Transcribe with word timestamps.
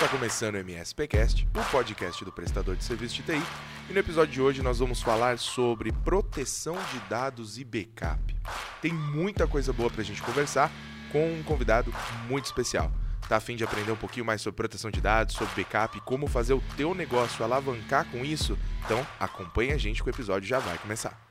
Está 0.00 0.08
começando 0.08 0.54
o 0.54 0.58
MSPcast, 0.58 1.46
o 1.54 1.70
podcast 1.70 2.24
do 2.24 2.32
prestador 2.32 2.74
de 2.74 2.82
serviço 2.82 3.16
de 3.16 3.22
TI, 3.22 3.42
e 3.90 3.92
no 3.92 3.98
episódio 3.98 4.32
de 4.32 4.40
hoje 4.40 4.62
nós 4.62 4.78
vamos 4.78 5.02
falar 5.02 5.38
sobre 5.38 5.92
proteção 5.92 6.74
de 6.90 6.98
dados 7.00 7.58
e 7.58 7.64
backup. 7.64 8.34
Tem 8.80 8.94
muita 8.94 9.46
coisa 9.46 9.74
boa 9.74 9.90
para 9.90 10.00
a 10.00 10.04
gente 10.04 10.22
conversar 10.22 10.72
com 11.12 11.34
um 11.34 11.42
convidado 11.42 11.92
muito 12.28 12.46
especial. 12.46 12.90
Tá 13.28 13.36
a 13.36 13.40
fim 13.40 13.56
de 13.56 13.62
aprender 13.62 13.92
um 13.92 13.96
pouquinho 13.96 14.24
mais 14.24 14.40
sobre 14.40 14.56
proteção 14.56 14.90
de 14.90 15.02
dados, 15.02 15.34
sobre 15.34 15.54
backup 15.62 15.98
e 15.98 16.00
como 16.00 16.26
fazer 16.26 16.54
o 16.54 16.62
teu 16.78 16.94
negócio 16.94 17.44
alavancar 17.44 18.06
com 18.06 18.24
isso? 18.24 18.58
Então 18.86 19.06
acompanha 19.20 19.74
a 19.74 19.78
gente 19.78 20.02
que 20.02 20.08
o 20.08 20.10
episódio 20.10 20.48
já 20.48 20.58
vai 20.58 20.78
começar. 20.78 21.29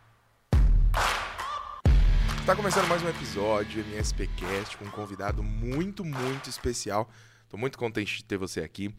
Está 2.49 2.55
começando 2.55 2.87
mais 2.87 3.03
um 3.03 3.09
episódio 3.09 3.81
MSPcast 3.81 4.75
com 4.75 4.85
um 4.85 4.89
convidado 4.89 5.43
muito, 5.43 6.03
muito 6.03 6.49
especial. 6.49 7.07
Estou 7.43 7.59
muito 7.59 7.77
contente 7.77 8.17
de 8.17 8.25
ter 8.25 8.37
você 8.37 8.61
aqui. 8.61 8.91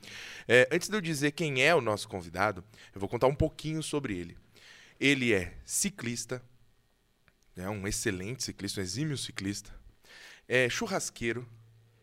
É, 0.47 0.69
antes 0.71 0.89
de 0.89 0.97
eu 0.97 1.01
dizer 1.01 1.33
quem 1.33 1.61
é 1.61 1.75
o 1.75 1.81
nosso 1.81 2.09
convidado, 2.09 2.63
eu 2.95 3.01
vou 3.01 3.09
contar 3.09 3.27
um 3.27 3.35
pouquinho 3.35 3.83
sobre 3.83 4.17
ele. 4.17 4.39
Ele 5.01 5.35
é 5.35 5.53
ciclista, 5.65 6.41
é 7.57 7.69
um 7.69 7.89
excelente 7.89 8.45
ciclista, 8.45 8.81
um 8.81 8.85
exímio 8.85 9.19
ciclista. 9.19 9.75
É 10.47 10.69
churrasqueiro, 10.69 11.45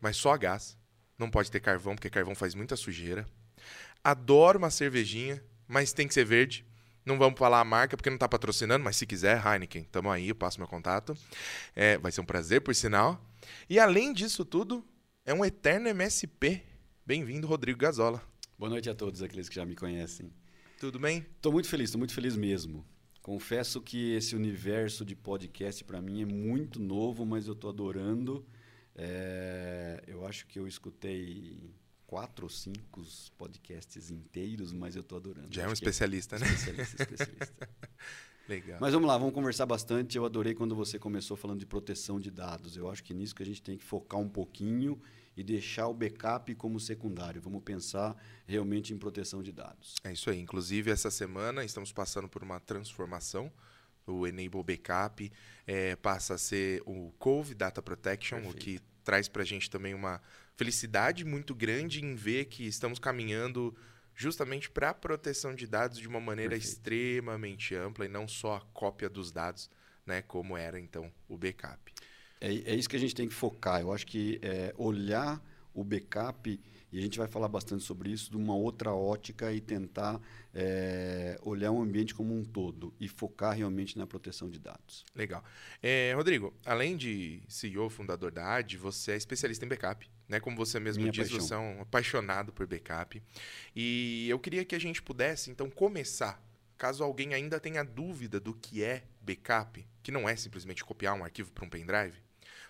mas 0.02 0.18
só 0.18 0.34
a 0.34 0.38
gás. 0.38 0.77
Não 1.18 1.29
pode 1.29 1.49
ter 1.49 1.62
carvão, 1.62 1.95
porque 1.95 2.09
carvão 2.09 2.35
faz 2.35 2.54
muita 2.55 2.76
sujeira. 2.76 3.26
Adora 4.04 4.57
uma 4.57 4.70
cervejinha, 4.70 5.41
mas 5.66 5.93
tem 5.93 6.09
que 6.09 6.13
ser 6.13 6.26
verde. 6.26 6.66
Não 7.07 7.17
vamos 7.17 7.39
falar 7.39 7.61
a 7.61 7.63
marca 7.63 7.95
porque 7.95 8.09
não 8.09 8.17
está 8.17 8.27
patrocinando, 8.27 8.84
mas 8.84 8.97
se 8.97 9.05
quiser, 9.05 9.41
Heineken, 9.41 9.85
tamo 9.85 10.11
aí, 10.11 10.27
eu 10.27 10.35
passo 10.35 10.59
meu 10.59 10.67
contato. 10.67 11.17
É, 11.73 11.98
vai 11.98 12.11
ser 12.11 12.20
um 12.20 12.25
prazer, 12.25 12.59
por 12.59 12.75
sinal. 12.75 13.17
E 13.70 13.79
além 13.79 14.11
disso 14.11 14.43
tudo, 14.43 14.84
é 15.25 15.34
um 15.34 15.45
eterno 15.45 15.88
MSP. 15.88 16.62
Bem-vindo, 17.05 17.48
Rodrigo 17.48 17.79
Gazola. 17.79 18.21
Boa 18.59 18.70
noite 18.70 18.90
a 18.90 18.93
todos 18.93 19.21
aqueles 19.21 19.48
que 19.48 19.55
já 19.55 19.65
me 19.65 19.73
conhecem. 19.73 20.34
Tudo 20.82 20.99
bem? 20.99 21.26
Estou 21.37 21.54
muito 21.54 21.70
feliz, 21.70 21.85
estou 21.85 21.98
muito 21.98 22.13
feliz 22.13 22.35
mesmo. 22.35 22.85
Confesso 23.21 23.79
que 23.79 24.12
esse 24.12 24.35
universo 24.35 25.05
de 25.05 25.15
podcast 25.15 25.85
para 25.85 26.01
mim 26.01 26.23
é 26.23 26.26
muito 26.26 26.77
novo, 26.77 27.26
mas 27.26 27.48
eu 27.48 27.54
estou 27.54 27.70
adorando. 27.70 28.45
É, 28.93 30.04
eu 30.07 30.26
acho 30.26 30.45
que 30.45 30.60
eu 30.60 30.67
escutei 30.67 31.73
quatro 32.08 32.46
ou 32.46 32.50
cinco 32.50 33.04
podcasts 33.38 34.10
inteiros, 34.10 34.72
mas 34.72 34.96
eu 34.96 35.02
estou 35.02 35.18
adorando. 35.18 35.50
Já 35.52 35.63
é 35.63 35.68
um 35.68 35.72
é 35.72 35.74
especialista, 35.74 36.38
é 36.38 36.40
né? 36.40 36.48
Especialista, 36.48 37.04
especialista. 37.04 37.70
Legal. 38.48 38.77
Mas 38.80 38.94
vamos 38.94 39.08
lá, 39.08 39.18
vamos 39.18 39.34
conversar 39.34 39.66
bastante. 39.66 40.18
Eu 40.18 40.24
adorei 40.24 40.55
quando 40.55 40.74
você 40.74 40.98
começou 40.98 41.35
falando 41.35 41.60
de 41.60 41.66
proteção 41.66 42.18
de 42.18 42.32
dados. 42.32 42.78
Eu 42.78 42.90
acho 42.90 43.04
que 43.04 43.13
nisso 43.13 43.35
que 43.35 43.44
a 43.44 43.46
gente 43.46 43.62
tem 43.62 43.78
que 43.78 43.84
focar 43.84 44.20
um 44.20 44.30
pouquinho 44.30 45.00
e 45.35 45.44
deixar 45.44 45.88
o 45.88 45.94
backup 45.94 46.55
como 46.55 46.80
secundário. 46.80 47.41
Vamos 47.41 47.62
pensar 47.62 48.16
realmente 48.48 48.94
em 48.94 48.98
proteção 48.98 49.44
de 49.44 49.52
dados. 49.52 49.96
É 50.02 50.13
isso 50.13 50.30
aí. 50.30 50.40
Inclusive, 50.40 50.90
essa 50.90 51.12
semana 51.12 51.66
estamos 51.66 51.91
passando 51.91 52.30
por 52.30 52.41
uma 52.41 52.58
transformação. 52.60 53.52
O 54.05 54.26
Enable 54.26 54.63
Backup 54.63 55.30
é, 55.66 55.98
passa 55.98 56.35
a 56.35 56.38
ser 56.38 56.82
o 56.85 57.12
Cove 57.20 57.54
Data 57.54 57.82
Protection, 57.82 58.38
Perfeito. 58.38 58.55
o 58.55 58.60
que 58.63 58.80
traz 59.04 59.28
para 59.28 59.41
a 59.41 59.46
gente 59.46 59.70
também 59.70 59.94
uma 59.94 60.22
felicidade 60.58 61.24
muito 61.24 61.55
grande 61.55 62.04
em 62.04 62.16
ver 62.16 62.46
que 62.46 62.66
estamos 62.66 63.00
caminhando 63.00 63.74
justamente 64.16 64.69
para 64.69 64.90
a 64.90 64.94
proteção 64.94 65.53
de 65.53 65.68
dados 65.68 66.00
de 66.00 66.08
uma 66.08 66.19
maneira 66.19 66.52
Perfeito. 66.52 66.74
extremamente 66.74 67.75
ampla 67.75 68.06
e 68.06 68.09
não 68.09 68.28
só 68.28 68.56
a 68.56 68.62
cópia 68.74 69.08
dos 69.08 69.31
dados, 69.31 69.69
né, 70.06 70.24
como 70.24 70.58
era 70.58 70.80
então 70.80 71.12
o 71.30 71.38
backup. 71.38 71.94
É, 72.41 72.47
é 72.47 72.75
isso 72.75 72.90
que 72.90 72.96
a 72.96 73.00
gente 73.00 73.13
tem 73.13 73.28
que 73.28 73.34
focar. 73.34 73.80
Eu 73.80 73.94
acho 73.94 74.08
que 74.08 74.40
é, 74.41 74.74
olhar 74.78 75.40
o 75.74 75.84
backup, 75.84 76.59
e 76.91 77.00
a 77.00 77.02
gente 77.02 77.18
vai 77.18 77.28
falar 77.28 77.47
bastante 77.47 77.84
sobre 77.84 78.12
isso, 78.12 78.31
de 78.31 78.38
uma 78.38 78.56
outra 78.56 78.94
ótica 78.94 79.52
e 79.52 79.59
tentar 79.59 80.22
é, 80.53 81.38
olhar 81.41 81.72
o 81.72 81.81
ambiente 81.81 82.16
como 82.16 82.34
um 82.34 82.44
todo 82.44 82.94
e 83.00 83.07
focar 83.07 83.56
realmente 83.56 83.97
na 83.97 84.07
proteção 84.07 84.50
de 84.50 84.57
dados. 84.57 85.06
Legal. 85.13 85.44
É, 85.84 86.13
Rodrigo, 86.16 86.53
além 86.66 86.95
de 86.95 87.41
CEO, 87.47 87.89
fundador 87.89 88.31
da 88.31 88.56
AD, 88.56 88.78
você 88.78 89.11
é 89.11 89.17
especialista 89.17 89.66
em 89.66 89.67
backup. 89.67 90.09
Né? 90.29 90.39
Como 90.39 90.56
você 90.56 90.79
mesmo 90.79 91.01
Minha 91.01 91.11
diz, 91.11 91.29
paixão. 91.29 91.47
você 91.47 91.53
é 91.53 91.57
um 91.57 91.81
apaixonado 91.81 92.53
por 92.53 92.66
backup. 92.66 93.22
E 93.75 94.28
eu 94.29 94.40
queria 94.40 94.63
que 94.63 94.75
a 94.75 94.79
gente 94.79 95.01
pudesse, 95.01 95.51
então, 95.51 95.69
começar. 95.69 96.41
Caso 96.78 97.03
alguém 97.03 97.34
ainda 97.34 97.59
tenha 97.59 97.84
dúvida 97.84 98.40
do 98.40 98.53
que 98.53 98.84
é 98.84 99.03
backup, 99.19 99.85
que 100.03 100.11
não 100.11 100.29
é 100.29 100.35
simplesmente 100.35 100.85
copiar 100.85 101.16
um 101.16 101.23
arquivo 101.23 101.51
para 101.51 101.66
um 101.66 101.69
pendrive, 101.69 102.16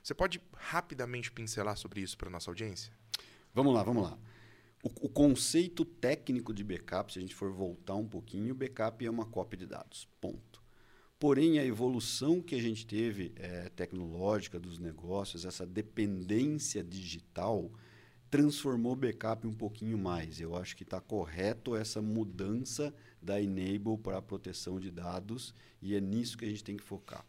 você 0.01 0.13
pode 0.13 0.41
rapidamente 0.55 1.29
pincelar 1.29 1.75
sobre 1.75 1.99
isso 1.99 2.17
para 2.17 2.29
nossa 2.29 2.49
audiência? 2.49 2.93
Vamos 3.57 3.73
lá, 3.73 3.81
vamos 3.81 4.03
lá. 4.03 4.15
O, 4.83 5.07
o, 5.07 5.09
conceito 5.09 5.83
técnico 5.83 6.53
de 6.53 6.63
backup, 6.63 7.11
se 7.11 7.17
a 7.17 7.21
gente 7.23 7.33
for 7.33 7.51
voltar 7.51 7.95
um 7.95 8.07
pouquinho, 8.07 8.53
backup 8.53 9.03
é 9.03 9.09
uma 9.09 9.25
cópia 9.25 9.57
de 9.57 9.65
dados. 9.65 10.07
Ponto. 10.21 10.61
Porém, 11.17 11.57
a 11.57 11.65
evolução 11.65 12.39
que 12.39 12.53
a 12.53 12.61
gente 12.61 12.85
teve 12.85 13.33
é, 13.35 13.67
tecnológica 13.69 14.59
dos 14.59 14.77
negócios, 14.77 15.43
essa 15.43 15.65
dependência 15.65 16.83
digital, 16.83 17.71
transformou 18.29 18.93
o 18.93 18.95
backup 18.95 19.47
um 19.47 19.53
pouquinho 19.53 19.97
mais. 19.97 20.39
Eu 20.39 20.55
acho 20.55 20.77
que 20.77 20.83
está 20.83 21.01
correto 21.01 21.75
essa 21.75 21.99
mudança 21.99 22.93
da 23.19 23.41
Enable 23.41 23.97
para 23.97 24.19
a 24.19 24.21
proteção 24.21 24.79
de 24.79 24.91
dados 24.91 25.51
e 25.81 25.95
é 25.95 25.99
nisso 25.99 26.37
que 26.37 26.45
a 26.45 26.47
gente 26.47 26.63
tem 26.63 26.77
que 26.77 26.83
focar. 26.83 27.25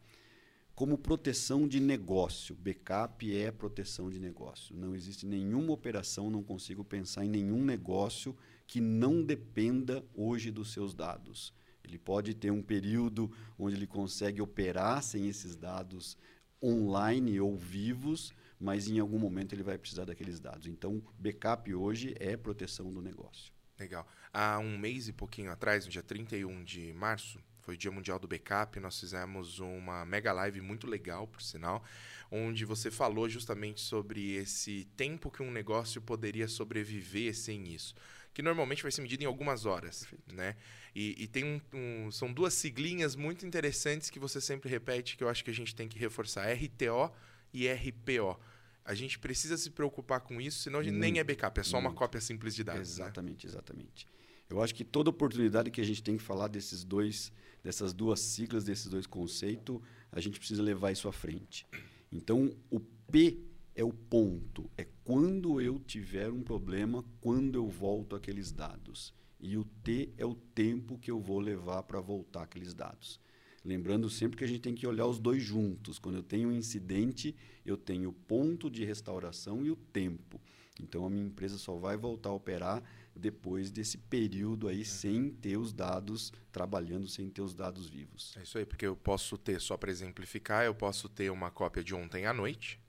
Como 0.78 0.97
proteção 0.97 1.66
de 1.66 1.81
negócio, 1.81 2.55
backup 2.55 3.37
é 3.37 3.50
proteção 3.50 4.09
de 4.09 4.21
negócio. 4.21 4.77
Não 4.77 4.94
existe 4.94 5.27
nenhuma 5.27 5.72
operação, 5.72 6.31
não 6.31 6.41
consigo 6.41 6.84
pensar 6.84 7.25
em 7.25 7.28
nenhum 7.28 7.65
negócio 7.65 8.37
que 8.65 8.81
não 8.81 9.21
dependa 9.21 10.05
hoje 10.15 10.53
dos 10.53 10.72
seus 10.72 10.94
dados. 10.94 11.53
Ele 11.83 11.99
pode 11.99 12.33
ter 12.33 12.53
um 12.53 12.62
período 12.62 13.28
onde 13.59 13.75
ele 13.75 13.88
consegue 13.88 14.41
operar 14.41 15.03
sem 15.03 15.27
esses 15.27 15.56
dados 15.56 16.17
online 16.62 17.41
ou 17.41 17.56
vivos, 17.56 18.33
mas 18.56 18.87
em 18.87 19.00
algum 19.00 19.19
momento 19.19 19.56
ele 19.56 19.65
vai 19.65 19.77
precisar 19.77 20.05
daqueles 20.05 20.38
dados. 20.38 20.69
Então, 20.69 21.03
backup 21.19 21.75
hoje 21.75 22.15
é 22.21 22.37
proteção 22.37 22.88
do 22.88 23.03
negócio. 23.03 23.53
Legal. 23.77 24.06
Há 24.33 24.61
um 24.61 24.78
mês 24.78 25.09
e 25.09 25.12
pouquinho 25.12 25.50
atrás, 25.50 25.87
no 25.87 25.91
dia 25.91 26.05
31 26.05 26.62
de 26.62 26.93
março, 26.93 27.41
foi 27.69 27.75
o 27.75 27.79
Dia 27.79 27.91
Mundial 27.91 28.19
do 28.19 28.27
Backup, 28.27 28.81
nós 28.81 28.99
fizemos 28.99 29.59
uma 29.59 30.03
mega 30.06 30.33
live 30.33 30.62
muito 30.62 30.87
legal, 30.87 31.27
por 31.27 31.43
sinal, 31.43 31.84
onde 32.31 32.65
você 32.65 32.91
falou 32.91 33.29
justamente 33.29 33.83
sobre 33.83 34.37
esse 34.37 34.87
tempo 34.97 35.31
que 35.31 35.43
um 35.43 35.51
negócio 35.51 36.01
poderia 36.01 36.49
sobreviver 36.49 37.37
sem 37.37 37.69
isso 37.69 37.95
que 38.33 38.41
normalmente 38.41 38.83
vai 38.83 38.93
ser 38.93 39.03
medido 39.03 39.25
em 39.25 39.27
algumas 39.27 39.67
horas, 39.67 40.01
Perfeito. 40.01 40.34
né? 40.34 40.55
E, 40.95 41.25
e 41.25 41.27
tem 41.27 41.45
um, 41.45 41.61
um, 41.75 42.11
são 42.11 42.33
duas 42.33 42.55
siglinhas 42.55 43.17
muito 43.17 43.45
interessantes 43.45 44.11
que 44.11 44.19
você 44.19 44.41
sempre 44.41 44.71
repete 44.71 45.17
que 45.17 45.25
eu 45.25 45.29
acho 45.29 45.43
que 45.43 45.50
a 45.50 45.55
gente 45.55 45.75
tem 45.75 45.89
que 45.89 45.99
reforçar: 45.99 46.47
RTO 46.53 47.12
e 47.53 47.67
RPO. 47.69 48.39
A 48.85 48.95
gente 48.95 49.19
precisa 49.19 49.56
se 49.56 49.71
preocupar 49.71 50.21
com 50.21 50.41
isso, 50.41 50.61
senão 50.61 50.79
a 50.79 50.83
gente 50.83 50.93
muito, 50.93 51.03
nem 51.03 51.19
é 51.19 51.25
backup, 51.25 51.59
é 51.59 51.62
só 51.65 51.79
muito. 51.79 51.91
uma 51.91 51.99
cópia 51.99 52.21
simples 52.21 52.55
de 52.55 52.62
dados. 52.62 52.89
Exatamente, 52.89 53.47
né? 53.47 53.50
exatamente. 53.50 54.06
Eu 54.49 54.63
acho 54.63 54.75
que 54.75 54.85
toda 54.85 55.11
oportunidade 55.11 55.71
que 55.71 55.81
a 55.81 55.85
gente 55.85 56.03
tem 56.03 56.17
que 56.17 56.23
falar 56.23 56.49
desses 56.49 56.85
dois, 56.85 57.33
dessas 57.63 57.93
duas 57.93 58.21
siglas, 58.21 58.65
desses 58.65 58.87
dois 58.87 59.07
conceitos, 59.07 59.81
a 60.11 60.21
gente 60.21 60.39
precisa 60.39 60.63
levar 60.63 60.91
isso 60.91 61.09
à 61.09 61.13
frente. 61.13 61.67
Então, 62.11 62.57
o 62.71 62.81
P 62.81 63.39
é 63.75 63.85
o 63.85 63.93
ponto, 63.93 64.71
é 64.77 64.87
quando 65.05 65.61
eu 65.61 65.79
tiver 65.79 66.31
um 66.31 66.43
problema, 66.43 67.05
quando 67.21 67.57
eu 67.57 67.69
volto 67.69 68.17
aqueles 68.17 68.51
dados. 68.51 69.15
E 69.41 69.57
o 69.57 69.65
T 69.65 70.13
é 70.17 70.27
o 70.27 70.35
tempo 70.35 70.99
que 70.99 71.11
eu 71.11 71.21
vou 71.21 71.39
levar 71.39 71.85
para 71.85 72.01
voltar 72.01 72.43
aqueles 72.43 72.75
dados. 72.75 73.21
Lembrando 73.65 74.09
sempre 74.09 74.39
que 74.39 74.45
a 74.45 74.47
gente 74.49 74.61
tem 74.61 74.75
que 74.75 74.87
olhar 74.87 75.07
os 75.07 75.19
dois 75.19 75.43
juntos. 75.43 75.99
Quando 75.99 76.17
eu 76.17 76.23
tenho 76.23 76.49
um 76.49 76.53
incidente, 76.53 77.37
eu 77.65 77.77
tenho 77.77 78.09
o 78.09 78.13
ponto 78.13 78.71
de 78.71 78.85
restauração 78.85 79.65
e 79.65 79.71
o 79.71 79.77
tempo. 79.77 80.41
Então 80.81 81.05
a 81.05 81.11
minha 81.11 81.27
empresa 81.27 81.59
só 81.59 81.77
vai 81.77 81.97
voltar 81.97 82.31
a 82.31 82.35
operar 82.35 82.83
depois 83.19 83.70
desse 83.70 83.99
período 83.99 84.69
aí, 84.69 84.82
é. 84.82 84.85
sem 84.85 85.31
ter 85.31 85.56
os 85.56 85.73
dados 85.73 86.32
trabalhando, 86.53 87.09
sem 87.09 87.29
ter 87.29 87.43
os 87.43 87.55
dados 87.55 87.88
vivos. 87.88 88.37
É 88.38 88.43
isso 88.43 88.56
aí, 88.59 88.65
porque 88.65 88.87
eu 88.87 88.97
posso 88.97 89.37
ter, 89.37 89.61
só 89.61 89.76
para 89.76 89.91
exemplificar, 89.91 90.65
eu 90.65 90.75
posso 90.75 91.09
ter 91.09 91.31
uma 91.31 91.50
cópia 91.50 91.82
de 91.82 91.94
ontem 91.94 92.26
à 92.26 92.32
noite, 92.32 92.81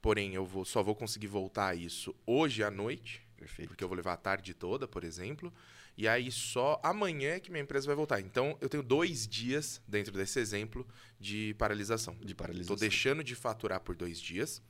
Porém, 0.00 0.34
eu 0.34 0.46
vou, 0.46 0.64
só 0.64 0.82
vou 0.82 0.94
conseguir 0.94 1.26
voltar 1.26 1.68
a 1.68 1.74
isso 1.74 2.14
hoje 2.26 2.62
à 2.62 2.70
noite, 2.70 3.22
Perfeito. 3.36 3.68
porque 3.68 3.84
eu 3.84 3.88
vou 3.88 3.96
levar 3.96 4.14
a 4.14 4.16
tarde 4.16 4.54
toda, 4.54 4.88
por 4.88 5.04
exemplo. 5.04 5.52
E 5.96 6.08
aí 6.08 6.32
só 6.32 6.80
amanhã 6.82 7.32
é 7.32 7.40
que 7.40 7.50
minha 7.50 7.62
empresa 7.62 7.86
vai 7.86 7.94
voltar. 7.94 8.20
Então 8.20 8.56
eu 8.60 8.68
tenho 8.68 8.82
dois 8.82 9.28
dias, 9.28 9.82
dentro 9.86 10.12
desse 10.12 10.40
exemplo, 10.40 10.86
de 11.18 11.54
paralisação. 11.58 12.16
De 12.22 12.34
paralisação. 12.34 12.74
Estou 12.74 12.88
deixando 12.88 13.22
de 13.22 13.34
faturar 13.34 13.80
por 13.80 13.94
dois 13.94 14.18
dias. 14.18 14.62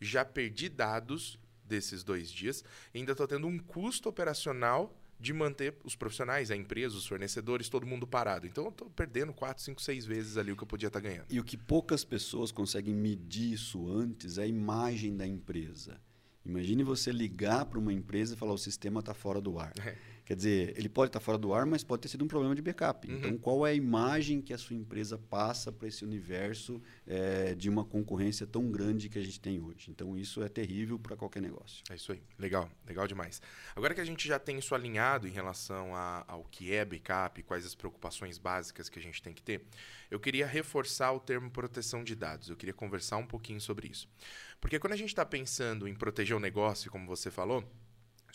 Já 0.00 0.24
perdi 0.24 0.68
dados 0.68 1.36
desses 1.66 2.02
dois 2.02 2.30
dias. 2.30 2.64
Ainda 2.94 3.12
estou 3.12 3.26
tendo 3.26 3.46
um 3.46 3.58
custo 3.58 4.08
operacional 4.08 4.96
de 5.18 5.32
manter 5.32 5.74
os 5.82 5.96
profissionais, 5.96 6.50
a 6.50 6.56
empresa, 6.56 6.96
os 6.96 7.06
fornecedores, 7.06 7.68
todo 7.68 7.86
mundo 7.86 8.06
parado. 8.06 8.46
Então 8.46 8.64
eu 8.64 8.70
estou 8.70 8.90
perdendo 8.90 9.32
4, 9.32 9.62
5, 9.62 9.80
6 9.80 10.06
vezes 10.06 10.36
ali 10.36 10.52
o 10.52 10.56
que 10.56 10.62
eu 10.62 10.66
podia 10.66 10.88
estar 10.88 11.00
tá 11.00 11.08
ganhando. 11.08 11.26
E 11.30 11.40
o 11.40 11.44
que 11.44 11.56
poucas 11.56 12.04
pessoas 12.04 12.52
conseguem 12.52 12.94
medir 12.94 13.52
isso 13.52 13.90
antes 13.90 14.38
é 14.38 14.42
a 14.42 14.46
imagem 14.46 15.16
da 15.16 15.26
empresa. 15.26 16.00
Imagine 16.44 16.84
você 16.84 17.10
ligar 17.10 17.64
para 17.64 17.78
uma 17.78 17.92
empresa 17.92 18.34
e 18.34 18.36
falar 18.36 18.52
o 18.52 18.58
sistema 18.58 19.00
está 19.00 19.12
fora 19.12 19.40
do 19.40 19.58
ar. 19.58 19.72
É. 19.84 19.96
Quer 20.26 20.34
dizer, 20.34 20.74
ele 20.76 20.88
pode 20.88 21.10
estar 21.10 21.20
fora 21.20 21.38
do 21.38 21.54
ar, 21.54 21.64
mas 21.64 21.84
pode 21.84 22.02
ter 22.02 22.08
sido 22.08 22.24
um 22.24 22.26
problema 22.26 22.52
de 22.52 22.60
backup. 22.60 23.08
Uhum. 23.08 23.16
Então, 23.16 23.38
qual 23.38 23.64
é 23.64 23.70
a 23.70 23.74
imagem 23.74 24.42
que 24.42 24.52
a 24.52 24.58
sua 24.58 24.74
empresa 24.74 25.16
passa 25.16 25.70
para 25.70 25.86
esse 25.86 26.04
universo 26.04 26.82
é, 27.06 27.54
de 27.54 27.70
uma 27.70 27.84
concorrência 27.84 28.44
tão 28.44 28.68
grande 28.68 29.08
que 29.08 29.20
a 29.20 29.22
gente 29.22 29.38
tem 29.38 29.60
hoje? 29.60 29.88
Então, 29.88 30.18
isso 30.18 30.42
é 30.42 30.48
terrível 30.48 30.98
para 30.98 31.16
qualquer 31.16 31.40
negócio. 31.40 31.84
É 31.88 31.94
isso 31.94 32.10
aí. 32.10 32.20
Legal, 32.36 32.68
legal 32.84 33.06
demais. 33.06 33.40
Agora 33.76 33.94
que 33.94 34.00
a 34.00 34.04
gente 34.04 34.26
já 34.26 34.36
tem 34.36 34.58
isso 34.58 34.74
alinhado 34.74 35.28
em 35.28 35.30
relação 35.30 35.94
a, 35.94 36.24
ao 36.26 36.42
que 36.42 36.72
é 36.72 36.84
backup, 36.84 37.40
quais 37.44 37.64
as 37.64 37.76
preocupações 37.76 38.36
básicas 38.36 38.88
que 38.88 38.98
a 38.98 39.02
gente 39.02 39.22
tem 39.22 39.32
que 39.32 39.42
ter, 39.42 39.62
eu 40.10 40.18
queria 40.18 40.44
reforçar 40.44 41.12
o 41.12 41.20
termo 41.20 41.52
proteção 41.52 42.02
de 42.02 42.16
dados. 42.16 42.48
Eu 42.48 42.56
queria 42.56 42.74
conversar 42.74 43.16
um 43.18 43.26
pouquinho 43.26 43.60
sobre 43.60 43.86
isso. 43.86 44.08
Porque 44.60 44.80
quando 44.80 44.94
a 44.94 44.96
gente 44.96 45.10
está 45.10 45.24
pensando 45.24 45.86
em 45.86 45.94
proteger 45.94 46.36
o 46.36 46.40
negócio, 46.40 46.90
como 46.90 47.06
você 47.06 47.30
falou, 47.30 47.62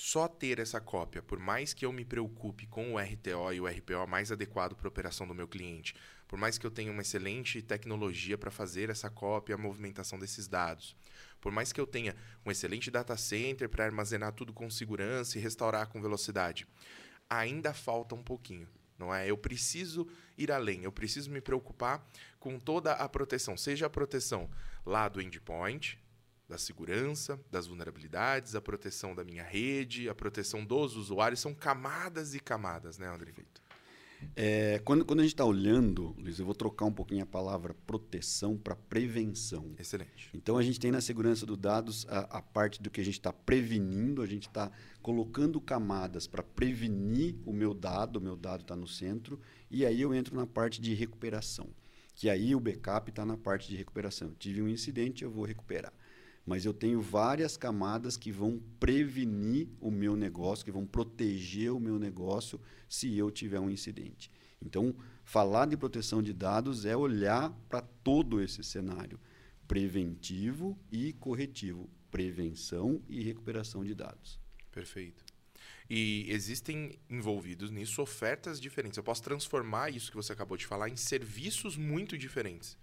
só 0.03 0.27
ter 0.27 0.57
essa 0.57 0.81
cópia, 0.81 1.21
por 1.21 1.38
mais 1.38 1.75
que 1.75 1.86
eu 1.86 1.94
me 1.94 2.03
preocupe 2.03 2.65
com 2.65 2.95
o 2.95 2.98
RTO 2.98 3.53
e 3.53 3.62
o 3.62 3.68
RPO 3.68 4.07
mais 4.07 4.31
adequado 4.31 4.75
para 4.75 4.88
a 4.88 4.89
operação 4.89 5.27
do 5.27 5.36
meu 5.36 5.48
cliente, 5.48 5.94
por 6.27 6.39
mais 6.39 6.57
que 6.57 6.65
eu 6.65 6.71
tenha 6.71 6.92
uma 6.92 7.03
excelente 7.03 7.62
tecnologia 7.62 8.36
para 8.36 8.50
fazer 8.50 8.89
essa 8.89 9.12
cópia 9.12 9.53
e 9.53 9.56
a 9.56 9.59
movimentação 9.59 10.18
desses 10.18 10.48
dados, 10.48 10.95
por 11.39 11.51
mais 11.51 11.71
que 11.71 11.80
eu 11.80 11.86
tenha 11.86 12.15
um 12.44 12.50
excelente 12.50 12.89
data 12.89 13.15
center 13.15 13.69
para 13.69 13.86
armazenar 13.86 14.33
tudo 14.33 14.51
com 14.51 14.68
segurança 14.71 15.38
e 15.38 15.42
restaurar 15.42 15.88
com 15.88 16.01
velocidade, 16.01 16.68
ainda 17.30 17.71
falta 17.71 18.15
um 18.15 18.24
pouquinho. 18.24 18.68
Não 18.97 19.13
é? 19.13 19.30
Eu 19.30 19.38
preciso 19.38 20.07
ir 20.36 20.51
além, 20.51 20.83
eu 20.83 20.92
preciso 20.92 21.30
me 21.30 21.42
preocupar 21.42 22.04
com 22.39 22.57
toda 22.57 22.94
a 22.94 23.07
proteção, 23.07 23.56
seja 23.56 23.86
a 23.86 23.89
proteção 23.89 24.50
lá 24.83 25.07
do 25.07 25.21
endpoint, 25.21 26.00
da 26.51 26.57
segurança, 26.57 27.39
das 27.50 27.65
vulnerabilidades, 27.65 28.56
a 28.56 28.62
proteção 28.62 29.15
da 29.15 29.24
minha 29.24 29.44
rede, 29.44 30.09
a 30.09 30.13
proteção 30.13 30.65
dos 30.65 30.98
usuários. 30.98 31.39
São 31.39 31.53
camadas 31.53 32.36
e 32.36 32.42
camadas, 32.42 32.98
né, 32.98 33.07
André 33.07 33.31
Vitor? 33.31 33.63
É, 34.36 34.80
quando, 34.83 35.06
quando 35.06 35.21
a 35.21 35.24
gente 35.24 35.33
está 35.33 35.45
olhando, 35.45 36.13
Luiz, 36.19 36.38
eu 36.38 36.45
vou 36.45 36.53
trocar 36.53 36.86
um 36.86 36.92
pouquinho 36.92 37.24
a 37.24 37.25
palavra 37.25 37.74
proteção 37.88 38.57
para 38.57 38.75
prevenção. 38.75 39.74
Excelente. 39.80 40.30
Então 40.33 40.57
a 40.57 40.62
gente 40.62 40.77
tem 40.77 40.92
na 40.92 41.00
segurança 41.00 41.45
dos 41.45 41.57
dados 41.57 42.06
a, 42.09 42.19
a 42.19 42.42
parte 42.42 42.81
do 42.81 42.92
que 42.92 43.00
a 43.00 43.06
gente 43.06 43.18
está 43.18 43.31
prevenindo, 43.31 44.21
a 44.21 44.27
gente 44.27 44.47
está 44.47 44.69
colocando 45.01 45.59
camadas 45.62 46.27
para 46.27 46.44
prevenir 46.44 47.36
o 47.45 47.54
meu 47.54 47.74
dado, 47.74 48.18
o 48.18 48.21
meu 48.21 48.36
dado 48.36 48.62
está 48.62 48.75
no 48.75 48.88
centro, 48.88 49.39
e 49.71 49.86
aí 49.86 50.01
eu 50.01 50.13
entro 50.13 50.36
na 50.36 50.45
parte 50.45 50.81
de 50.81 50.94
recuperação. 50.94 51.69
Que 52.13 52.30
aí 52.30 52.54
o 52.54 52.59
backup 52.59 53.09
está 53.09 53.25
na 53.25 53.38
parte 53.38 53.69
de 53.69 53.77
recuperação. 53.77 54.27
Eu 54.27 54.36
tive 54.36 54.62
um 54.62 54.68
incidente, 54.68 55.24
eu 55.24 55.31
vou 55.31 55.45
recuperar 55.45 55.94
mas 56.45 56.65
eu 56.65 56.73
tenho 56.73 57.01
várias 57.01 57.55
camadas 57.55 58.17
que 58.17 58.31
vão 58.31 58.61
prevenir 58.79 59.69
o 59.79 59.91
meu 59.91 60.15
negócio, 60.15 60.65
que 60.65 60.71
vão 60.71 60.85
proteger 60.85 61.71
o 61.71 61.79
meu 61.79 61.99
negócio 61.99 62.59
se 62.89 63.17
eu 63.17 63.29
tiver 63.29 63.59
um 63.59 63.69
incidente. 63.69 64.31
Então, 64.61 64.95
falar 65.23 65.67
de 65.67 65.77
proteção 65.77 66.21
de 66.21 66.33
dados 66.33 66.85
é 66.85 66.95
olhar 66.95 67.51
para 67.69 67.81
todo 67.81 68.41
esse 68.41 68.63
cenário 68.63 69.19
preventivo 69.67 70.77
e 70.91 71.13
corretivo, 71.13 71.89
prevenção 72.11 73.01
e 73.07 73.23
recuperação 73.23 73.85
de 73.85 73.95
dados. 73.95 74.37
Perfeito. 74.69 75.23
E 75.89 76.25
existem 76.29 76.99
envolvidos 77.09 77.71
nisso 77.71 78.01
ofertas 78.01 78.59
diferentes. 78.59 78.97
Eu 78.97 79.03
posso 79.03 79.23
transformar 79.23 79.89
isso 79.89 80.09
que 80.09 80.17
você 80.17 80.33
acabou 80.33 80.57
de 80.57 80.65
falar 80.65 80.89
em 80.89 80.97
serviços 80.97 81.77
muito 81.77 82.17
diferentes. 82.17 82.77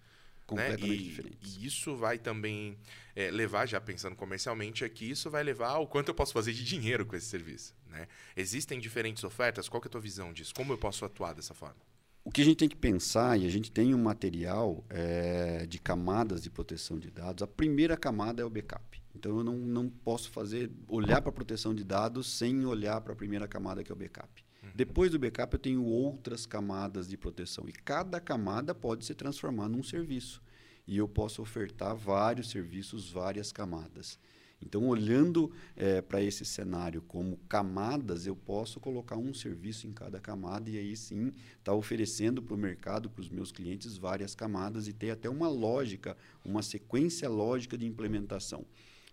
Completamente 0.49 0.89
né? 0.89 0.95
e, 0.95 1.05
diferentes. 1.05 1.57
E 1.57 1.67
isso 1.67 1.95
vai 1.95 2.19
também 2.19 2.79
é, 3.15 3.31
levar, 3.31 3.67
já 3.67 3.79
pensando 3.79 4.17
comercialmente 4.17 4.83
aqui, 4.83 5.11
isso 5.11 5.31
vai 5.31 5.43
levar 5.43 5.73
ao 5.73 5.87
quanto 5.87 6.09
eu 6.09 6.15
posso 6.15 6.33
fazer 6.33 6.55
de 6.55 6.65
dinheiro 6.65 7.05
com 7.05 7.15
esse 7.15 7.27
serviço. 7.27 7.77
Né? 7.87 8.09
Existem 8.35 8.81
diferentes 8.81 9.23
ofertas? 9.25 9.69
Qual 9.69 9.83
é 9.83 9.87
a 9.87 9.91
tua 9.91 10.01
visão 10.01 10.33
disso? 10.33 10.55
Como 10.55 10.73
eu 10.73 10.79
posso 10.79 11.05
atuar 11.05 11.35
dessa 11.35 11.53
forma? 11.53 11.77
O 12.25 12.31
que 12.31 12.41
a 12.41 12.45
gente 12.45 12.57
tem 12.57 12.69
que 12.69 12.77
pensar, 12.77 13.39
e 13.39 13.47
a 13.47 13.51
gente 13.51 13.71
tem 13.71 13.95
um 13.95 14.03
material 14.03 14.83
é, 14.89 15.67
de 15.67 15.79
camadas 15.79 16.43
de 16.43 16.49
proteção 16.49 16.99
de 16.99 17.11
dados, 17.11 17.43
a 17.43 17.47
primeira 17.47 17.95
camada 17.95 18.41
é 18.41 18.45
o 18.45 18.51
backup. 18.51 19.03
Então 19.15 19.37
eu 19.37 19.45
não, 19.45 19.55
não 19.55 19.91
posso 19.91 20.31
fazer 20.31 20.71
olhar 20.89 21.21
para 21.21 21.29
a 21.29 21.33
proteção 21.33 21.75
de 21.75 21.85
dados 21.85 22.27
sem 22.27 22.65
olhar 22.65 23.03
para 23.03 23.13
a 23.13 23.17
primeira 23.17 23.47
camada 23.47 23.85
que 23.85 23.93
é 23.93 23.95
o 23.95 23.99
backup. 23.99 24.48
Depois 24.75 25.11
do 25.11 25.19
backup, 25.19 25.55
eu 25.55 25.59
tenho 25.59 25.85
outras 25.85 26.47
camadas 26.47 27.09
de 27.09 27.17
proteção. 27.17 27.69
E 27.69 27.73
cada 27.73 28.21
camada 28.21 28.75
pode 28.75 29.05
se 29.05 29.15
transformar 29.15 29.69
num 29.69 29.83
serviço. 29.83 30.43
E 30.87 30.97
eu 30.97 31.09
posso 31.09 31.43
ofertar 31.43 31.95
vários 31.95 32.51
serviços, 32.51 33.11
várias 33.11 33.53
camadas. 33.53 34.19
Então, 34.61 34.89
olhando 34.89 35.53
é, 35.77 36.01
para 36.01 36.21
esse 36.21 36.45
cenário 36.45 37.01
como 37.03 37.37
camadas, 37.49 38.27
eu 38.27 38.35
posso 38.35 38.81
colocar 38.81 39.17
um 39.17 39.33
serviço 39.33 39.87
em 39.87 39.93
cada 39.93 40.19
camada 40.19 40.69
e 40.69 40.77
aí 40.77 40.97
sim 40.97 41.29
estar 41.29 41.63
tá 41.65 41.75
oferecendo 41.75 42.43
para 42.43 42.55
o 42.55 42.59
mercado, 42.59 43.09
para 43.09 43.21
os 43.21 43.29
meus 43.29 43.53
clientes, 43.53 43.97
várias 43.97 44.35
camadas 44.35 44.89
e 44.89 44.93
ter 44.93 45.11
até 45.11 45.31
uma 45.31 45.49
lógica, 45.49 46.17
uma 46.45 46.63
sequência 46.63 47.29
lógica 47.29 47.79
de 47.79 47.87
implementação. 47.87 48.65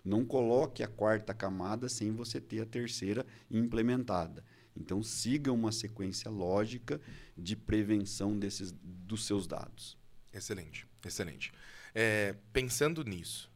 Não 0.03 0.25
coloque 0.25 0.81
a 0.81 0.87
quarta 0.87 1.33
camada 1.33 1.89
sem 1.89 2.11
você 2.11 2.39
ter 2.41 2.61
a 2.61 2.65
terceira 2.65 3.25
implementada. 3.49 4.43
Então, 4.75 5.01
siga 5.01 5.51
uma 5.51 5.71
sequência 5.71 6.29
lógica 6.29 6.99
de 7.37 7.55
prevenção 7.55 8.37
desses, 8.37 8.71
dos 8.71 9.25
seus 9.25 9.47
dados. 9.47 9.97
Excelente, 10.33 10.85
excelente. 11.05 11.51
É, 11.93 12.35
pensando 12.51 13.03
nisso, 13.03 13.49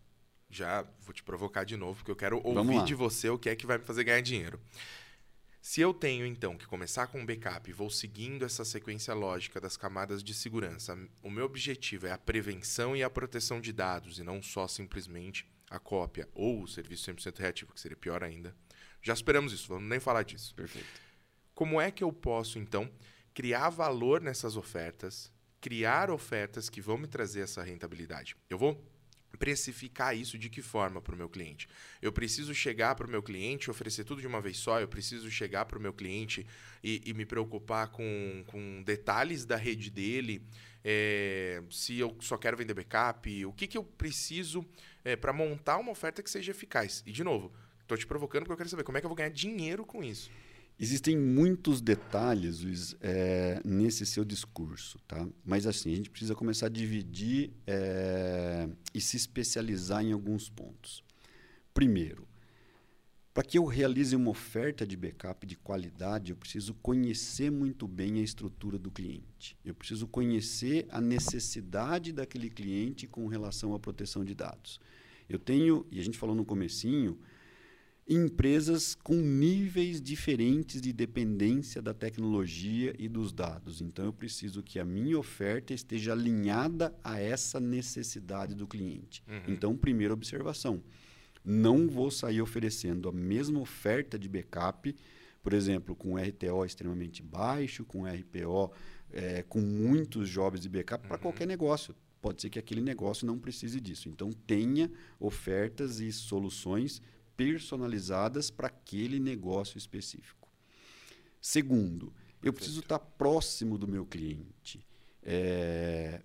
já 0.49 0.85
vou 1.01 1.13
te 1.13 1.21
provocar 1.21 1.63
de 1.63 1.75
novo, 1.75 1.97
porque 1.97 2.11
eu 2.11 2.15
quero 2.15 2.41
ouvir 2.43 2.83
de 2.85 2.95
você 2.95 3.29
o 3.29 3.37
que 3.37 3.49
é 3.49 3.55
que 3.55 3.65
vai 3.65 3.77
me 3.77 3.83
fazer 3.83 4.03
ganhar 4.03 4.21
dinheiro. 4.21 4.59
Se 5.61 5.81
eu 5.81 5.93
tenho, 5.93 6.25
então, 6.25 6.57
que 6.57 6.65
começar 6.65 7.07
com 7.07 7.19
um 7.19 7.25
backup 7.25 7.69
e 7.69 7.73
vou 7.73 7.89
seguindo 7.89 8.45
essa 8.45 8.63
sequência 8.63 9.13
lógica 9.13 9.59
das 9.59 9.75
camadas 9.75 10.23
de 10.23 10.33
segurança, 10.33 10.97
o 11.21 11.29
meu 11.29 11.45
objetivo 11.45 12.07
é 12.07 12.11
a 12.11 12.17
prevenção 12.17 12.95
e 12.95 13.03
a 13.03 13.09
proteção 13.09 13.59
de 13.59 13.73
dados, 13.73 14.19
e 14.19 14.23
não 14.23 14.41
só 14.41 14.67
simplesmente 14.67 15.45
a 15.69 15.77
cópia 15.77 16.27
ou 16.33 16.63
o 16.63 16.67
serviço 16.67 17.11
100% 17.11 17.37
reativo, 17.39 17.73
que 17.73 17.79
seria 17.79 17.97
pior 17.97 18.23
ainda. 18.23 18.55
Já 19.01 19.13
esperamos 19.13 19.51
isso, 19.51 19.67
vamos 19.67 19.87
nem 19.87 19.99
falar 19.99 20.23
disso. 20.23 20.55
Perfeito. 20.55 21.08
Como 21.59 21.81
é 21.81 21.91
que 21.91 22.05
eu 22.05 22.13
posso, 22.13 22.57
então, 22.57 22.89
criar 23.33 23.67
valor 23.67 24.21
nessas 24.21 24.55
ofertas, 24.55 25.29
criar 25.59 26.09
ofertas 26.09 26.69
que 26.69 26.79
vão 26.79 26.97
me 26.97 27.05
trazer 27.05 27.41
essa 27.41 27.61
rentabilidade? 27.61 28.33
Eu 28.49 28.57
vou 28.57 28.81
precificar 29.37 30.15
isso 30.15 30.37
de 30.37 30.49
que 30.49 30.61
forma 30.61 31.01
para 31.01 31.13
o 31.13 31.17
meu 31.17 31.27
cliente? 31.27 31.67
Eu 32.01 32.13
preciso 32.13 32.55
chegar 32.55 32.95
para 32.95 33.05
o 33.05 33.09
meu 33.09 33.21
cliente, 33.21 33.69
oferecer 33.69 34.05
tudo 34.05 34.21
de 34.21 34.27
uma 34.27 34.39
vez 34.39 34.55
só, 34.55 34.79
eu 34.79 34.87
preciso 34.87 35.29
chegar 35.29 35.65
para 35.65 35.77
o 35.77 35.81
meu 35.81 35.91
cliente 35.91 36.47
e, 36.81 37.01
e, 37.05 37.13
me 37.13 37.25
preocupar 37.25 37.89
com, 37.89 38.41
com 38.47 38.81
detalhes 38.83 39.43
da 39.43 39.57
rede 39.57 39.91
dele, 39.91 40.41
é, 40.81 41.61
se 41.69 41.99
eu 41.99 42.15
só 42.21 42.37
quero 42.37 42.55
vender 42.55 42.73
backup, 42.73 43.45
o 43.45 43.51
que, 43.51 43.67
que 43.67 43.77
eu 43.77 43.83
preciso 43.83 44.65
é, 45.03 45.17
para 45.17 45.33
montar 45.33 45.77
uma 45.77 45.91
oferta 45.91 46.23
que 46.23 46.29
seja 46.29 46.51
eficaz? 46.51 47.03
E, 47.05 47.11
de 47.11 47.21
novo, 47.21 47.51
estou 47.81 47.97
te 47.97 48.07
provocando 48.07 48.43
porque 48.43 48.53
eu 48.53 48.57
quero 48.57 48.69
saber 48.69 48.83
como 48.85 48.97
é 48.97 49.01
que 49.01 49.05
eu 49.05 49.09
vou 49.09 49.17
ganhar 49.17 49.27
dinheiro 49.27 49.85
com 49.85 50.01
isso. 50.01 50.31
Existem 50.81 51.17
muitos 51.17 51.81
detalhes, 51.81 52.61
Luiz, 52.61 52.95
é, 53.01 53.61
nesse 53.65 54.05
seu 54.05 54.23
discurso, 54.23 54.97
tá? 55.05 55.27
Mas 55.43 55.67
assim, 55.67 55.91
a 55.91 55.95
gente 55.97 56.09
precisa 56.09 56.33
começar 56.33 56.67
a 56.67 56.69
dividir 56.69 57.51
é, 57.67 58.69
e 58.93 59.01
se 59.01 59.17
especializar 59.17 60.05
em 60.05 60.13
alguns 60.13 60.49
pontos. 60.49 61.03
Primeiro, 61.73 62.25
para 63.33 63.43
que 63.43 63.57
eu 63.57 63.65
realize 63.65 64.15
uma 64.15 64.31
oferta 64.31 64.87
de 64.87 64.95
backup 64.95 65.45
de 65.45 65.57
qualidade, 65.57 66.31
eu 66.31 66.37
preciso 66.37 66.73
conhecer 66.75 67.51
muito 67.51 67.85
bem 67.85 68.19
a 68.19 68.23
estrutura 68.23 68.79
do 68.79 68.89
cliente. 68.89 69.57
Eu 69.65 69.75
preciso 69.75 70.07
conhecer 70.07 70.87
a 70.89 71.01
necessidade 71.01 72.13
daquele 72.13 72.49
cliente 72.49 73.05
com 73.05 73.27
relação 73.27 73.73
à 73.73 73.79
proteção 73.79 74.23
de 74.23 74.33
dados. 74.33 74.79
Eu 75.27 75.39
tenho, 75.39 75.85
e 75.91 75.99
a 75.99 76.03
gente 76.03 76.17
falou 76.17 76.35
no 76.35 76.45
comecinho, 76.45 77.19
empresas 78.09 78.95
com 78.95 79.13
níveis 79.13 80.01
diferentes 80.01 80.81
de 80.81 80.91
dependência 80.91 81.79
da 81.79 81.93
tecnologia 81.93 82.95
e 82.97 83.07
dos 83.07 83.31
dados. 83.31 83.81
Então, 83.81 84.05
eu 84.05 84.11
preciso 84.11 84.63
que 84.63 84.79
a 84.79 84.85
minha 84.85 85.17
oferta 85.17 85.75
esteja 85.75 86.13
alinhada 86.13 86.91
a 87.03 87.19
essa 87.19 87.59
necessidade 87.59 88.55
do 88.55 88.65
cliente. 88.65 89.23
Uhum. 89.27 89.53
Então, 89.53 89.77
primeira 89.77 90.11
observação: 90.11 90.81
não 91.45 91.87
vou 91.87 92.09
sair 92.09 92.41
oferecendo 92.41 93.07
a 93.07 93.11
mesma 93.11 93.59
oferta 93.59 94.17
de 94.17 94.27
backup, 94.27 94.95
por 95.43 95.53
exemplo, 95.53 95.95
com 95.95 96.17
RTO 96.17 96.65
extremamente 96.65 97.21
baixo, 97.21 97.85
com 97.85 98.05
RPO 98.05 98.73
é, 99.11 99.43
com 99.43 99.61
muitos 99.61 100.27
jobs 100.27 100.59
de 100.59 100.67
backup 100.67 101.03
uhum. 101.03 101.09
para 101.09 101.17
qualquer 101.19 101.45
negócio. 101.45 101.95
Pode 102.19 102.41
ser 102.41 102.49
que 102.49 102.59
aquele 102.59 102.81
negócio 102.81 103.25
não 103.25 103.37
precise 103.37 103.79
disso. 103.79 104.09
Então, 104.09 104.31
tenha 104.31 104.91
ofertas 105.19 105.99
e 105.99 106.11
soluções 106.11 107.01
personalizadas 107.39 108.51
para 108.51 108.67
aquele 108.67 109.17
negócio 109.17 109.77
específico. 109.77 110.51
Segundo, 111.39 112.13
eu 112.43 112.51
preciso 112.51 112.81
estar 112.81 112.99
próximo 112.99 113.77
do 113.77 113.87
meu 113.87 114.05
cliente. 114.05 114.85
É, 115.23 116.21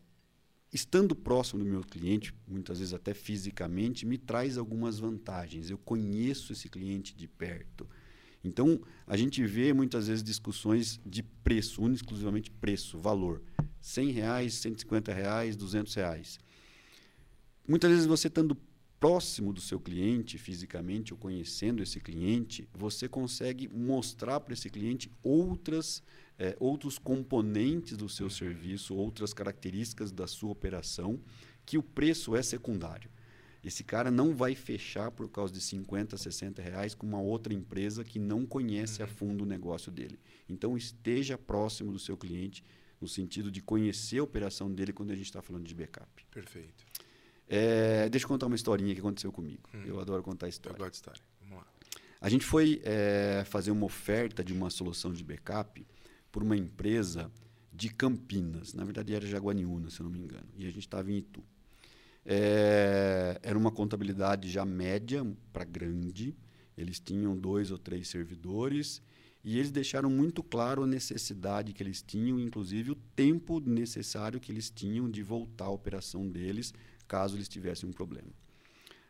estando 0.72 1.14
próximo 1.14 1.62
do 1.62 1.70
meu 1.70 1.82
cliente, 1.82 2.34
muitas 2.48 2.80
vezes 2.80 2.92
até 2.92 3.14
fisicamente, 3.14 4.04
me 4.04 4.18
traz 4.18 4.58
algumas 4.58 4.98
vantagens. 4.98 5.70
Eu 5.70 5.78
conheço 5.78 6.52
esse 6.52 6.68
cliente 6.68 7.14
de 7.14 7.28
perto. 7.28 7.88
Então, 8.42 8.82
a 9.06 9.16
gente 9.16 9.46
vê 9.46 9.72
muitas 9.72 10.08
vezes 10.08 10.24
discussões 10.24 11.00
de 11.06 11.22
preço, 11.22 11.80
único 11.80 12.02
exclusivamente 12.02 12.50
preço, 12.50 12.98
valor. 12.98 13.40
100 13.80 14.10
reais, 14.10 14.54
150 14.54 15.14
reais, 15.14 15.54
200 15.54 15.94
reais. 15.94 16.40
Muitas 17.68 17.92
vezes 17.92 18.06
você 18.06 18.26
estando 18.26 18.58
próximo 19.04 19.52
do 19.52 19.60
seu 19.60 19.78
cliente 19.78 20.38
fisicamente 20.38 21.12
ou 21.12 21.18
conhecendo 21.18 21.82
esse 21.82 22.00
cliente, 22.00 22.66
você 22.72 23.06
consegue 23.06 23.68
mostrar 23.68 24.40
para 24.40 24.54
esse 24.54 24.70
cliente 24.70 25.12
outras, 25.22 26.02
é, 26.38 26.56
outros 26.58 26.98
componentes 26.98 27.98
do 27.98 28.08
seu 28.08 28.30
serviço, 28.30 28.96
outras 28.96 29.34
características 29.34 30.10
da 30.10 30.26
sua 30.26 30.52
operação, 30.52 31.20
que 31.66 31.76
o 31.76 31.82
preço 31.82 32.34
é 32.34 32.42
secundário. 32.42 33.10
Esse 33.62 33.84
cara 33.84 34.10
não 34.10 34.34
vai 34.34 34.54
fechar 34.54 35.10
por 35.10 35.28
causa 35.28 35.52
de 35.52 35.60
50, 35.60 36.16
60 36.16 36.62
reais 36.62 36.94
com 36.94 37.06
uma 37.06 37.20
outra 37.20 37.52
empresa 37.52 38.04
que 38.04 38.18
não 38.18 38.46
conhece 38.46 39.02
a 39.02 39.06
fundo 39.06 39.44
o 39.44 39.46
negócio 39.46 39.92
dele. 39.92 40.18
Então, 40.48 40.78
esteja 40.78 41.36
próximo 41.36 41.92
do 41.92 41.98
seu 41.98 42.16
cliente, 42.16 42.64
no 42.98 43.06
sentido 43.06 43.50
de 43.50 43.60
conhecer 43.60 44.20
a 44.20 44.24
operação 44.24 44.72
dele 44.72 44.94
quando 44.94 45.10
a 45.10 45.14
gente 45.14 45.26
está 45.26 45.42
falando 45.42 45.66
de 45.66 45.74
backup. 45.74 46.24
Perfeito. 46.30 46.86
É, 47.48 48.08
deixa 48.08 48.24
eu 48.24 48.28
contar 48.28 48.46
uma 48.46 48.56
historinha 48.56 48.94
que 48.94 49.00
aconteceu 49.00 49.30
comigo. 49.30 49.62
Hum. 49.74 49.82
Eu 49.86 50.00
adoro 50.00 50.22
contar 50.22 50.48
história. 50.48 50.78
Eu 50.78 50.90
de 50.90 50.96
história. 50.96 51.22
Vamos 51.40 51.58
lá. 51.58 51.66
A 52.20 52.28
gente 52.28 52.44
foi 52.44 52.80
é, 52.84 53.44
fazer 53.46 53.70
uma 53.70 53.84
oferta 53.84 54.42
de 54.42 54.52
uma 54.52 54.70
solução 54.70 55.12
de 55.12 55.22
backup 55.22 55.86
por 56.32 56.42
uma 56.42 56.56
empresa 56.56 57.30
de 57.72 57.90
Campinas. 57.90 58.72
Na 58.72 58.84
verdade, 58.84 59.14
era 59.14 59.26
Jaguariúna, 59.26 59.90
se 59.90 60.00
eu 60.00 60.04
não 60.04 60.10
me 60.10 60.20
engano. 60.20 60.46
E 60.56 60.66
a 60.66 60.70
gente 60.70 60.80
estava 60.80 61.10
em 61.10 61.18
Itu. 61.18 61.42
É, 62.24 63.38
era 63.42 63.58
uma 63.58 63.70
contabilidade 63.70 64.48
já 64.48 64.64
média 64.64 65.26
para 65.52 65.64
grande. 65.64 66.34
Eles 66.78 66.98
tinham 66.98 67.36
dois 67.36 67.70
ou 67.70 67.78
três 67.78 68.08
servidores 68.08 69.02
e 69.44 69.58
eles 69.58 69.70
deixaram 69.70 70.08
muito 70.08 70.42
claro 70.42 70.84
a 70.84 70.86
necessidade 70.86 71.74
que 71.74 71.82
eles 71.82 72.00
tinham, 72.00 72.40
inclusive 72.40 72.92
o 72.92 72.94
tempo 72.94 73.60
necessário 73.60 74.40
que 74.40 74.50
eles 74.50 74.70
tinham 74.70 75.10
de 75.10 75.22
voltar 75.22 75.66
a 75.66 75.70
operação 75.70 76.26
deles 76.26 76.72
caso 77.06 77.36
eles 77.36 77.48
tivessem 77.48 77.88
um 77.88 77.92
problema. 77.92 78.28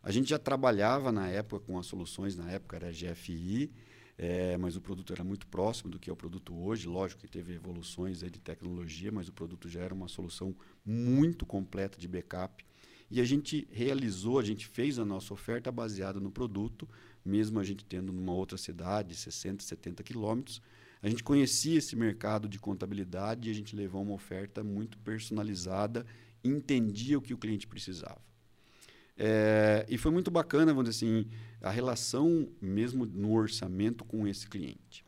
A 0.02 0.10
gente 0.10 0.28
já 0.28 0.38
trabalhava 0.38 1.10
na 1.10 1.28
época 1.28 1.64
com 1.64 1.78
as 1.78 1.86
soluções, 1.86 2.36
na 2.36 2.50
época 2.50 2.76
era 2.76 2.90
GFI, 2.90 3.72
é, 4.16 4.56
mas 4.58 4.76
o 4.76 4.80
produto 4.80 5.12
era 5.12 5.24
muito 5.24 5.46
próximo 5.46 5.90
do 5.90 5.98
que 5.98 6.10
é 6.10 6.12
o 6.12 6.16
produto 6.16 6.54
hoje. 6.54 6.86
Lógico 6.86 7.22
que 7.22 7.28
teve 7.28 7.54
evoluções 7.54 8.20
de 8.20 8.30
tecnologia, 8.30 9.10
mas 9.10 9.28
o 9.28 9.32
produto 9.32 9.68
já 9.68 9.80
era 9.80 9.94
uma 9.94 10.06
solução 10.06 10.54
muito 10.84 11.46
completa 11.46 11.98
de 11.98 12.06
backup. 12.06 12.64
E 13.10 13.20
a 13.20 13.24
gente 13.24 13.66
realizou, 13.70 14.38
a 14.38 14.44
gente 14.44 14.66
fez 14.66 14.98
a 14.98 15.04
nossa 15.04 15.32
oferta 15.32 15.72
baseada 15.72 16.20
no 16.20 16.30
produto, 16.30 16.88
mesmo 17.24 17.58
a 17.58 17.64
gente 17.64 17.84
tendo 17.84 18.12
numa 18.12 18.32
outra 18.32 18.58
cidade, 18.58 19.14
60, 19.14 19.62
70 19.64 20.02
quilômetros. 20.02 20.60
A 21.02 21.08
gente 21.08 21.22
conhecia 21.22 21.78
esse 21.78 21.96
mercado 21.96 22.48
de 22.48 22.58
contabilidade 22.58 23.48
e 23.48 23.52
a 23.52 23.54
gente 23.54 23.76
levou 23.76 24.02
uma 24.02 24.14
oferta 24.14 24.62
muito 24.62 24.98
personalizada 24.98 26.06
entendia 26.44 27.18
o 27.18 27.22
que 27.22 27.34
o 27.34 27.38
cliente 27.38 27.66
precisava. 27.66 28.20
É, 29.16 29.86
e 29.88 29.96
foi 29.96 30.10
muito 30.10 30.30
bacana, 30.30 30.72
vamos 30.72 30.90
dizer 30.90 31.06
assim, 31.06 31.28
a 31.60 31.70
relação 31.70 32.48
mesmo 32.60 33.06
no 33.06 33.32
orçamento 33.32 34.04
com 34.04 34.26
esse 34.26 34.48
cliente. 34.48 35.04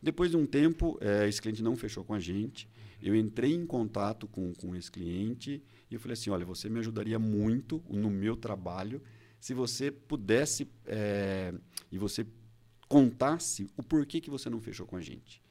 Depois 0.00 0.30
de 0.30 0.36
um 0.36 0.46
tempo, 0.46 0.98
é, 1.00 1.28
esse 1.28 1.40
cliente 1.40 1.62
não 1.62 1.76
fechou 1.76 2.04
com 2.04 2.14
a 2.14 2.20
gente. 2.20 2.68
Eu 3.00 3.14
entrei 3.14 3.52
em 3.52 3.66
contato 3.66 4.26
com, 4.28 4.52
com 4.54 4.74
esse 4.74 4.90
cliente 4.90 5.62
e 5.90 5.94
eu 5.94 6.00
falei 6.00 6.14
assim, 6.14 6.30
olha, 6.30 6.44
você 6.44 6.68
me 6.68 6.78
ajudaria 6.78 7.18
muito 7.18 7.82
no 7.88 8.10
meu 8.10 8.36
trabalho 8.36 9.02
se 9.38 9.54
você 9.54 9.90
pudesse 9.90 10.68
é, 10.86 11.52
e 11.90 11.98
você 11.98 12.24
contasse 12.88 13.66
o 13.76 13.82
porquê 13.82 14.20
que 14.20 14.30
você 14.30 14.48
não 14.48 14.60
fechou 14.60 14.86
com 14.86 14.96
a 14.96 15.00
gente. 15.00 15.42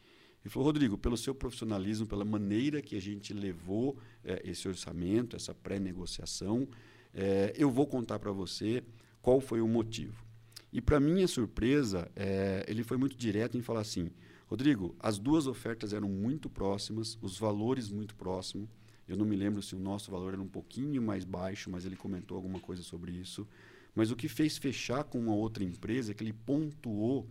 Ele 0.44 0.52
falou, 0.52 0.68
Rodrigo, 0.68 0.98
pelo 0.98 1.16
seu 1.16 1.36
profissionalismo, 1.36 2.08
pela 2.08 2.26
maneira 2.26 2.82
que 2.82 2.96
a 2.96 3.02
gente 3.02 3.34
levou 3.34 3.98
é, 4.24 4.42
esse 4.44 4.68
orçamento, 4.68 5.36
essa 5.36 5.54
pré-negociação, 5.54 6.68
é, 7.14 7.54
eu 7.56 7.70
vou 7.70 7.86
contar 7.86 8.18
para 8.18 8.32
você 8.32 8.84
qual 9.22 9.40
foi 9.40 9.62
o 9.62 9.68
motivo. 9.68 10.26
E, 10.74 10.82
para 10.82 11.00
minha 11.00 11.28
surpresa, 11.28 12.10
é, 12.16 12.66
ele 12.68 12.84
foi 12.84 12.98
muito 12.98 13.16
direto 13.16 13.58
em 13.58 13.62
falar 13.62 13.82
assim: 13.82 14.10
Rodrigo, 14.48 14.96
as 15.00 15.20
duas 15.20 15.46
ofertas 15.46 15.94
eram 15.94 16.10
muito 16.10 16.50
próximas, 16.50 17.18
os 17.22 17.38
valores 17.38 17.90
muito 17.92 18.16
próximos. 18.16 18.70
Eu 19.08 19.18
não 19.18 19.26
me 19.26 19.36
lembro 19.36 19.62
se 19.62 19.76
o 19.76 19.80
nosso 19.80 20.10
valor 20.10 20.34
era 20.34 20.42
um 20.42 20.48
pouquinho 20.48 21.02
mais 21.02 21.26
baixo, 21.26 21.70
mas 21.70 21.86
ele 21.86 21.98
comentou 21.98 22.36
alguma 22.36 22.60
coisa 22.60 22.82
sobre 22.82 23.12
isso. 23.12 23.46
Mas 23.94 24.10
o 24.10 24.16
que 24.16 24.30
fez 24.30 24.58
fechar 24.58 25.04
com 25.04 25.20
uma 25.20 25.36
outra 25.36 25.64
empresa 25.64 26.12
é 26.12 26.14
que 26.16 26.24
ele 26.24 26.34
pontuou 26.34 27.28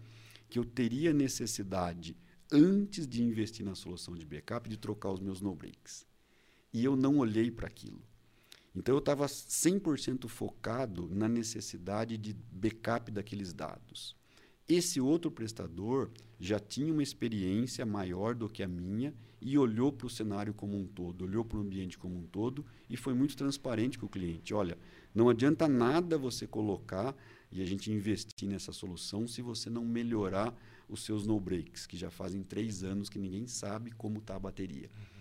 que 0.48 0.58
eu 0.58 0.64
teria 0.64 1.12
necessidade 1.12 2.14
antes 2.52 3.06
de 3.06 3.22
investir 3.22 3.64
na 3.64 3.74
solução 3.74 4.14
de 4.14 4.26
backup, 4.26 4.68
de 4.68 4.76
trocar 4.76 5.12
os 5.12 5.20
meus 5.20 5.40
no-breaks. 5.40 6.06
E 6.72 6.84
eu 6.84 6.96
não 6.96 7.18
olhei 7.18 7.50
para 7.50 7.66
aquilo. 7.66 8.02
Então 8.74 8.94
eu 8.94 9.00
estava 9.00 9.26
100% 9.26 10.28
focado 10.28 11.08
na 11.12 11.28
necessidade 11.28 12.16
de 12.16 12.32
backup 12.32 13.10
daqueles 13.10 13.52
dados. 13.52 14.16
Esse 14.68 15.00
outro 15.00 15.30
prestador 15.30 16.10
já 16.38 16.60
tinha 16.60 16.92
uma 16.92 17.02
experiência 17.02 17.84
maior 17.84 18.36
do 18.36 18.48
que 18.48 18.62
a 18.62 18.68
minha 18.68 19.12
e 19.40 19.58
olhou 19.58 19.90
para 19.90 20.06
o 20.06 20.10
cenário 20.10 20.54
como 20.54 20.76
um 20.76 20.86
todo, 20.86 21.24
olhou 21.24 21.44
para 21.44 21.58
o 21.58 21.60
ambiente 21.60 21.98
como 21.98 22.16
um 22.16 22.22
todo 22.22 22.64
e 22.88 22.96
foi 22.96 23.12
muito 23.12 23.36
transparente 23.36 23.98
com 23.98 24.06
o 24.06 24.08
cliente. 24.08 24.54
Olha, 24.54 24.78
não 25.12 25.28
adianta 25.28 25.66
nada 25.66 26.16
você 26.16 26.46
colocar 26.46 27.16
e 27.50 27.60
a 27.60 27.64
gente 27.64 27.90
investir 27.90 28.48
nessa 28.48 28.72
solução 28.72 29.26
se 29.26 29.42
você 29.42 29.68
não 29.68 29.84
melhorar 29.84 30.54
os 30.90 31.04
seus 31.04 31.26
no 31.26 31.38
breaks, 31.38 31.86
que 31.86 31.96
já 31.96 32.10
fazem 32.10 32.42
três 32.42 32.82
anos 32.82 33.08
que 33.08 33.18
ninguém 33.18 33.46
sabe 33.46 33.90
como 33.92 34.18
está 34.18 34.36
a 34.36 34.38
bateria. 34.38 34.90
Uhum. 34.94 35.20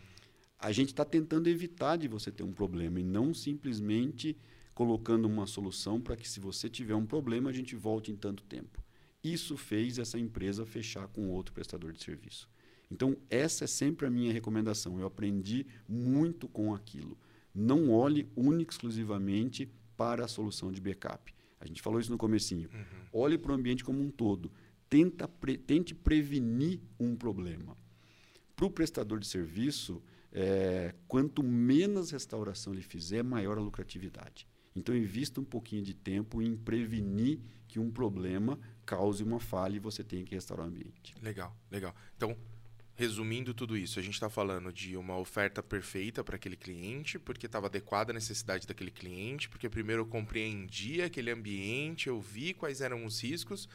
A 0.59 0.71
gente 0.71 0.89
está 0.89 1.05
tentando 1.05 1.47
evitar 1.47 1.95
de 1.97 2.07
você 2.07 2.31
ter 2.31 2.43
um 2.43 2.51
problema 2.51 2.99
e 2.99 3.03
não 3.03 3.33
simplesmente 3.33 4.35
colocando 4.73 5.25
uma 5.25 5.45
solução 5.45 6.01
para 6.01 6.15
que 6.15 6.27
se 6.27 6.39
você 6.39 6.69
tiver 6.69 6.95
um 6.95 7.05
problema 7.05 7.49
a 7.49 7.53
gente 7.53 7.75
volte 7.75 8.11
em 8.11 8.15
tanto 8.15 8.43
tempo. 8.43 8.83
Isso 9.23 9.57
fez 9.57 9.99
essa 9.99 10.17
empresa 10.17 10.65
fechar 10.65 11.07
com 11.07 11.29
outro 11.29 11.53
prestador 11.53 11.91
de 11.91 12.03
serviço. 12.03 12.49
Então, 12.91 13.15
essa 13.29 13.65
é 13.65 13.67
sempre 13.67 14.07
a 14.07 14.09
minha 14.09 14.33
recomendação. 14.33 14.99
Eu 14.99 15.05
aprendi 15.05 15.65
muito 15.87 16.47
com 16.47 16.73
aquilo. 16.73 17.17
Não 17.53 17.91
olhe 17.91 18.27
única 18.35 18.71
exclusivamente 18.71 19.69
para 19.95 20.25
a 20.25 20.27
solução 20.27 20.71
de 20.71 20.81
backup. 20.81 21.33
A 21.59 21.65
gente 21.67 21.81
falou 21.81 21.99
isso 21.99 22.11
no 22.11 22.17
comecinho. 22.17 22.69
Uhum. 22.73 23.07
Olhe 23.11 23.37
para 23.37 23.51
o 23.51 23.55
ambiente 23.55 23.83
como 23.83 24.01
um 24.01 24.09
todo 24.09 24.51
tenta 24.89 25.27
pre, 25.27 25.57
tente 25.57 25.93
prevenir 25.93 26.79
um 26.99 27.15
problema. 27.15 27.77
Para 28.55 28.65
o 28.65 28.71
prestador 28.71 29.19
de 29.19 29.27
serviço, 29.27 30.01
é, 30.31 30.93
quanto 31.07 31.43
menos 31.43 32.11
restauração 32.11 32.73
ele 32.73 32.81
fizer, 32.81 33.23
maior 33.23 33.57
a 33.57 33.61
lucratividade. 33.61 34.47
Então, 34.75 34.95
invista 34.95 35.41
um 35.41 35.45
pouquinho 35.45 35.81
de 35.81 35.93
tempo 35.93 36.41
em 36.41 36.55
prevenir 36.55 37.39
que 37.67 37.79
um 37.79 37.91
problema 37.91 38.59
cause 38.85 39.23
uma 39.23 39.39
falha 39.39 39.75
e 39.75 39.79
você 39.79 40.03
tenha 40.03 40.23
que 40.23 40.33
restaurar 40.33 40.65
o 40.65 40.69
ambiente. 40.69 41.15
Legal, 41.21 41.55
legal. 41.69 41.95
Então, 42.15 42.35
resumindo 42.95 43.53
tudo 43.53 43.77
isso, 43.77 43.99
a 43.99 44.01
gente 44.01 44.15
está 44.15 44.29
falando 44.29 44.73
de 44.73 44.97
uma 44.97 45.17
oferta 45.17 45.63
perfeita 45.63 46.23
para 46.23 46.35
aquele 46.35 46.57
cliente, 46.57 47.17
porque 47.17 47.45
estava 47.45 47.67
adequada 47.67 48.11
à 48.11 48.13
necessidade 48.13 48.67
daquele 48.67 48.91
cliente, 48.91 49.47
porque 49.47 49.69
primeiro 49.69 50.01
eu 50.01 50.05
compreendi 50.05 51.01
aquele 51.01 51.31
ambiente, 51.31 52.07
eu 52.07 52.19
vi 52.19 52.53
quais 52.53 52.81
eram 52.81 53.05
os 53.05 53.23
riscos, 53.23 53.69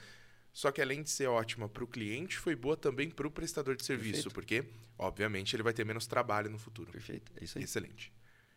só 0.54 0.70
que 0.70 0.80
além 0.80 1.02
de 1.02 1.10
ser 1.10 1.26
ótima 1.26 1.68
para 1.68 1.82
o 1.82 1.86
cliente, 1.86 2.38
foi 2.38 2.54
boa 2.54 2.76
também 2.76 3.10
para 3.10 3.26
o 3.26 3.30
prestador 3.30 3.74
de 3.74 3.84
serviço, 3.84 4.30
Perfeito. 4.30 4.34
porque, 4.34 4.64
obviamente, 4.96 5.54
ele 5.54 5.64
vai 5.64 5.72
ter 5.72 5.84
menos 5.84 6.06
trabalho 6.06 6.48
no 6.48 6.58
futuro. 6.58 6.92
Perfeito, 6.92 7.32
é 7.36 7.42
isso 7.44 7.58
aí. 7.58 7.64
Excelente. 7.64 8.12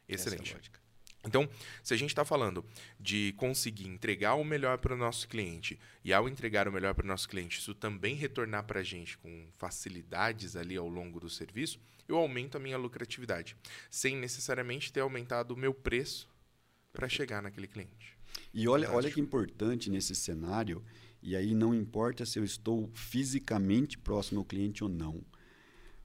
Excelente. 0.07 0.55
É 0.55 0.87
então, 1.25 1.49
se 1.83 1.93
a 1.93 1.97
gente 1.97 2.11
está 2.11 2.23
falando 2.23 2.63
de 2.99 3.33
conseguir 3.35 3.87
entregar 3.87 4.35
o 4.35 4.43
melhor 4.43 4.77
para 4.77 4.93
o 4.93 4.97
nosso 4.97 5.27
cliente 5.27 5.79
e 6.03 6.13
ao 6.13 6.29
entregar 6.29 6.67
o 6.67 6.71
melhor 6.71 6.93
para 6.93 7.03
o 7.03 7.07
nosso 7.07 7.27
cliente, 7.27 7.59
isso 7.59 7.73
também 7.73 8.15
retornar 8.15 8.63
para 8.63 8.79
a 8.79 8.83
gente 8.83 9.17
com 9.17 9.49
facilidades 9.57 10.55
ali 10.55 10.77
ao 10.77 10.87
longo 10.87 11.19
do 11.19 11.29
serviço, 11.29 11.79
eu 12.07 12.15
aumento 12.15 12.55
a 12.55 12.59
minha 12.59 12.77
lucratividade, 12.77 13.57
sem 13.89 14.15
necessariamente 14.15 14.93
ter 14.93 15.01
aumentado 15.01 15.51
o 15.51 15.57
meu 15.57 15.73
preço 15.73 16.29
para 16.93 17.09
chegar 17.09 17.41
naquele 17.41 17.67
cliente. 17.67 18.16
E 18.53 18.67
olha, 18.67 18.91
olha 18.91 19.11
que 19.11 19.19
importante 19.19 19.89
nesse 19.89 20.15
cenário 20.15 20.83
e 21.21 21.35
aí 21.35 21.53
não 21.53 21.73
importa 21.73 22.25
se 22.25 22.39
eu 22.39 22.43
estou 22.43 22.89
fisicamente 22.93 23.97
próximo 23.97 24.39
ao 24.39 24.45
cliente 24.45 24.83
ou 24.83 24.89
não. 24.89 25.21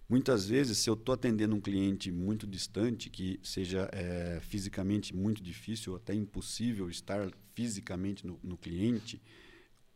Muitas 0.08 0.46
vezes, 0.46 0.78
se 0.78 0.90
eu 0.90 0.94
estou 0.94 1.14
atendendo 1.14 1.56
um 1.56 1.60
cliente 1.60 2.10
muito 2.10 2.46
distante, 2.46 3.08
que 3.08 3.40
seja 3.42 3.88
é, 3.92 4.40
fisicamente 4.42 5.14
muito 5.14 5.42
difícil 5.42 5.92
ou 5.92 5.96
até 5.96 6.12
impossível 6.12 6.90
estar 6.90 7.30
fisicamente 7.54 8.26
no, 8.26 8.38
no 8.42 8.58
cliente, 8.58 9.22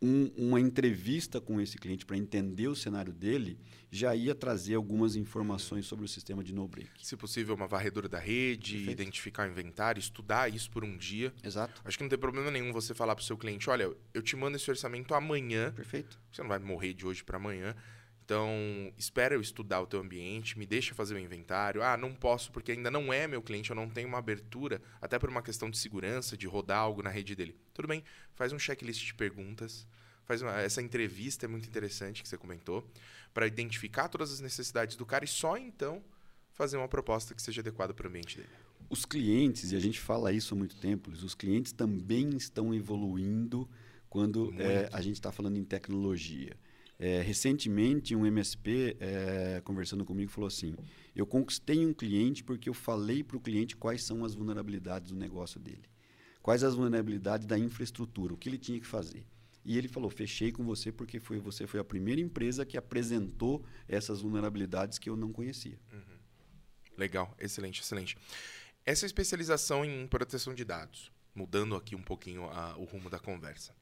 um, 0.01 0.31
uma 0.37 0.59
entrevista 0.59 1.41
com 1.41 1.59
esse 1.59 1.77
cliente 1.77 2.05
para 2.05 2.17
entender 2.17 2.67
o 2.67 2.75
cenário 2.75 3.11
dele 3.11 3.57
já 3.89 4.15
ia 4.15 4.35
trazer 4.35 4.75
algumas 4.75 5.15
informações 5.15 5.85
sobre 5.85 6.05
o 6.05 6.07
sistema 6.07 6.43
de 6.43 6.53
no-break. 6.53 6.89
Se 7.01 7.15
possível, 7.15 7.55
uma 7.55 7.67
varredura 7.67 8.07
da 8.07 8.19
rede, 8.19 8.77
Perfeito. 8.77 9.01
identificar 9.01 9.47
o 9.47 9.51
inventário, 9.51 9.99
estudar 9.99 10.53
isso 10.53 10.69
por 10.69 10.83
um 10.83 10.97
dia. 10.97 11.33
Exato. 11.43 11.81
Acho 11.85 11.97
que 11.97 12.03
não 12.03 12.09
tem 12.09 12.19
problema 12.19 12.51
nenhum 12.51 12.71
você 12.71 12.93
falar 12.93 13.15
para 13.15 13.23
o 13.23 13.25
seu 13.25 13.37
cliente: 13.37 13.69
olha, 13.69 13.89
eu 14.13 14.21
te 14.21 14.35
mando 14.35 14.57
esse 14.57 14.69
orçamento 14.69 15.13
amanhã. 15.13 15.71
Perfeito. 15.71 16.19
Você 16.31 16.41
não 16.41 16.49
vai 16.49 16.59
morrer 16.59 16.93
de 16.93 17.05
hoje 17.05 17.23
para 17.23 17.37
amanhã. 17.37 17.75
Então, 18.27 18.91
espera 18.97 19.35
eu 19.35 19.39
estudar 19.39 19.79
o 19.79 19.87
teu 19.87 20.01
ambiente, 20.01 20.59
me 20.59 20.65
deixa 20.65 20.93
fazer 20.93 21.15
o 21.15 21.17
inventário. 21.17 21.81
Ah, 21.81 21.95
não 21.95 22.13
posso 22.13 22.51
porque 22.51 22.73
ainda 22.73 22.91
não 22.91 23.13
é 23.13 23.25
meu 23.25 23.41
cliente, 23.41 23.69
eu 23.69 23.75
não 23.75 23.89
tenho 23.89 24.05
uma 24.05 24.17
abertura, 24.17 24.81
até 25.01 25.17
por 25.17 25.29
uma 25.29 25.41
questão 25.41 25.69
de 25.69 25.77
segurança, 25.77 26.35
de 26.35 26.45
rodar 26.45 26.79
algo 26.79 27.01
na 27.01 27.09
rede 27.09 27.37
dele. 27.37 27.55
Tudo 27.73 27.87
bem, 27.87 28.03
faz 28.35 28.51
um 28.51 28.59
checklist 28.59 29.05
de 29.05 29.13
perguntas, 29.13 29.87
faz 30.25 30.41
uma, 30.41 30.59
essa 30.59 30.81
entrevista 30.81 31.45
é 31.45 31.47
muito 31.47 31.69
interessante 31.69 32.21
que 32.21 32.27
você 32.27 32.37
comentou, 32.37 32.85
para 33.33 33.47
identificar 33.47 34.09
todas 34.09 34.33
as 34.33 34.41
necessidades 34.41 34.97
do 34.97 35.05
cara 35.05 35.23
e 35.23 35.27
só 35.27 35.55
então 35.55 36.03
fazer 36.51 36.75
uma 36.75 36.89
proposta 36.89 37.33
que 37.33 37.41
seja 37.41 37.61
adequada 37.61 37.93
para 37.93 38.07
o 38.07 38.09
ambiente 38.09 38.35
dele. 38.35 38.49
Os 38.89 39.05
clientes, 39.05 39.71
e 39.71 39.75
a 39.77 39.79
gente 39.79 40.01
fala 40.01 40.33
isso 40.33 40.53
há 40.53 40.57
muito 40.57 40.75
tempo, 40.75 41.11
os 41.11 41.33
clientes 41.33 41.71
também 41.71 42.35
estão 42.35 42.75
evoluindo 42.75 43.69
quando 44.09 44.53
é, 44.59 44.89
a 44.91 44.99
gente 44.99 45.15
está 45.15 45.31
falando 45.31 45.55
em 45.55 45.63
tecnologia. 45.63 46.57
É, 46.99 47.21
recentemente, 47.21 48.15
um 48.15 48.25
MSP 48.25 48.97
é, 48.99 49.61
conversando 49.63 50.03
comigo 50.03 50.31
falou 50.31 50.47
assim: 50.47 50.75
Eu 51.15 51.27
conquistei 51.27 51.85
um 51.85 51.93
cliente 51.93 52.43
porque 52.43 52.67
eu 52.67 52.73
falei 52.73 53.23
para 53.23 53.37
o 53.37 53.39
cliente 53.39 53.75
quais 53.75 54.03
são 54.03 54.25
as 54.25 54.33
vulnerabilidades 54.33 55.11
do 55.11 55.17
negócio 55.17 55.59
dele, 55.59 55.83
quais 56.41 56.63
as 56.63 56.73
vulnerabilidades 56.73 57.45
da 57.45 57.57
infraestrutura, 57.57 58.33
o 58.33 58.37
que 58.37 58.49
ele 58.49 58.57
tinha 58.57 58.79
que 58.79 58.87
fazer. 58.87 59.27
E 59.63 59.77
ele 59.77 59.87
falou: 59.87 60.09
Fechei 60.09 60.51
com 60.51 60.63
você 60.63 60.91
porque 60.91 61.19
foi, 61.19 61.39
você 61.39 61.67
foi 61.67 61.79
a 61.79 61.83
primeira 61.83 62.19
empresa 62.19 62.65
que 62.65 62.77
apresentou 62.77 63.63
essas 63.87 64.21
vulnerabilidades 64.21 64.97
que 64.97 65.09
eu 65.09 65.15
não 65.15 65.31
conhecia. 65.31 65.79
Uhum. 65.93 66.17
Legal, 66.97 67.35
excelente, 67.37 67.81
excelente. 67.81 68.17
Essa 68.83 69.05
especialização 69.05 69.85
em 69.85 70.07
proteção 70.07 70.55
de 70.55 70.65
dados, 70.65 71.11
mudando 71.35 71.75
aqui 71.75 71.95
um 71.95 72.01
pouquinho 72.01 72.45
a, 72.45 72.75
o 72.77 72.85
rumo 72.85 73.07
da 73.07 73.19
conversa. 73.19 73.75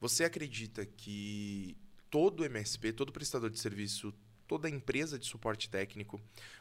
Você 0.00 0.22
acredita 0.22 0.84
que 0.84 1.76
todo 2.14 2.44
MSP, 2.44 2.92
todo 2.92 3.10
prestador 3.10 3.50
de 3.50 3.58
serviço, 3.58 4.14
toda 4.46 4.70
empresa 4.70 5.18
de 5.18 5.26
suporte 5.26 5.68
técnico 5.68 6.20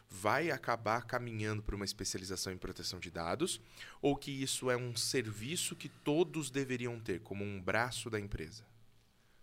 vai 0.10 0.50
acabar 0.50 1.05
caminhando 1.05 1.62
para 1.62 1.75
uma 1.75 1.86
especialização 1.86 2.51
em 2.51 2.57
proteção 2.57 3.00
de 3.00 3.12
dados 3.12 3.62
ou 4.01 4.15
que 4.15 4.31
isso 4.31 4.72
é 4.72 4.75
um 4.75 4.95
serviço 4.95 5.75
que 5.75 5.88
todos 5.88 6.50
deveriam 6.50 7.00
ter 7.00 7.19
como 7.19 7.43
um 7.43 7.62
braço 7.62 8.10
da 8.10 8.19
empresa, 8.19 8.65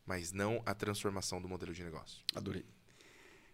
mas 0.04 0.32
não 0.32 0.60
a 0.66 0.74
transformação 0.74 1.40
do 1.40 1.48
modelo 1.48 1.72
de 1.72 1.84
negócio? 1.84 2.24
Adorei. 2.34 2.64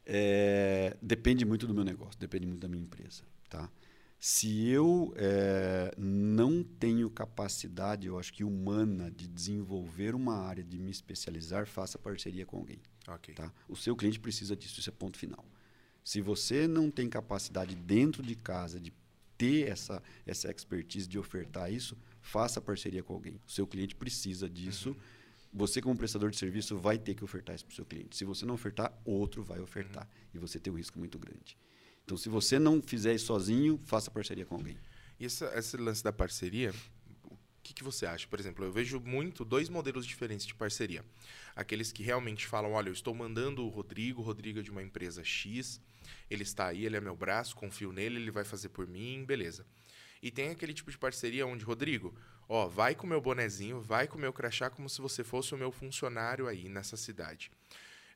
É, 0.07 0.97
depende 1.03 1.45
muito 1.45 1.67
do 1.67 1.75
meu 1.75 1.85
negócio, 1.85 2.19
depende 2.19 2.47
muito 2.47 2.61
da 2.61 2.69
minha 2.69 2.83
empresa, 2.83 3.23
tá? 3.51 3.71
Se 4.19 4.67
eu 4.69 5.13
é, 5.17 5.93
não 5.97 6.63
tenho 6.63 7.09
capacidade, 7.11 8.07
eu 8.07 8.19
acho 8.19 8.33
que 8.33 8.43
humana, 8.43 9.11
de 9.11 9.29
desenvolver 9.29 10.15
uma 10.15 10.37
área, 10.37 10.65
de 10.65 10.79
me 10.79 10.91
especializar, 10.91 11.67
faça 11.67 11.99
parceria 11.99 12.47
com 12.47 12.57
alguém. 12.57 12.81
Okay. 13.07 13.35
Tá? 13.35 13.53
O 13.69 13.77
seu 13.77 13.95
cliente 13.95 14.19
precisa 14.19 14.57
disso, 14.57 14.81
isso 14.81 14.89
é 14.89 14.93
ponto 14.93 15.19
final. 15.19 15.45
Se 16.03 16.21
você 16.21 16.67
não 16.67 16.91
tem 16.91 17.09
capacidade 17.09 17.75
dentro 17.75 18.23
de 18.23 18.35
casa 18.35 18.81
de 18.81 18.93
ter 19.37 19.69
essa, 19.69 20.03
essa 20.25 20.51
expertise 20.51 21.07
de 21.07 21.19
ofertar 21.19 21.73
isso, 21.73 21.97
faça 22.21 22.61
parceria 22.61 23.03
com 23.03 23.13
alguém. 23.13 23.41
O 23.47 23.51
seu 23.51 23.67
cliente 23.67 23.95
precisa 23.95 24.49
disso. 24.49 24.91
Uhum. 24.91 24.97
Você, 25.53 25.81
como 25.81 25.97
prestador 25.97 26.31
de 26.31 26.37
serviço, 26.37 26.77
vai 26.77 26.99
ter 26.99 27.15
que 27.15 27.25
ofertar 27.25 27.55
isso 27.55 27.65
para 27.65 27.73
o 27.73 27.77
seu 27.77 27.85
cliente. 27.85 28.17
Se 28.17 28.25
você 28.25 28.45
não 28.45 28.55
ofertar, 28.55 28.93
outro 29.05 29.43
vai 29.43 29.61
ofertar. 29.61 30.05
Uhum. 30.05 30.31
E 30.35 30.39
você 30.39 30.59
tem 30.59 30.73
um 30.73 30.77
risco 30.77 30.99
muito 30.99 31.19
grande. 31.19 31.57
Então, 32.07 32.17
se 32.17 32.29
você 32.29 32.57
não 32.57 32.81
fizer 32.81 33.17
isso 33.17 33.27
sozinho, 33.27 33.81
faça 33.85 34.13
parceria 34.13 34.47
com 34.47 34.55
alguém. 34.55 34.79
E 35.19 35.27
essa, 35.27 35.53
esse 35.59 35.77
lance 35.77 36.05
da 36.05 36.13
parceria, 36.13 36.73
o 37.25 37.37
que, 37.65 37.75
que 37.75 37.83
você 37.83 38.07
acha? 38.07 38.29
Por 38.29 38.39
exemplo, 38.39 38.65
eu 38.65 38.71
vejo 38.71 39.01
muito 39.01 39.45
dois 39.45 39.69
modelos 39.69 40.07
diferentes 40.07 40.47
de 40.47 40.55
parceria. 40.55 41.05
Aqueles 41.57 41.91
que 41.91 42.05
realmente 42.05 42.47
falam, 42.47 42.75
olha, 42.75 42.91
eu 42.91 42.93
estou 42.93 43.13
mandando 43.13 43.65
o 43.65 43.69
Rodrigo, 43.69 44.23
o 44.23 44.25
Rodrigo 44.25 44.61
é 44.61 44.63
de 44.63 44.71
uma 44.71 44.85
empresa 44.85 45.25
X, 45.25 45.81
ele 46.31 46.45
está 46.45 46.69
aí, 46.69 46.87
ele 46.87 46.97
é 46.97 47.01
meu 47.01 47.17
braço, 47.17 47.57
confio 47.57 47.91
nele, 47.91 48.21
ele 48.21 48.31
vai 48.31 48.45
fazer 48.45 48.69
por 48.69 48.87
mim, 48.87 49.25
beleza. 49.25 49.67
E 50.23 50.31
tem 50.31 50.51
aquele 50.51 50.73
tipo 50.73 50.93
de 50.93 50.99
parceria 50.99 51.45
onde, 51.45 51.65
Rodrigo, 51.65 52.15
ó, 52.49 52.69
vai 52.69 52.95
com 52.95 53.05
o 53.05 53.11
meu 53.11 53.21
bonezinho, 53.21 53.81
vai 53.81 54.07
com 54.07 54.17
o 54.17 54.21
meu 54.21 54.33
crachá 54.33 54.71
como 54.71 54.89
se 54.89 55.01
você 55.01 55.25
fosse 55.25 55.53
o 55.57 55.59
meu 55.59 55.73
funcionário 55.73 56.47
aí 56.47 56.69
nessa 56.69 56.97
cidade. 56.97 57.51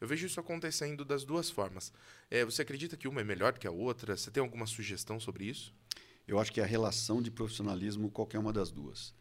Eu 0.00 0.08
vejo 0.08 0.26
isso 0.26 0.40
acontecendo 0.40 1.04
das 1.04 1.24
duas 1.24 1.50
formas. 1.50 1.92
É, 2.30 2.44
você 2.44 2.62
acredita 2.62 2.96
que 2.96 3.06
uma 3.06 3.20
é 3.20 3.24
melhor 3.24 3.58
que 3.58 3.66
a 3.66 3.70
outra? 3.70 4.16
Você 4.16 4.30
tem 4.30 4.40
alguma 4.40 4.66
sugestão 4.66 5.20
sobre 5.20 5.44
isso? 5.44 5.74
Eu 6.26 6.38
acho 6.38 6.52
que 6.52 6.60
a 6.60 6.66
relação 6.66 7.20
de 7.20 7.30
profissionalismo, 7.30 8.10
qualquer 8.10 8.38
uma 8.38 8.52
das 8.52 8.70
duas. 8.70 9.14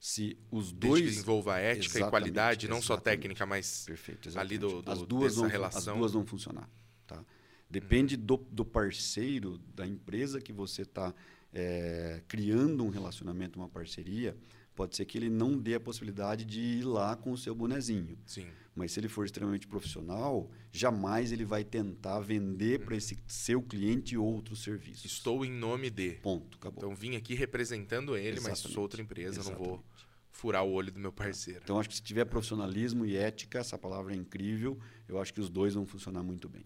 Se 0.00 0.38
os 0.50 0.72
dois. 0.72 1.00
Desde 1.00 1.16
que 1.16 1.22
envolva 1.22 1.58
ética 1.58 1.98
e 1.98 2.10
qualidade, 2.10 2.68
não 2.68 2.80
só 2.80 2.96
técnica, 2.96 3.44
mas 3.44 3.84
Perfeito, 3.86 4.38
ali 4.38 4.56
do, 4.56 4.80
do, 4.80 4.90
as 4.90 5.02
duas 5.02 5.32
dessa 5.32 5.40
vão, 5.40 5.50
relação. 5.50 5.92
As 5.94 5.98
duas 5.98 6.12
vão 6.12 6.26
funcionar. 6.26 6.68
Tá? 7.06 7.24
Depende 7.68 8.16
do, 8.16 8.36
do 8.36 8.64
parceiro, 8.64 9.58
da 9.74 9.86
empresa 9.86 10.40
que 10.40 10.52
você 10.52 10.82
está 10.82 11.14
é, 11.52 12.22
criando 12.28 12.84
um 12.84 12.88
relacionamento, 12.88 13.58
uma 13.58 13.68
parceria. 13.68 14.36
Pode 14.74 14.96
ser 14.96 15.04
que 15.04 15.16
ele 15.16 15.30
não 15.30 15.56
dê 15.56 15.74
a 15.74 15.80
possibilidade 15.80 16.44
de 16.44 16.60
ir 16.60 16.84
lá 16.84 17.14
com 17.14 17.32
o 17.32 17.38
seu 17.38 17.54
bonezinho. 17.54 18.18
Sim. 18.26 18.46
Mas 18.74 18.90
se 18.90 18.98
ele 18.98 19.08
for 19.08 19.24
extremamente 19.24 19.68
profissional, 19.68 20.50
jamais 20.72 21.30
ele 21.30 21.44
vai 21.44 21.62
tentar 21.62 22.18
vender 22.20 22.84
para 22.84 22.96
esse 22.96 23.16
seu 23.28 23.62
cliente 23.62 24.16
outros 24.16 24.64
serviços. 24.64 25.04
Estou 25.04 25.44
em 25.44 25.50
nome 25.50 25.90
de. 25.90 26.14
Ponto, 26.14 26.58
acabou. 26.58 26.82
Então 26.82 26.96
vim 26.96 27.14
aqui 27.14 27.34
representando 27.34 28.16
ele, 28.16 28.38
Exatamente. 28.38 28.64
mas 28.64 28.72
sou 28.72 28.82
outra 28.82 29.00
empresa, 29.00 29.40
Exatamente. 29.40 29.62
não 29.62 29.76
vou 29.76 29.84
furar 30.32 30.64
o 30.64 30.72
olho 30.72 30.90
do 30.90 30.98
meu 30.98 31.12
parceiro. 31.12 31.60
Então 31.62 31.78
acho 31.78 31.88
que 31.88 31.94
se 31.94 32.02
tiver 32.02 32.24
profissionalismo 32.24 33.06
e 33.06 33.16
ética, 33.16 33.60
essa 33.60 33.78
palavra 33.78 34.12
é 34.12 34.16
incrível, 34.16 34.76
eu 35.06 35.20
acho 35.20 35.32
que 35.32 35.40
os 35.40 35.48
dois 35.48 35.74
vão 35.74 35.86
funcionar 35.86 36.24
muito 36.24 36.48
bem. 36.48 36.64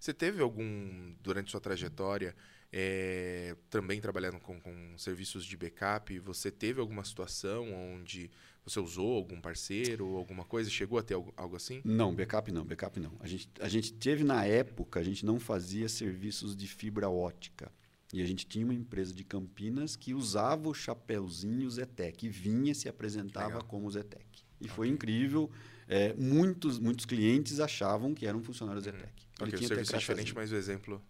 Uhum. 0.00 0.04
Você 0.04 0.14
teve 0.14 0.42
algum, 0.42 1.14
durante 1.22 1.50
sua 1.50 1.60
trajetória, 1.60 2.34
é, 2.72 3.54
também 3.68 4.00
trabalhando 4.00 4.40
com, 4.40 4.58
com 4.60 4.96
serviços 4.96 5.44
de 5.44 5.56
backup, 5.56 6.18
você 6.20 6.50
teve 6.50 6.80
alguma 6.80 7.04
situação 7.04 7.72
onde 7.94 8.30
você 8.64 8.78
usou 8.78 9.16
algum 9.16 9.40
parceiro 9.40 10.06
ou 10.06 10.16
alguma 10.16 10.44
coisa? 10.44 10.70
Chegou 10.70 10.98
a 10.98 11.02
ter 11.02 11.14
algo, 11.14 11.32
algo, 11.36 11.56
assim? 11.56 11.80
Não, 11.84 12.14
backup 12.14 12.52
não, 12.52 12.64
backup 12.64 13.00
não. 13.00 13.12
A 13.20 13.26
gente, 13.26 13.48
a 13.60 13.68
gente 13.68 13.92
teve 13.92 14.22
na 14.22 14.44
época, 14.44 15.00
a 15.00 15.02
gente 15.02 15.24
não 15.26 15.40
fazia 15.40 15.88
serviços 15.88 16.56
de 16.56 16.68
fibra 16.68 17.08
ótica. 17.08 17.72
E 18.12 18.20
a 18.22 18.26
gente 18.26 18.46
tinha 18.46 18.64
uma 18.64 18.74
empresa 18.74 19.12
de 19.14 19.22
Campinas 19.22 19.94
que 19.96 20.14
usava 20.14 20.68
o 20.68 20.74
chapéuzinho 20.74 21.70
Zetec 21.70 22.26
e 22.26 22.28
vinha 22.28 22.74
se 22.74 22.88
apresentava 22.88 23.46
Legal. 23.46 23.64
como 23.64 23.90
Zetec. 23.90 24.24
E 24.60 24.64
okay. 24.64 24.68
foi 24.68 24.88
incrível. 24.88 25.50
É, 25.88 26.12
muitos, 26.14 26.78
muitos 26.78 27.04
clientes 27.04 27.60
achavam 27.60 28.12
que 28.14 28.26
era 28.26 28.36
um 28.36 28.42
funcionário 28.42 28.80
Zetec. 28.80 29.29
Ok, 29.40 29.54
o 29.54 29.68
serviço 29.68 29.94
é 29.94 29.98
diferente, 29.98 30.34
mas 30.34 30.52
o 30.52 30.56
exemplo... 30.56 31.02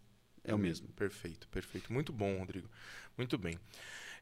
É 0.42 0.54
o 0.54 0.58
mesmo. 0.58 0.88
Perfeito, 0.94 1.46
perfeito. 1.48 1.92
Muito 1.92 2.12
bom, 2.12 2.38
Rodrigo. 2.38 2.68
Muito 3.16 3.36
bem. 3.36 3.58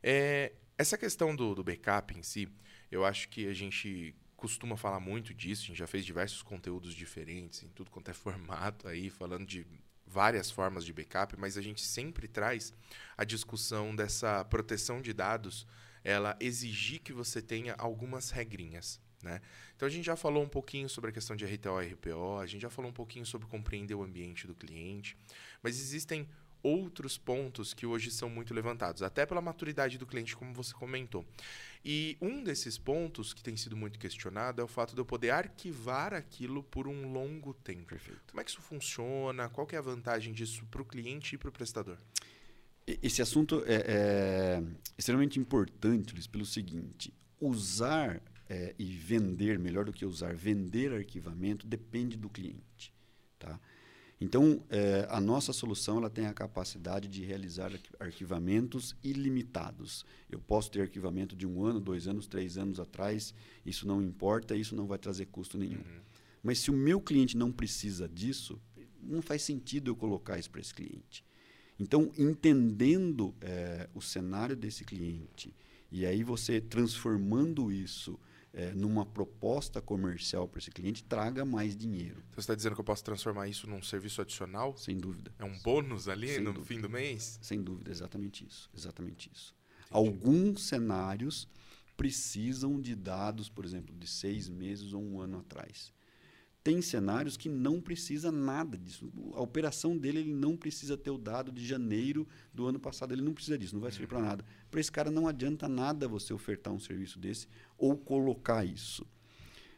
É, 0.02 0.52
essa 0.76 0.98
questão 0.98 1.34
do, 1.34 1.54
do 1.54 1.62
backup 1.62 2.16
em 2.16 2.22
si, 2.22 2.48
eu 2.90 3.04
acho 3.04 3.28
que 3.28 3.46
a 3.46 3.54
gente 3.54 4.14
costuma 4.36 4.76
falar 4.76 5.00
muito 5.00 5.34
disso, 5.34 5.64
a 5.64 5.66
gente 5.66 5.78
já 5.78 5.86
fez 5.86 6.04
diversos 6.04 6.42
conteúdos 6.42 6.94
diferentes, 6.94 7.62
em 7.62 7.68
tudo 7.68 7.90
quanto 7.90 8.10
é 8.10 8.14
formato 8.14 8.86
aí, 8.88 9.10
falando 9.10 9.46
de 9.46 9.66
várias 10.06 10.50
formas 10.50 10.84
de 10.84 10.92
backup, 10.92 11.36
mas 11.36 11.58
a 11.58 11.62
gente 11.62 11.84
sempre 11.84 12.26
traz 12.26 12.72
a 13.16 13.24
discussão 13.24 13.94
dessa 13.94 14.44
proteção 14.44 15.02
de 15.02 15.12
dados, 15.12 15.66
ela 16.02 16.36
exigir 16.40 17.00
que 17.00 17.12
você 17.12 17.42
tenha 17.42 17.74
algumas 17.76 18.30
regrinhas. 18.30 19.00
Né? 19.22 19.40
Então 19.74 19.86
a 19.86 19.90
gente 19.90 20.04
já 20.04 20.16
falou 20.16 20.42
um 20.42 20.48
pouquinho 20.48 20.88
sobre 20.88 21.10
a 21.10 21.12
questão 21.12 21.34
de 21.34 21.44
RTO 21.44 21.82
e 21.82 21.88
RPO, 21.88 22.38
a 22.40 22.46
gente 22.46 22.62
já 22.62 22.70
falou 22.70 22.90
um 22.90 22.94
pouquinho 22.94 23.26
sobre 23.26 23.48
compreender 23.48 23.94
o 23.94 24.02
ambiente 24.02 24.46
do 24.46 24.54
cliente, 24.54 25.16
mas 25.62 25.80
existem 25.80 26.28
outros 26.62 27.16
pontos 27.16 27.72
que 27.72 27.86
hoje 27.86 28.10
são 28.10 28.28
muito 28.28 28.52
levantados, 28.52 29.02
até 29.02 29.24
pela 29.24 29.40
maturidade 29.40 29.98
do 29.98 30.06
cliente, 30.06 30.36
como 30.36 30.52
você 30.52 30.72
comentou. 30.74 31.24
E 31.84 32.16
um 32.20 32.42
desses 32.42 32.76
pontos 32.76 33.32
que 33.32 33.42
tem 33.42 33.56
sido 33.56 33.76
muito 33.76 33.98
questionado 33.98 34.60
é 34.60 34.64
o 34.64 34.68
fato 34.68 34.94
de 34.94 35.00
eu 35.00 35.04
poder 35.04 35.30
arquivar 35.30 36.12
aquilo 36.12 36.62
por 36.62 36.88
um 36.88 37.12
longo 37.12 37.54
tempo. 37.54 37.86
Perfeito. 37.86 38.20
Como 38.30 38.40
é 38.40 38.44
que 38.44 38.50
isso 38.50 38.60
funciona? 38.60 39.48
Qual 39.48 39.66
é 39.72 39.76
a 39.76 39.80
vantagem 39.80 40.32
disso 40.32 40.66
para 40.66 40.82
o 40.82 40.84
cliente 40.84 41.34
e 41.34 41.38
para 41.38 41.48
o 41.48 41.52
prestador? 41.52 41.96
Esse 42.86 43.22
assunto 43.22 43.62
é, 43.66 43.84
é 43.86 44.62
extremamente 44.96 45.38
importante, 45.38 46.12
Luiz, 46.14 46.26
pelo 46.26 46.44
seguinte: 46.44 47.12
usar 47.40 48.20
é, 48.48 48.74
e 48.78 48.86
vender, 48.86 49.58
melhor 49.58 49.84
do 49.84 49.92
que 49.92 50.06
usar, 50.06 50.34
vender 50.34 50.92
arquivamento 50.92 51.66
depende 51.66 52.16
do 52.16 52.28
cliente. 52.28 52.92
Tá? 53.38 53.60
Então, 54.20 54.64
é, 54.68 55.06
a 55.10 55.20
nossa 55.20 55.52
solução 55.52 55.98
ela 55.98 56.10
tem 56.10 56.26
a 56.26 56.34
capacidade 56.34 57.06
de 57.06 57.22
realizar 57.24 57.70
arquivamentos 58.00 58.96
ilimitados. 59.02 60.04
Eu 60.28 60.40
posso 60.40 60.70
ter 60.70 60.80
arquivamento 60.80 61.36
de 61.36 61.46
um 61.46 61.64
ano, 61.64 61.78
dois 61.78 62.08
anos, 62.08 62.26
três 62.26 62.58
anos 62.58 62.80
atrás, 62.80 63.32
isso 63.64 63.86
não 63.86 64.02
importa, 64.02 64.56
isso 64.56 64.74
não 64.74 64.86
vai 64.86 64.98
trazer 64.98 65.26
custo 65.26 65.56
nenhum. 65.56 65.76
Uhum. 65.76 66.00
Mas 66.42 66.58
se 66.58 66.70
o 66.70 66.74
meu 66.74 67.00
cliente 67.00 67.36
não 67.36 67.52
precisa 67.52 68.08
disso, 68.08 68.60
não 69.00 69.22
faz 69.22 69.42
sentido 69.42 69.90
eu 69.90 69.96
colocar 69.96 70.38
isso 70.38 70.50
para 70.50 70.60
esse 70.60 70.74
cliente. 70.74 71.24
Então, 71.78 72.10
entendendo 72.18 73.32
é, 73.40 73.88
o 73.94 74.00
cenário 74.00 74.56
desse 74.56 74.84
cliente, 74.84 75.54
e 75.92 76.04
aí 76.04 76.24
você 76.24 76.60
transformando 76.60 77.70
isso 77.70 78.18
é, 78.52 78.72
numa 78.72 79.04
proposta 79.04 79.80
comercial 79.80 80.48
para 80.48 80.58
esse 80.58 80.70
cliente, 80.70 81.04
traga 81.04 81.44
mais 81.44 81.76
dinheiro. 81.76 82.16
Então, 82.18 82.34
você 82.34 82.40
está 82.40 82.54
dizendo 82.54 82.74
que 82.74 82.80
eu 82.80 82.84
posso 82.84 83.04
transformar 83.04 83.48
isso 83.48 83.68
num 83.68 83.82
serviço 83.82 84.20
adicional? 84.22 84.76
Sem 84.76 84.96
dúvida. 84.96 85.32
É 85.38 85.44
um 85.44 85.58
bônus 85.60 86.08
ali 86.08 86.38
no 86.38 86.64
fim 86.64 86.80
do 86.80 86.88
mês? 86.88 87.38
Sem 87.42 87.62
dúvida, 87.62 87.90
exatamente 87.90 88.46
isso. 88.46 88.70
Exatamente 88.74 89.30
isso. 89.32 89.54
Entendi. 89.86 89.88
Alguns 89.90 90.62
cenários 90.62 91.48
precisam 91.96 92.80
de 92.80 92.94
dados, 92.94 93.48
por 93.48 93.64
exemplo, 93.64 93.94
de 93.94 94.06
seis 94.06 94.48
meses 94.48 94.92
ou 94.92 95.02
um 95.02 95.20
ano 95.20 95.38
atrás. 95.38 95.92
Tem 96.62 96.82
cenários 96.82 97.36
que 97.36 97.48
não 97.48 97.80
precisa 97.80 98.30
nada 98.30 98.76
disso. 98.76 99.10
A 99.34 99.40
operação 99.40 99.96
dele 99.96 100.18
ele 100.18 100.34
não 100.34 100.56
precisa 100.56 100.98
ter 100.98 101.10
o 101.10 101.16
dado 101.16 101.50
de 101.50 101.66
janeiro 101.66 102.28
do 102.52 102.66
ano 102.66 102.78
passado. 102.78 103.12
Ele 103.12 103.22
não 103.22 103.32
precisa 103.32 103.56
disso, 103.56 103.74
não 103.74 103.80
vai 103.80 103.90
servir 103.90 104.06
para 104.06 104.20
nada. 104.20 104.44
Para 104.70 104.78
esse 104.78 104.92
cara 104.92 105.10
não 105.10 105.26
adianta 105.26 105.66
nada 105.66 106.06
você 106.06 106.32
ofertar 106.32 106.72
um 106.72 106.78
serviço 106.78 107.18
desse 107.18 107.48
ou 107.78 107.96
colocar 107.96 108.64
isso. 108.64 109.06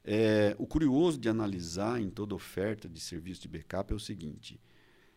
É, 0.02 0.56
o 0.58 0.66
curioso 0.66 1.18
de 1.18 1.28
analisar 1.28 2.00
em 2.00 2.08
toda 2.08 2.34
oferta 2.34 2.88
de 2.88 2.98
serviço 2.98 3.42
de 3.42 3.48
backup 3.48 3.92
é 3.92 3.96
o 3.96 4.00
seguinte, 4.00 4.58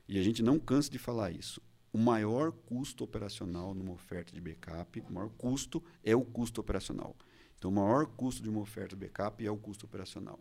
e 0.07 0.19
a 0.19 0.23
gente 0.23 0.43
não 0.43 0.59
cansa 0.59 0.91
de 0.91 0.99
falar 0.99 1.31
isso. 1.31 1.61
O 1.91 1.97
maior 1.97 2.51
custo 2.51 3.03
operacional 3.03 3.73
numa 3.73 3.93
oferta 3.93 4.33
de 4.33 4.41
backup, 4.41 4.99
o 4.99 5.13
maior 5.13 5.29
custo 5.29 5.81
é 6.03 6.15
o 6.15 6.21
custo 6.21 6.59
operacional. 6.59 7.15
Então, 7.57 7.71
o 7.71 7.73
maior 7.73 8.07
custo 8.07 8.43
de 8.43 8.49
uma 8.49 8.59
oferta 8.59 8.95
de 8.95 9.05
backup 9.05 9.45
é 9.45 9.49
o 9.49 9.55
custo 9.55 9.85
operacional. 9.85 10.39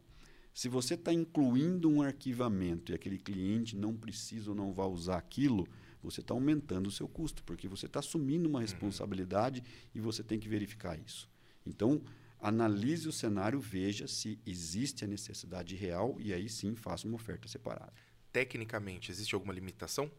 Se 0.53 0.69
você 0.69 0.95
está 0.95 1.13
incluindo 1.13 1.89
um 1.89 2.03
arquivamento 2.03 2.91
e 2.91 2.95
aquele 2.95 3.17
cliente 3.17 3.77
não 3.77 3.95
precisa 3.95 4.51
ou 4.51 4.57
não 4.57 4.73
vai 4.73 4.87
usar 4.87 5.17
aquilo, 5.17 5.67
você 6.03 6.21
está 6.21 6.35
aumentando 6.35 6.89
o 6.89 6.91
seu 6.91 7.07
custo, 7.07 7.45
porque 7.45 7.69
você 7.69 7.87
está 7.87 8.01
assumindo 8.01 8.49
uma 8.49 8.61
responsabilidade 8.61 9.63
e 9.95 10.01
você 10.01 10.23
tem 10.23 10.39
que 10.39 10.49
verificar 10.49 10.99
isso. 10.99 11.31
Então, 11.65 12.03
analise 12.43 13.09
o 13.09 13.13
cenário, 13.13 13.61
veja 13.61 14.07
se 14.07 14.39
existe 14.45 15.05
a 15.05 15.09
necessidade 15.09 15.77
real 15.77 16.17
e 16.19 16.35
aí 16.35 16.49
sim 16.49 16.75
faça 16.75 17.07
uma 17.07 17.15
oferta 17.15 17.49
separada. 17.49 17.93
Tecnicamente, 18.33 19.11
existe 19.11 19.35
alguma 19.35 19.55
limitação? 19.55 20.11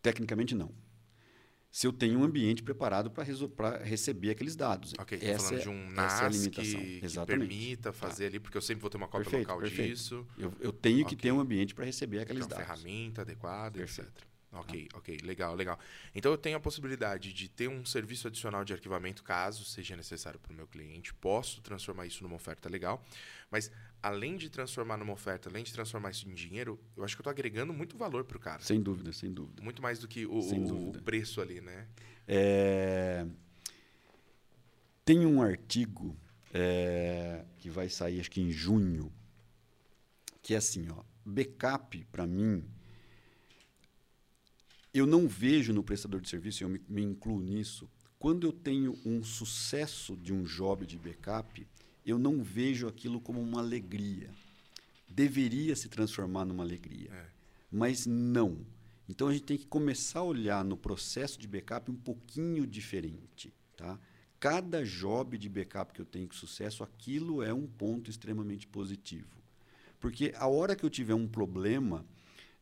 Tecnicamente, 0.00 0.54
não 0.54 0.72
se 1.70 1.86
eu 1.86 1.92
tenho 1.92 2.18
um 2.18 2.24
ambiente 2.24 2.62
preparado 2.62 3.10
para 3.10 3.24
receber 3.84 4.30
aqueles 4.30 4.56
dados. 4.56 4.92
Ok, 4.98 5.18
essa 5.22 5.44
falando 5.44 5.60
é, 5.60 5.62
de 5.62 5.68
um 5.68 5.90
NAS 5.90 6.46
é 6.46 6.50
que, 6.50 7.00
que, 7.00 7.26
permita 7.26 7.92
fazer 7.92 8.24
tá. 8.24 8.28
ali, 8.30 8.40
porque 8.40 8.56
eu 8.56 8.62
sempre 8.62 8.80
vou 8.80 8.90
ter 8.90 8.96
uma 8.96 9.06
cópia 9.06 9.24
perfeito, 9.24 9.46
local 9.46 9.60
perfeito. 9.60 9.90
disso. 9.90 10.26
Eu, 10.36 10.52
eu 10.58 10.72
tenho 10.72 11.02
okay. 11.02 11.16
que 11.16 11.22
ter 11.22 11.30
um 11.30 11.38
ambiente 11.38 11.72
para 11.72 11.84
receber 11.84 12.18
aqueles 12.20 12.44
então, 12.44 12.58
dados. 12.58 12.82
ferramenta 12.82 13.22
adequada, 13.22 13.78
perfeito. 13.78 14.10
etc. 14.10 14.29
Ok, 14.52 14.88
ah. 14.92 14.98
ok, 14.98 15.18
legal, 15.22 15.54
legal. 15.54 15.78
Então 16.14 16.32
eu 16.32 16.38
tenho 16.38 16.56
a 16.56 16.60
possibilidade 16.60 17.32
de 17.32 17.48
ter 17.48 17.68
um 17.68 17.84
serviço 17.84 18.26
adicional 18.26 18.64
de 18.64 18.72
arquivamento 18.72 19.22
caso 19.22 19.64
seja 19.64 19.96
necessário 19.96 20.40
para 20.40 20.52
o 20.52 20.54
meu 20.54 20.66
cliente. 20.66 21.14
Posso 21.14 21.60
transformar 21.60 22.06
isso 22.06 22.22
numa 22.24 22.34
oferta 22.34 22.68
legal. 22.68 23.04
Mas 23.50 23.70
além 24.02 24.36
de 24.36 24.50
transformar 24.50 24.96
numa 24.96 25.12
oferta, 25.12 25.48
além 25.48 25.62
de 25.62 25.72
transformar 25.72 26.10
isso 26.10 26.28
em 26.28 26.34
dinheiro, 26.34 26.80
eu 26.96 27.04
acho 27.04 27.14
que 27.14 27.20
eu 27.20 27.22
estou 27.22 27.30
agregando 27.30 27.72
muito 27.72 27.96
valor 27.96 28.24
para 28.24 28.36
o 28.36 28.40
cara. 28.40 28.62
Sem 28.62 28.80
dúvida, 28.80 29.12
sem 29.12 29.32
dúvida. 29.32 29.62
Muito 29.62 29.80
mais 29.80 30.00
do 30.00 30.08
que 30.08 30.26
o, 30.26 30.32
o, 30.32 30.88
o 30.90 31.02
preço 31.02 31.40
ali, 31.40 31.60
né? 31.60 31.86
É... 32.26 33.26
Tem 35.04 35.24
um 35.26 35.42
artigo 35.42 36.16
é, 36.52 37.44
que 37.58 37.70
vai 37.70 37.88
sair 37.88 38.20
acho 38.20 38.30
que 38.30 38.40
em 38.40 38.50
junho, 38.50 39.12
que 40.42 40.54
é 40.54 40.56
assim, 40.56 40.88
ó, 40.90 41.02
backup 41.24 42.04
para 42.06 42.26
mim 42.26 42.64
eu 44.92 45.06
não 45.06 45.28
vejo 45.28 45.72
no 45.72 45.82
prestador 45.82 46.20
de 46.20 46.28
serviço, 46.28 46.64
eu 46.64 46.68
me, 46.68 46.80
me, 46.88 47.02
incluo 47.02 47.40
nisso, 47.40 47.88
quando 48.18 48.46
eu 48.46 48.52
tenho 48.52 48.98
um 49.04 49.22
sucesso 49.22 50.16
de 50.16 50.32
um 50.32 50.42
job 50.42 50.84
de 50.84 50.98
backup, 50.98 51.66
eu 52.04 52.18
não 52.18 52.42
vejo 52.42 52.88
aquilo 52.88 53.20
como 53.20 53.40
uma 53.40 53.60
alegria. 53.60 54.30
Deveria 55.08 55.74
se 55.76 55.88
transformar 55.88 56.44
numa 56.44 56.62
alegria, 56.62 57.10
é. 57.12 57.26
mas 57.70 58.06
não. 58.06 58.58
Então 59.08 59.28
a 59.28 59.32
gente 59.32 59.44
tem 59.44 59.58
que 59.58 59.66
começar 59.66 60.20
a 60.20 60.24
olhar 60.24 60.64
no 60.64 60.76
processo 60.76 61.38
de 61.38 61.48
backup 61.48 61.90
um 61.90 61.96
pouquinho 61.96 62.66
diferente. 62.66 63.52
Tá? 63.76 63.98
Cada 64.38 64.84
job 64.84 65.36
de 65.36 65.48
backup 65.48 65.92
que 65.92 66.00
eu 66.00 66.06
tenho 66.06 66.28
com 66.28 66.34
sucesso, 66.34 66.82
aquilo 66.82 67.42
é 67.42 67.52
um 67.52 67.66
ponto 67.66 68.08
extremamente 68.08 68.66
positivo. 68.66 69.40
Porque 69.98 70.32
a 70.36 70.46
hora 70.46 70.74
que 70.74 70.84
eu 70.84 70.90
tiver 70.90 71.14
um 71.14 71.28
problema, 71.28 72.06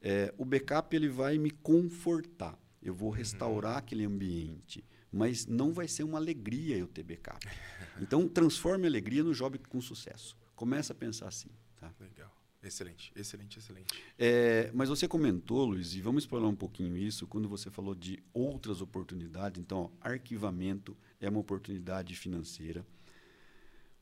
é, 0.01 0.33
o 0.39 0.45
backup 0.45 0.95
ele 0.95 1.09
vai 1.09 1.39
me 1.39 1.51
confortar. 1.51 2.59
Eu 2.83 2.95
vou 2.95 3.11
restaurar 3.11 3.73
uhum. 3.73 3.79
aquele 3.79 4.05
ambiente, 4.05 4.85
mas 5.13 5.47
não 5.47 5.73
vai 5.73 5.89
ser 5.89 6.05
uma 6.05 6.19
alegria 6.19 6.77
eu 6.77 6.87
ter 6.87 7.03
backup. 7.03 7.45
Então, 8.01 8.29
transforme 8.29 8.85
a 8.85 8.89
alegria 8.89 9.25
no 9.25 9.35
job 9.35 9.59
com 9.59 9.81
sucesso. 9.81 10.37
Começa 10.55 10.93
a 10.93 10.97
pensar 10.97 11.27
assim. 11.27 11.49
Tá? 11.77 11.93
Legal. 11.99 12.33
Excelente, 12.63 13.13
excelente, 13.17 13.59
excelente. 13.59 14.05
É, 14.17 14.71
mas 14.73 14.89
você 14.89 15.09
comentou, 15.09 15.65
Luiz, 15.65 15.95
e 15.95 16.01
vamos 16.01 16.23
explorar 16.23 16.47
um 16.47 16.55
pouquinho 16.55 16.97
isso, 16.97 17.27
quando 17.27 17.49
você 17.49 17.73
falou 17.73 17.97
de 17.97 18.23
outras 18.33 18.81
oportunidades. 18.81 19.61
Então, 19.61 19.79
ó, 19.79 19.91
arquivamento 20.01 20.97
é 21.21 21.29
uma 21.29 21.41
oportunidade 21.41 22.15
financeira 22.15 22.87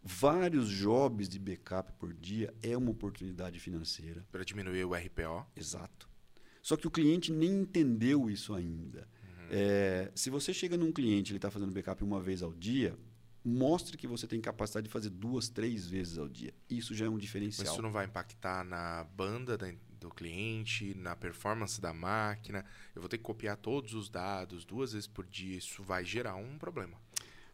vários 0.02 0.68
jobs 0.68 1.28
de 1.28 1.38
backup 1.38 1.92
por 1.94 2.12
dia 2.14 2.54
é 2.62 2.76
uma 2.76 2.90
oportunidade 2.90 3.58
financeira. 3.58 4.26
Para 4.30 4.44
diminuir 4.44 4.84
o 4.84 4.94
RPO. 4.94 5.46
Exato. 5.56 6.08
Só 6.62 6.76
que 6.76 6.86
o 6.86 6.90
cliente 6.90 7.30
nem 7.30 7.60
entendeu 7.60 8.28
isso 8.28 8.54
ainda. 8.54 9.08
Uhum. 9.22 9.46
É, 9.50 10.10
se 10.14 10.30
você 10.30 10.52
chega 10.52 10.76
num 10.76 10.90
cliente 10.90 11.30
ele 11.30 11.38
está 11.38 11.50
fazendo 11.50 11.72
backup 11.72 12.02
uma 12.02 12.20
vez 12.20 12.42
ao 12.42 12.52
dia, 12.52 12.98
mostre 13.44 13.96
que 13.96 14.08
você 14.08 14.26
tem 14.26 14.40
capacidade 14.40 14.88
de 14.88 14.92
fazer 14.92 15.10
duas, 15.10 15.48
três 15.48 15.86
vezes 15.86 16.18
ao 16.18 16.28
dia. 16.28 16.52
Isso 16.68 16.92
já 16.94 17.06
é 17.06 17.08
um 17.08 17.18
diferencial. 17.18 17.64
Mas 17.64 17.72
isso 17.72 17.82
não 17.82 17.92
vai 17.92 18.06
impactar 18.06 18.64
na 18.64 19.04
banda 19.04 19.56
do 20.00 20.10
cliente, 20.10 20.92
na 20.96 21.14
performance 21.14 21.80
da 21.80 21.92
máquina. 21.92 22.64
Eu 22.94 23.00
vou 23.00 23.08
ter 23.08 23.18
que 23.18 23.22
copiar 23.22 23.56
todos 23.56 23.94
os 23.94 24.08
dados 24.08 24.64
duas 24.64 24.92
vezes 24.92 25.06
por 25.06 25.24
dia. 25.24 25.56
Isso 25.56 25.84
vai 25.84 26.04
gerar 26.04 26.34
um 26.34 26.58
problema. 26.58 26.98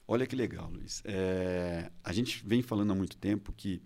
Olha 0.07 0.27
que 0.27 0.35
legal, 0.35 0.71
Luiz. 0.71 1.03
É, 1.05 1.91
a 2.03 2.13
gente 2.13 2.45
vem 2.45 2.63
falando 2.63 2.91
há 2.91 2.95
muito 2.95 3.17
tempo 3.17 3.53
que 3.53 3.81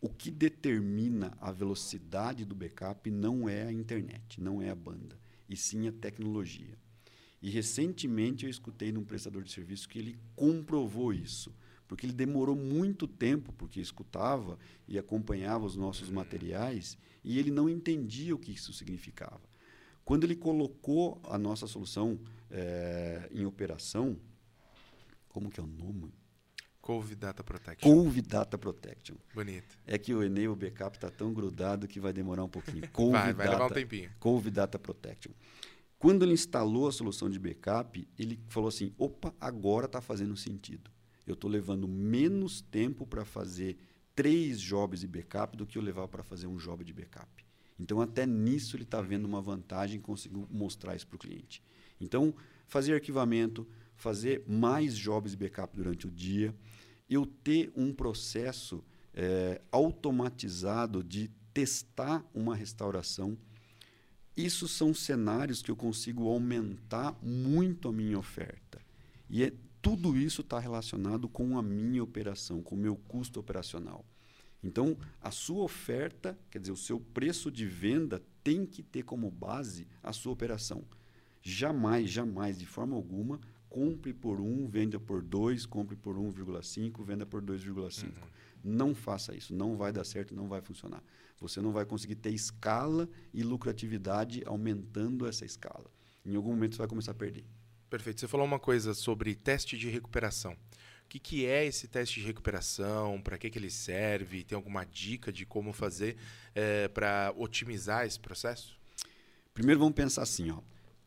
o 0.00 0.08
que 0.08 0.30
determina 0.30 1.36
a 1.40 1.50
velocidade 1.50 2.44
do 2.44 2.54
backup 2.54 3.10
não 3.10 3.48
é 3.48 3.64
a 3.64 3.72
internet, 3.72 4.40
não 4.40 4.62
é 4.62 4.70
a 4.70 4.74
banda, 4.74 5.18
e 5.48 5.56
sim 5.56 5.88
a 5.88 5.92
tecnologia. 5.92 6.78
E 7.42 7.50
recentemente 7.50 8.44
eu 8.44 8.50
escutei 8.50 8.92
num 8.92 9.04
prestador 9.04 9.42
de 9.42 9.52
serviço 9.52 9.88
que 9.88 9.98
ele 9.98 10.18
comprovou 10.34 11.12
isso, 11.12 11.54
porque 11.86 12.06
ele 12.06 12.12
demorou 12.12 12.54
muito 12.56 13.06
tempo, 13.06 13.52
porque 13.52 13.80
escutava 13.80 14.58
e 14.86 14.98
acompanhava 14.98 15.64
os 15.64 15.76
nossos 15.76 16.10
materiais, 16.10 16.98
e 17.24 17.38
ele 17.38 17.50
não 17.50 17.68
entendia 17.68 18.34
o 18.34 18.38
que 18.38 18.52
isso 18.52 18.72
significava. 18.72 19.42
Quando 20.04 20.24
ele 20.24 20.36
colocou 20.36 21.20
a 21.24 21.36
nossa 21.36 21.66
solução 21.66 22.18
é, 22.50 23.28
em 23.32 23.44
operação, 23.44 24.18
como 25.38 25.50
que 25.50 25.60
é 25.60 25.62
o 25.62 25.66
nome? 25.68 26.12
Cove 26.80 27.14
Data 27.14 27.44
Protection. 27.44 27.88
Cove 27.88 28.20
Data 28.22 28.58
Protection. 28.58 29.14
Bonito. 29.32 29.78
É 29.86 29.96
que 29.96 30.12
o 30.12 30.20
Enable 30.20 30.56
Backup 30.56 30.96
está 30.96 31.08
tão 31.08 31.32
grudado 31.32 31.86
que 31.86 32.00
vai 32.00 32.12
demorar 32.12 32.42
um 32.42 32.48
pouquinho. 32.48 32.88
Cove 32.90 33.12
vai, 33.12 33.32
vai 33.32 33.48
levar 33.48 33.66
um 33.66 33.70
tempinho. 33.70 34.10
Cove 34.18 34.50
Data 34.50 34.80
Protection. 34.80 35.30
Quando 35.96 36.24
ele 36.24 36.32
instalou 36.32 36.88
a 36.88 36.92
solução 36.92 37.30
de 37.30 37.38
backup, 37.38 38.08
ele 38.18 38.40
falou 38.48 38.68
assim: 38.68 38.92
opa, 38.98 39.32
agora 39.40 39.86
está 39.86 40.00
fazendo 40.00 40.36
sentido. 40.36 40.90
Eu 41.24 41.34
estou 41.34 41.48
levando 41.48 41.86
menos 41.86 42.60
tempo 42.60 43.06
para 43.06 43.24
fazer 43.24 43.76
três 44.12 44.60
jobs 44.60 45.00
de 45.00 45.06
backup 45.06 45.56
do 45.56 45.64
que 45.64 45.78
eu 45.78 45.82
levava 45.82 46.08
para 46.08 46.24
fazer 46.24 46.48
um 46.48 46.56
job 46.56 46.82
de 46.82 46.92
backup. 46.92 47.44
Então, 47.78 48.00
até 48.00 48.26
nisso, 48.26 48.74
ele 48.74 48.82
está 48.82 49.00
vendo 49.00 49.24
uma 49.24 49.40
vantagem 49.40 49.98
e 49.98 50.02
conseguiu 50.02 50.48
mostrar 50.50 50.96
isso 50.96 51.06
para 51.06 51.14
o 51.14 51.18
cliente. 51.18 51.62
Então, 52.00 52.34
fazer 52.66 52.94
arquivamento, 52.94 53.66
fazer 53.98 54.44
mais 54.46 54.96
jobs 54.96 55.32
de 55.32 55.36
backup 55.36 55.76
durante 55.76 56.06
o 56.06 56.10
dia, 56.10 56.54
eu 57.10 57.26
ter 57.26 57.70
um 57.76 57.92
processo 57.92 58.82
é, 59.12 59.60
automatizado 59.70 61.02
de 61.02 61.28
testar 61.52 62.24
uma 62.32 62.54
restauração. 62.54 63.36
Isso 64.36 64.68
são 64.68 64.94
cenários 64.94 65.60
que 65.60 65.70
eu 65.70 65.76
consigo 65.76 66.28
aumentar 66.28 67.18
muito 67.20 67.88
a 67.88 67.92
minha 67.92 68.18
oferta. 68.18 68.80
E 69.28 69.42
é, 69.42 69.52
tudo 69.82 70.16
isso 70.16 70.42
está 70.42 70.60
relacionado 70.60 71.28
com 71.28 71.58
a 71.58 71.62
minha 71.62 72.02
operação, 72.02 72.62
com 72.62 72.76
o 72.76 72.78
meu 72.78 72.94
custo 72.94 73.40
operacional. 73.40 74.04
Então, 74.62 74.96
a 75.20 75.30
sua 75.30 75.64
oferta, 75.64 76.38
quer 76.50 76.60
dizer, 76.60 76.72
o 76.72 76.76
seu 76.76 77.00
preço 77.00 77.50
de 77.50 77.66
venda 77.66 78.22
tem 78.44 78.64
que 78.64 78.82
ter 78.82 79.02
como 79.02 79.30
base 79.30 79.86
a 80.02 80.12
sua 80.12 80.32
operação. 80.32 80.84
Jamais, 81.42 82.10
jamais, 82.10 82.58
de 82.58 82.66
forma 82.66 82.94
alguma, 82.94 83.40
compre 83.68 84.12
por 84.12 84.40
1, 84.40 84.66
venda 84.68 84.98
por 84.98 85.22
2, 85.22 85.66
compre 85.66 85.96
por 85.96 86.16
1,5, 86.16 87.04
venda 87.04 87.26
por 87.26 87.42
2,5. 87.42 88.04
Uhum. 88.04 88.12
Não 88.64 88.94
faça 88.94 89.34
isso, 89.34 89.54
não 89.54 89.76
vai 89.76 89.92
dar 89.92 90.04
certo, 90.04 90.34
não 90.34 90.48
vai 90.48 90.60
funcionar. 90.60 91.02
Você 91.40 91.60
não 91.60 91.72
vai 91.72 91.84
conseguir 91.84 92.16
ter 92.16 92.30
escala 92.30 93.08
e 93.32 93.42
lucratividade 93.42 94.42
aumentando 94.44 95.26
essa 95.26 95.44
escala. 95.44 95.90
Em 96.24 96.34
algum 96.34 96.50
momento 96.50 96.74
você 96.74 96.78
vai 96.78 96.88
começar 96.88 97.12
a 97.12 97.14
perder. 97.14 97.44
Perfeito. 97.88 98.20
Você 98.20 98.28
falou 98.28 98.44
uma 98.44 98.58
coisa 98.58 98.92
sobre 98.92 99.34
teste 99.34 99.78
de 99.78 99.88
recuperação. 99.88 100.52
O 100.52 101.08
que, 101.08 101.18
que 101.18 101.46
é 101.46 101.64
esse 101.64 101.88
teste 101.88 102.20
de 102.20 102.26
recuperação? 102.26 103.22
Para 103.22 103.38
que, 103.38 103.48
que 103.48 103.58
ele 103.58 103.70
serve? 103.70 104.44
Tem 104.44 104.56
alguma 104.56 104.84
dica 104.84 105.32
de 105.32 105.46
como 105.46 105.72
fazer 105.72 106.18
é, 106.54 106.86
para 106.88 107.32
otimizar 107.36 108.04
esse 108.04 108.20
processo? 108.20 108.78
Primeiro 109.54 109.80
vamos 109.80 109.94
pensar 109.94 110.22
assim, 110.22 110.50
ó. 110.50 110.60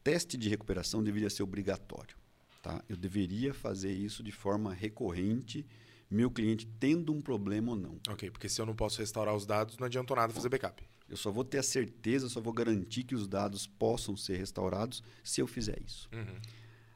Teste 0.04 0.38
de 0.38 0.50
recuperação 0.50 1.04
deveria 1.04 1.30
ser 1.30 1.43
obrigatório. 1.43 2.21
Tá? 2.62 2.84
Eu 2.88 2.95
deveria 2.95 3.54
fazer 3.54 3.91
isso 3.91 4.21
de 4.21 4.32
forma 4.32 4.74
recorrente, 4.74 5.65
meu 6.10 6.30
cliente 6.30 6.67
tendo 6.80 7.12
um 7.12 7.21
problema 7.21 7.71
ou 7.71 7.78
não. 7.78 8.00
Ok, 8.10 8.30
porque 8.30 8.47
se 8.47 8.62
eu 8.62 8.65
não 8.65 8.76
posso 8.76 9.00
restaurar 9.00 9.36
os 9.36 9.45
dados, 9.45 9.78
não 9.78 9.88
adianta 9.88 10.13
nada 10.13 10.32
fazer 10.34 10.50
backup. 10.50 10.84
Eu 11.10 11.17
só 11.17 11.32
vou 11.32 11.43
ter 11.43 11.58
a 11.58 11.63
certeza, 11.63 12.30
só 12.30 12.39
vou 12.39 12.54
garantir 12.54 13.04
que 13.04 13.15
os 13.15 13.28
dados 13.28 13.65
possam 13.65 14.15
ser 14.15 14.38
restaurados 14.38 15.04
se 15.24 15.41
eu 15.41 15.47
fizer 15.47 15.82
isso. 15.86 16.10
Uhum. 16.13 16.39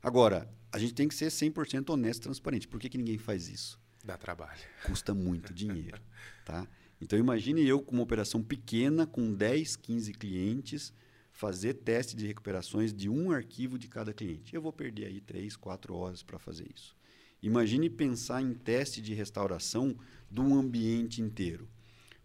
Agora, 0.02 0.50
a 0.72 0.78
gente 0.78 0.94
tem 0.94 1.08
que 1.08 1.16
ser 1.16 1.28
100% 1.28 1.90
honesto 1.90 2.22
e 2.22 2.24
transparente. 2.24 2.68
Por 2.68 2.80
que, 2.80 2.90
que 2.90 2.98
ninguém 2.98 3.18
faz 3.18 3.50
isso? 3.50 3.80
Dá 4.04 4.18
trabalho. 4.18 4.60
Custa 4.84 5.14
muito 5.14 5.52
dinheiro. 5.56 6.00
tá? 6.46 6.68
Então, 7.02 7.18
imagine 7.18 7.68
eu 7.68 7.82
com 7.82 7.94
uma 7.96 8.04
operação 8.04 8.42
pequena, 8.42 9.08
com 9.08 9.34
10, 9.34 9.76
15 9.78 10.14
clientes, 10.14 10.94
fazer 11.36 11.74
teste 11.74 12.16
de 12.16 12.26
recuperações 12.26 12.94
de 12.94 13.10
um 13.10 13.30
arquivo 13.30 13.78
de 13.78 13.90
cada 13.90 14.14
cliente. 14.14 14.56
Eu 14.56 14.62
vou 14.62 14.72
perder 14.72 15.08
aí 15.08 15.20
3, 15.20 15.58
4 15.58 15.94
horas 15.94 16.24
para 16.24 16.40
fazer 16.40 16.66
isso. 16.74 16.96
Imagine 17.44 17.90
pensar 17.90 18.42
em 18.42 18.54
teste 18.54 19.02
de 19.02 19.14
restauração 19.14 19.98
de 20.32 20.40
um 20.40 20.58
ambiente 20.58 21.22
inteiro. 21.22 21.68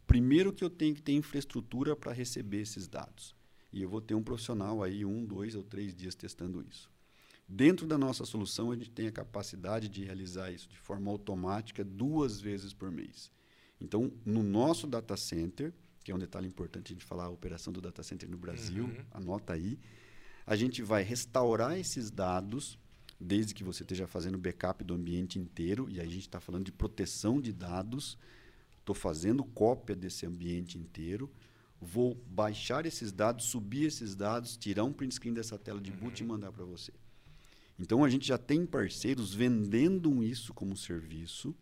Primeiro 0.06 0.52
que 0.52 0.62
eu 0.62 0.70
tenho 0.70 0.94
que 0.94 1.02
ter 1.02 1.12
infraestrutura 1.12 1.96
para 1.96 2.12
receber 2.12 2.60
esses 2.60 2.86
dados. 2.86 3.34
E 3.72 3.82
eu 3.82 3.88
vou 3.88 4.00
ter 4.00 4.14
um 4.14 4.22
profissional 4.22 4.80
aí 4.80 5.04
um, 5.04 5.26
dois 5.26 5.56
ou 5.56 5.64
três 5.64 5.92
dias 5.92 6.14
testando 6.14 6.64
isso. 6.70 6.88
Dentro 7.48 7.88
da 7.88 7.98
nossa 7.98 8.24
solução, 8.24 8.70
a 8.70 8.76
gente 8.76 8.90
tem 8.90 9.08
a 9.08 9.12
capacidade 9.12 9.88
de 9.88 10.04
realizar 10.04 10.52
isso 10.52 10.68
de 10.68 10.78
forma 10.78 11.10
automática 11.10 11.82
duas 11.82 12.40
vezes 12.40 12.72
por 12.72 12.92
mês. 12.92 13.32
Então, 13.80 14.12
no 14.24 14.44
nosso 14.44 14.86
data 14.86 15.16
center, 15.16 15.74
que 16.10 16.12
é 16.12 16.16
um 16.16 16.18
detalhe 16.18 16.48
importante 16.48 16.92
a 16.92 16.94
gente 16.94 17.04
falar 17.04 17.26
a 17.26 17.30
operação 17.30 17.72
do 17.72 17.80
data 17.80 18.02
center 18.02 18.28
no 18.28 18.36
Brasil, 18.36 18.86
uhum. 18.86 19.04
anota 19.12 19.52
aí, 19.52 19.78
a 20.44 20.56
gente 20.56 20.82
vai 20.82 21.04
restaurar 21.04 21.78
esses 21.78 22.10
dados 22.10 22.76
desde 23.20 23.54
que 23.54 23.62
você 23.62 23.84
esteja 23.84 24.08
fazendo 24.08 24.36
backup 24.36 24.82
do 24.82 24.94
ambiente 24.94 25.38
inteiro, 25.38 25.88
e 25.88 26.00
aí 26.00 26.08
a 26.08 26.10
gente 26.10 26.22
está 26.22 26.40
falando 26.40 26.64
de 26.64 26.72
proteção 26.72 27.40
de 27.40 27.52
dados. 27.52 28.18
Estou 28.80 28.94
fazendo 28.94 29.44
cópia 29.44 29.94
desse 29.94 30.26
ambiente 30.26 30.76
inteiro, 30.76 31.30
vou 31.80 32.16
baixar 32.26 32.86
esses 32.86 33.12
dados, 33.12 33.44
subir 33.44 33.84
esses 33.84 34.16
dados, 34.16 34.56
tirar 34.56 34.82
um 34.82 34.92
print 34.92 35.14
screen 35.14 35.34
dessa 35.34 35.56
tela 35.56 35.80
de 35.80 35.92
boot 35.92 36.20
uhum. 36.20 36.26
e 36.26 36.32
mandar 36.32 36.50
para 36.50 36.64
você. 36.64 36.92
Então 37.78 38.02
a 38.02 38.10
gente 38.10 38.26
já 38.26 38.36
tem 38.36 38.66
parceiros 38.66 39.32
vendendo 39.32 40.24
isso 40.24 40.52
como 40.54 40.76
serviço 40.76 41.54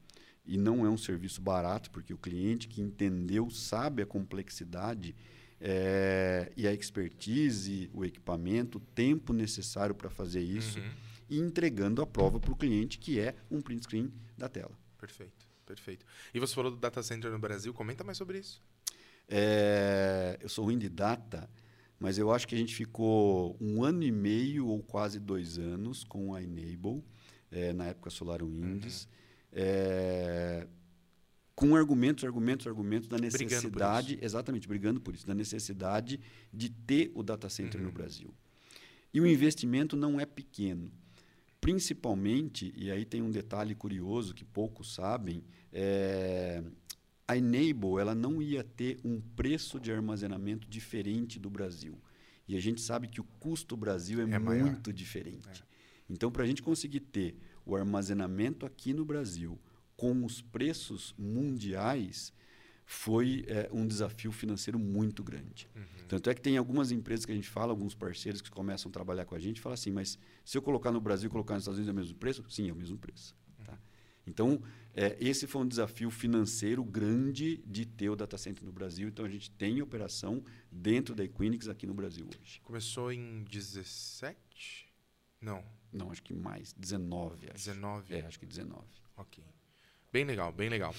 e 0.49 0.57
não 0.57 0.85
é 0.85 0.91
um 0.91 0.97
serviço 0.97 1.41
barato 1.41 1.91
porque 1.91 2.13
o 2.13 2.19
cliente 2.19 2.67
que 2.67 2.81
entendeu 2.81 3.51
sabe 3.51 4.03
a 4.03 4.07
complexidade 4.07 5.15
é, 5.61 6.51
e 6.57 6.67
a 6.67 6.73
expertise, 6.73 7.91
o 7.93 8.05
equipamento, 8.05 8.79
o 8.79 8.81
tempo 8.81 9.33
necessário 9.33 9.95
para 9.95 10.09
fazer 10.09 10.41
isso 10.41 10.79
uhum. 10.79 10.91
e 11.29 11.39
entregando 11.39 12.01
a 12.01 12.07
prova 12.07 12.41
para 12.41 12.53
o 12.53 12.57
cliente 12.57 12.99
que 12.99 13.21
é 13.21 13.35
um 13.51 13.61
print 13.61 13.83
screen 13.83 14.13
da 14.37 14.49
tela. 14.49 14.77
Perfeito, 14.99 15.47
perfeito. 15.67 16.07
E 16.33 16.41
você 16.41 16.55
falou 16.55 16.71
do 16.71 16.79
data 16.79 17.03
center 17.03 17.31
no 17.31 17.39
Brasil, 17.39 17.73
comenta 17.75 18.03
mais 18.03 18.17
sobre 18.17 18.39
isso. 18.39 18.63
É, 19.29 20.39
eu 20.41 20.49
sou 20.49 20.65
ruim 20.65 20.79
de 20.79 20.89
data. 20.89 21.49
Mas 22.01 22.17
eu 22.17 22.31
acho 22.31 22.47
que 22.47 22.55
a 22.55 22.59
gente 22.59 22.75
ficou 22.75 23.57
um 23.61 23.83
ano 23.83 24.05
e 24.05 24.13
meio 24.13 24.69
ou 24.69 24.83
quase 24.83 25.19
dois 25.19 25.59
anos 25.59 26.05
com 26.05 26.33
a 26.33 26.41
Enable, 26.41 27.03
é, 27.51 27.73
na 27.73 27.87
época 27.87 28.11
Solar 28.11 28.43
Winds, 28.43 29.05
uhum. 29.05 29.11
É, 29.53 30.67
com 31.55 31.75
argumentos, 31.75 32.25
argumentos, 32.25 32.67
argumentos 32.67 33.09
da 33.09 33.19
necessidade, 33.19 34.09
brigando 34.09 34.25
exatamente, 34.25 34.69
brigando 34.69 35.01
por 35.01 35.15
isso, 35.15 35.27
da 35.27 35.35
necessidade 35.35 36.21
de 36.53 36.69
ter 36.71 37.11
o 37.15 37.23
data 37.23 37.49
center 37.49 37.81
uhum. 37.81 37.89
no 37.89 37.93
Brasil. 37.93 38.33
E 39.13 39.21
o 39.21 39.27
investimento 39.27 39.97
não 39.97 40.21
é 40.21 40.27
pequeno. 40.27 40.91
Principalmente, 41.61 42.73
e 42.77 42.91
aí 42.91 43.05
tem 43.05 43.21
um 43.21 43.31
detalhe 43.31 43.75
curioso 43.75 44.33
que 44.33 44.45
poucos 44.45 44.95
sabem, 44.95 45.43
é, 45.73 46.63
a 47.27 47.37
Enable 47.37 47.99
ela 48.01 48.15
não 48.15 48.41
ia 48.41 48.63
ter 48.63 48.99
um 49.05 49.21
preço 49.21 49.81
de 49.81 49.91
armazenamento 49.91 50.69
diferente 50.69 51.39
do 51.39 51.51
Brasil. 51.51 52.01
E 52.47 52.57
a 52.57 52.61
gente 52.61 52.81
sabe 52.81 53.09
que 53.09 53.21
o 53.21 53.25
custo 53.41 53.75
do 53.75 53.81
Brasil 53.81 54.21
é, 54.21 54.23
é 54.23 54.27
muito 54.27 54.45
maior. 54.45 54.93
diferente. 54.93 55.63
É. 55.63 55.65
Então, 56.09 56.31
para 56.31 56.45
a 56.45 56.47
gente 56.47 56.63
conseguir 56.63 57.01
ter 57.01 57.37
o 57.69 57.77
armazenamento 57.77 58.67
aqui 58.67 58.93
no 58.93 59.05
Brasil 59.05 59.59
com 59.97 60.25
os 60.25 60.41
preços 60.41 61.15
mundiais, 61.19 62.33
foi 62.87 63.45
é, 63.49 63.69
um 63.71 63.87
desafio 63.87 64.33
financeiro 64.33 64.79
muito 64.79 65.23
grande. 65.23 65.69
Uhum. 65.77 66.07
Tanto 66.09 66.31
é 66.31 66.35
que 66.35 66.41
tem 66.41 66.57
algumas 66.57 66.91
empresas 66.91 67.27
que 67.27 67.33
a 67.33 67.35
gente 67.35 67.49
fala, 67.49 67.71
alguns 67.71 67.95
parceiros 67.95 68.41
que 68.41 68.51
começam 68.51 68.89
a 68.89 68.93
trabalhar 68.93 69.27
com 69.27 69.35
a 69.35 69.39
gente, 69.39 69.61
fala 69.61 69.75
assim, 69.75 69.91
mas 69.91 70.19
se 70.45 70.57
eu 70.57 70.63
colocar 70.63 70.91
no 70.91 71.01
Brasil 71.01 71.29
e 71.29 71.31
colocar 71.31 71.55
nos 71.55 71.65
Estados 71.65 71.79
Unidos 71.79 71.91
é 71.91 71.93
o 71.93 72.01
mesmo 72.01 72.17
preço? 72.17 72.45
Sim, 72.49 72.71
é 72.71 72.73
o 72.73 72.77
mesmo 72.77 72.97
preço. 72.97 73.37
Então, 74.27 74.63
é, 74.95 75.17
esse 75.21 75.47
foi 75.47 75.63
um 75.63 75.67
desafio 75.67 76.11
financeiro 76.11 76.85
grande 76.85 77.63
de 77.67 77.87
ter 77.87 78.11
o 78.11 78.17
data 78.17 78.37
center 78.37 78.65
no 78.65 78.71
Brasil. 78.71 79.09
Então, 79.09 79.25
a 79.25 79.29
gente 79.29 79.51
tem 79.51 79.81
operação 79.81 80.45
dentro 80.71 81.15
da 81.15 81.25
Equinix 81.25 81.67
aqui 81.67 81.87
no 81.87 81.95
Brasil 81.95 82.27
hoje. 82.27 82.61
Começou 82.63 83.11
em 83.11 83.43
17? 83.45 84.88
Não. 85.41 85.65
Não, 85.93 86.11
acho 86.11 86.23
que 86.23 86.35
mais. 86.35 86.73
19, 86.75 87.47
acho. 87.47 87.55
19? 87.55 88.15
É, 88.15 88.27
acho 88.27 88.39
que 88.39 88.47
19. 88.47 88.85
Ok. 89.17 89.43
Bem 90.13 90.25
legal, 90.25 90.53
bem 90.53 90.69
legal. 90.69 90.95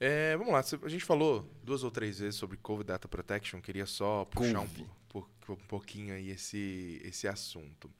É, 0.00 0.36
vamos 0.36 0.52
lá, 0.52 0.60
a 0.84 0.88
gente 0.88 1.04
falou 1.04 1.50
duas 1.62 1.82
ou 1.82 1.90
três 1.90 2.20
vezes 2.20 2.36
sobre 2.36 2.56
COVID 2.56 2.86
Data 2.86 3.08
Protection, 3.08 3.60
queria 3.60 3.84
só 3.84 4.24
puxar 4.26 4.60
um, 4.60 5.24
um, 5.48 5.56
pouquinho 5.66 6.14
aí 6.14 6.30
esse, 6.30 7.00
esse 7.04 7.26
assunto. 7.26 7.90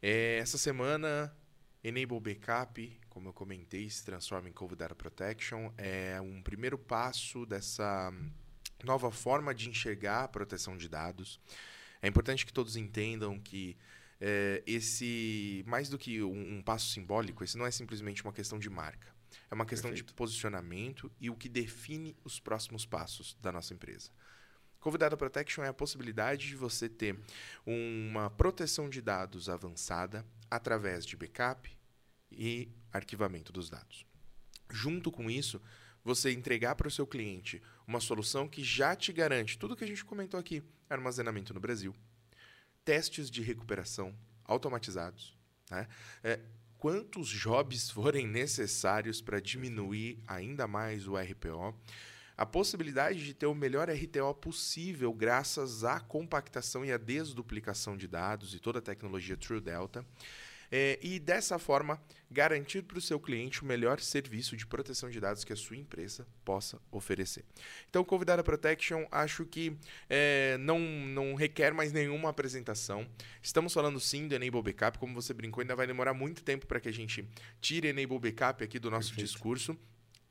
É, 0.00 0.38
essa 0.38 0.56
semana 0.56 1.34
Enable 1.82 2.18
Backup, 2.18 2.98
como 3.10 3.28
eu 3.28 3.32
comentei, 3.34 3.88
se 3.90 4.02
transforma 4.02 4.48
em 4.48 4.52
Covid 4.52 4.78
Data 4.78 4.94
Protection. 4.94 5.70
É 5.76 6.18
um 6.18 6.42
primeiro 6.42 6.78
passo 6.78 7.44
dessa 7.44 8.10
nova 8.82 9.10
forma 9.10 9.54
de 9.54 9.68
enxergar 9.68 10.24
a 10.24 10.28
proteção 10.28 10.78
de 10.78 10.88
dados. 10.88 11.38
É 12.00 12.08
importante 12.08 12.46
que 12.46 12.52
todos 12.52 12.74
entendam 12.74 13.38
que 13.38 13.76
é, 14.26 14.62
esse, 14.66 15.62
mais 15.66 15.90
do 15.90 15.98
que 15.98 16.22
um, 16.22 16.56
um, 16.56 16.62
passo 16.62 16.88
simbólico, 16.88 17.44
esse 17.44 17.58
não 17.58 17.66
é 17.66 17.70
simplesmente 17.70 18.24
uma 18.24 18.32
questão 18.32 18.58
de 18.58 18.70
marca. 18.70 19.14
É 19.50 19.54
uma 19.54 19.66
questão 19.66 19.90
Perfeito. 19.90 20.08
de 20.08 20.14
posicionamento 20.14 21.12
e 21.20 21.28
o 21.28 21.36
que 21.36 21.46
define 21.46 22.16
os 22.24 22.40
próximos 22.40 22.86
passos 22.86 23.36
da 23.38 23.52
nossa 23.52 23.74
empresa. 23.74 24.10
COVID 24.80 24.98
Data 24.98 25.16
Protection 25.18 25.62
é 25.62 25.68
a 25.68 25.74
possibilidade 25.74 26.48
de 26.48 26.56
você 26.56 26.88
ter 26.88 27.20
uma 27.66 28.30
proteção 28.30 28.88
de 28.88 29.02
dados 29.02 29.50
avançada 29.50 30.24
através 30.50 31.04
de 31.04 31.18
backup 31.18 31.70
e 32.32 32.70
arquivamento 32.90 33.52
dos 33.52 33.68
dados. 33.68 34.06
Junto 34.70 35.12
com 35.12 35.30
isso, 35.30 35.60
você 36.02 36.32
entregar 36.32 36.76
para 36.76 36.88
o 36.88 36.90
seu 36.90 37.06
cliente 37.06 37.62
uma 37.86 38.00
solução 38.00 38.48
que 38.48 38.64
já 38.64 38.96
te 38.96 39.12
garante 39.12 39.58
tudo 39.58 39.76
que 39.76 39.84
a 39.84 39.86
gente 39.86 40.02
comentou 40.02 40.40
aqui: 40.40 40.62
armazenamento 40.88 41.52
no 41.52 41.60
Brasil, 41.60 41.94
testes 42.84 43.30
de 43.30 43.42
recuperação 43.42 44.14
automatizados, 44.44 45.36
né? 45.70 45.88
é, 46.22 46.40
quantos 46.78 47.28
jobs 47.28 47.90
forem 47.90 48.26
necessários 48.26 49.22
para 49.22 49.40
diminuir 49.40 50.22
ainda 50.26 50.66
mais 50.66 51.08
o 51.08 51.16
RPO, 51.16 51.74
a 52.36 52.44
possibilidade 52.44 53.24
de 53.24 53.32
ter 53.32 53.46
o 53.46 53.54
melhor 53.54 53.88
RTO 53.88 54.34
possível 54.34 55.12
graças 55.12 55.84
à 55.84 56.00
compactação 56.00 56.84
e 56.84 56.92
à 56.92 56.98
desduplicação 56.98 57.96
de 57.96 58.08
dados 58.08 58.54
e 58.54 58.58
toda 58.58 58.80
a 58.80 58.82
tecnologia 58.82 59.36
True 59.36 59.60
Delta. 59.60 60.04
É, 60.70 60.98
e 61.02 61.18
dessa 61.18 61.58
forma 61.58 62.00
garantir 62.30 62.82
para 62.82 62.98
o 62.98 63.00
seu 63.00 63.20
cliente 63.20 63.62
o 63.62 63.64
melhor 63.64 64.00
serviço 64.00 64.56
de 64.56 64.66
proteção 64.66 65.08
de 65.08 65.20
dados 65.20 65.44
que 65.44 65.52
a 65.52 65.56
sua 65.56 65.76
empresa 65.76 66.26
possa 66.44 66.80
oferecer. 66.90 67.44
Então, 67.88 68.02
o 68.02 68.04
Convidada 68.04 68.42
Protection 68.42 69.06
acho 69.10 69.44
que 69.46 69.76
é, 70.10 70.56
não, 70.58 70.78
não 70.80 71.34
requer 71.34 71.72
mais 71.72 71.92
nenhuma 71.92 72.30
apresentação. 72.30 73.06
Estamos 73.40 73.72
falando 73.72 74.00
sim 74.00 74.26
do 74.26 74.34
Enable 74.34 74.62
Backup, 74.62 74.98
como 74.98 75.14
você 75.14 75.32
brincou, 75.32 75.60
ainda 75.60 75.76
vai 75.76 75.86
demorar 75.86 76.12
muito 76.12 76.42
tempo 76.42 76.66
para 76.66 76.80
que 76.80 76.88
a 76.88 76.92
gente 76.92 77.28
tire 77.60 77.88
Enable 77.88 78.18
Backup 78.18 78.64
aqui 78.64 78.78
do 78.78 78.90
nosso 78.90 79.10
Perfeito. 79.10 79.28
discurso. 79.28 79.78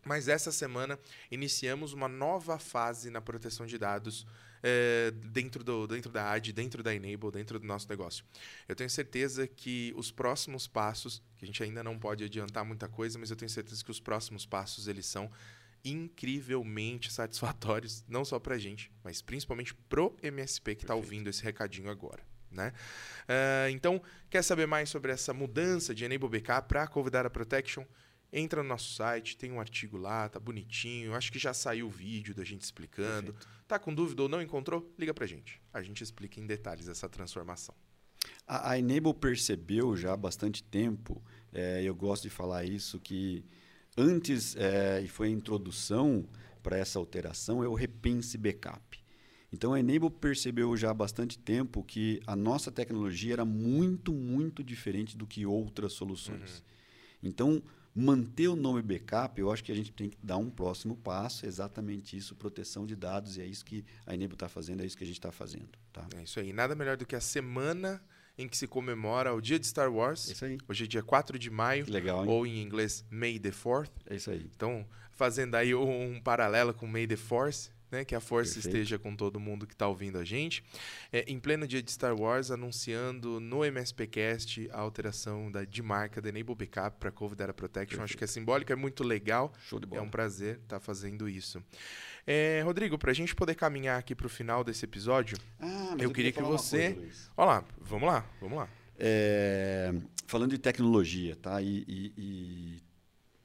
Mas 0.05 0.27
essa 0.27 0.51
semana 0.51 0.99
iniciamos 1.31 1.93
uma 1.93 2.09
nova 2.09 2.59
fase 2.59 3.09
na 3.09 3.21
proteção 3.21 3.65
de 3.65 3.77
dados 3.77 4.27
é, 4.63 5.11
dentro, 5.11 5.61
do, 5.63 5.85
dentro 5.85 6.09
da 6.09 6.31
AD, 6.31 6.53
dentro 6.53 6.81
da 6.81 6.95
Enable, 6.95 7.31
dentro 7.31 7.59
do 7.59 7.67
nosso 7.67 7.87
negócio. 7.89 8.23
Eu 8.67 8.75
tenho 8.75 8.89
certeza 8.89 9.45
que 9.45 9.93
os 9.97 10.09
próximos 10.09 10.65
passos, 10.65 11.21
que 11.37 11.43
a 11.43 11.47
gente 11.47 11.61
ainda 11.61 11.83
não 11.83 11.99
pode 11.99 12.23
adiantar 12.23 12.63
muita 12.63 12.87
coisa, 12.87 13.19
mas 13.19 13.29
eu 13.29 13.35
tenho 13.35 13.49
certeza 13.49 13.83
que 13.83 13.91
os 13.91 13.99
próximos 13.99 14.45
passos 14.45 14.87
eles 14.87 15.05
são 15.05 15.29
incrivelmente 15.83 17.11
satisfatórios, 17.13 18.05
não 18.07 18.23
só 18.23 18.39
para 18.39 18.55
a 18.55 18.57
gente, 18.57 18.89
mas 19.03 19.21
principalmente 19.21 19.73
pro 19.73 20.15
MSP 20.23 20.75
que 20.75 20.83
está 20.85 20.95
ouvindo 20.95 21.29
esse 21.29 21.43
recadinho 21.43 21.89
agora. 21.89 22.23
Né? 22.49 22.71
Uh, 23.23 23.69
então, 23.71 24.01
quer 24.29 24.43
saber 24.43 24.67
mais 24.67 24.87
sobre 24.87 25.11
essa 25.11 25.33
mudança 25.33 25.93
de 25.93 26.05
Enable 26.05 26.29
BK 26.29 26.61
para 26.67 26.87
Covidara 26.87 27.29
Protection? 27.29 27.83
Entra 28.35 28.63
no 28.63 28.69
nosso 28.69 28.95
site, 28.95 29.37
tem 29.37 29.51
um 29.51 29.59
artigo 29.59 29.95
lá, 29.95 30.27
tá 30.27 30.39
bonitinho. 30.39 31.13
Acho 31.13 31.31
que 31.31 31.37
já 31.37 31.53
saiu 31.53 31.85
o 31.85 31.89
vídeo 31.91 32.33
da 32.33 32.43
gente 32.43 32.63
explicando. 32.63 33.31
Perfeito. 33.31 33.47
Tá 33.67 33.77
com 33.77 33.93
dúvida 33.93 34.23
ou 34.23 34.27
não 34.27 34.41
encontrou? 34.41 34.91
Liga 34.97 35.13
pra 35.13 35.27
gente. 35.27 35.61
A 35.71 35.83
gente 35.83 36.03
explica 36.03 36.39
em 36.39 36.47
detalhes 36.47 36.87
essa 36.87 37.07
transformação. 37.07 37.75
A, 38.47 38.71
a 38.71 38.79
Enable 38.79 39.13
percebeu 39.13 39.95
já 39.95 40.13
há 40.13 40.17
bastante 40.17 40.63
tempo, 40.63 41.23
é, 41.51 41.83
eu 41.83 41.93
gosto 41.93 42.23
de 42.23 42.31
falar 42.31 42.63
isso, 42.63 42.99
que 42.99 43.45
antes, 43.95 44.55
é, 44.55 45.01
e 45.03 45.07
foi 45.07 45.27
a 45.27 45.31
introdução 45.31 46.27
para 46.63 46.75
essa 46.75 46.97
alteração, 46.97 47.63
é 47.63 47.67
o 47.67 47.75
Repense 47.75 48.35
Backup. 48.35 49.03
Então 49.51 49.75
a 49.75 49.79
Enable 49.79 50.09
percebeu 50.09 50.75
já 50.75 50.89
há 50.89 50.93
bastante 50.93 51.37
tempo 51.37 51.83
que 51.83 52.19
a 52.25 52.35
nossa 52.35 52.71
tecnologia 52.71 53.33
era 53.33 53.45
muito, 53.45 54.11
muito 54.11 54.63
diferente 54.63 55.15
do 55.15 55.27
que 55.27 55.45
outras 55.45 55.93
soluções. 55.93 56.57
Uhum. 56.57 56.63
Então, 57.29 57.63
manter 57.95 58.47
o 58.47 58.55
nome 58.55 58.81
backup, 58.81 59.39
eu 59.39 59.51
acho 59.51 59.63
que 59.63 59.71
a 59.71 59.75
gente 59.75 59.91
tem 59.91 60.09
que 60.09 60.17
dar 60.21 60.37
um 60.37 60.49
próximo 60.49 60.95
passo, 60.95 61.45
exatamente 61.45 62.17
isso, 62.17 62.35
proteção 62.35 62.85
de 62.85 62.95
dados, 62.95 63.37
e 63.37 63.41
é 63.41 63.45
isso 63.45 63.63
que 63.63 63.85
a 64.05 64.13
Enable 64.13 64.35
está 64.35 64.49
fazendo, 64.49 64.81
é 64.81 64.85
isso 64.85 64.97
que 64.97 65.03
a 65.03 65.07
gente 65.07 65.19
está 65.19 65.31
fazendo. 65.31 65.69
Tá? 65.91 66.07
É 66.17 66.23
isso 66.23 66.39
aí. 66.39 66.51
Nada 66.51 66.75
melhor 66.75 66.97
do 66.97 67.05
que 67.05 67.15
a 67.15 67.21
semana 67.21 68.01
em 68.37 68.47
que 68.47 68.57
se 68.57 68.67
comemora 68.67 69.33
o 69.33 69.39
dia 69.39 69.59
de 69.59 69.67
Star 69.67 69.93
Wars. 69.93 70.29
É 70.29 70.31
isso 70.33 70.45
aí. 70.45 70.57
Hoje 70.67 70.85
é 70.85 70.87
dia 70.87 71.03
4 71.03 71.37
de 71.37 71.49
maio. 71.49 71.85
Legal? 71.87 72.27
Ou 72.27 72.47
em 72.47 72.61
inglês, 72.61 73.05
May 73.09 73.37
the 73.37 73.51
4th. 73.51 73.91
É 74.07 74.15
isso 74.15 74.31
aí. 74.31 74.49
Então, 74.55 74.85
fazendo 75.11 75.55
aí 75.55 75.75
um 75.75 76.19
paralelo 76.19 76.73
com 76.73 76.87
May 76.87 77.05
the 77.05 77.15
Force, 77.15 77.69
né? 77.93 78.03
Que 78.03 78.15
a 78.15 78.19
força 78.19 78.55
Perfeito. 78.55 78.75
esteja 78.75 78.99
com 78.99 79.15
todo 79.15 79.39
mundo 79.39 79.65
que 79.65 79.73
está 79.73 79.87
ouvindo 79.87 80.17
a 80.17 80.25
gente. 80.25 80.63
É, 81.11 81.23
em 81.27 81.39
pleno 81.39 81.65
dia 81.67 81.81
de 81.81 81.91
Star 81.91 82.19
Wars, 82.19 82.51
anunciando 82.51 83.39
no 83.39 83.63
MSPcast 83.63 84.69
a 84.71 84.79
alteração 84.79 85.51
da, 85.51 85.63
de 85.63 85.81
marca 85.81 86.21
da 86.21 86.29
Enable 86.29 86.55
Backup 86.55 86.97
para 86.99 87.11
Covid 87.11 87.37
Data 87.37 87.53
Protection. 87.53 87.97
Perfeito. 87.97 88.03
Acho 88.03 88.17
que 88.17 88.23
é 88.23 88.27
simbólico, 88.27 88.73
é 88.73 88.75
muito 88.75 89.03
legal. 89.03 89.53
Show 89.69 89.79
de 89.79 89.85
bola. 89.85 90.01
É 90.01 90.03
um 90.03 90.09
prazer 90.09 90.55
estar 90.55 90.77
tá 90.77 90.79
fazendo 90.79 91.29
isso. 91.29 91.63
É, 92.25 92.61
Rodrigo, 92.65 92.97
para 92.97 93.11
a 93.11 93.13
gente 93.13 93.35
poder 93.35 93.55
caminhar 93.55 93.99
aqui 93.99 94.15
para 94.15 94.25
o 94.25 94.29
final 94.29 94.63
desse 94.63 94.85
episódio, 94.85 95.37
ah, 95.59 95.95
eu, 95.99 96.05
eu 96.05 96.11
queria 96.11 96.31
que 96.31 96.41
você. 96.41 96.97
Olha 97.37 97.47
lá, 97.47 97.65
vamos 97.79 98.07
lá, 98.07 98.25
vamos 98.41 98.57
lá. 98.57 98.69
É, 98.97 99.93
falando 100.25 100.51
de 100.51 100.57
tecnologia, 100.57 101.35
tá? 101.35 101.61
E, 101.61 101.83
e, 101.87 102.13
e 102.17 102.83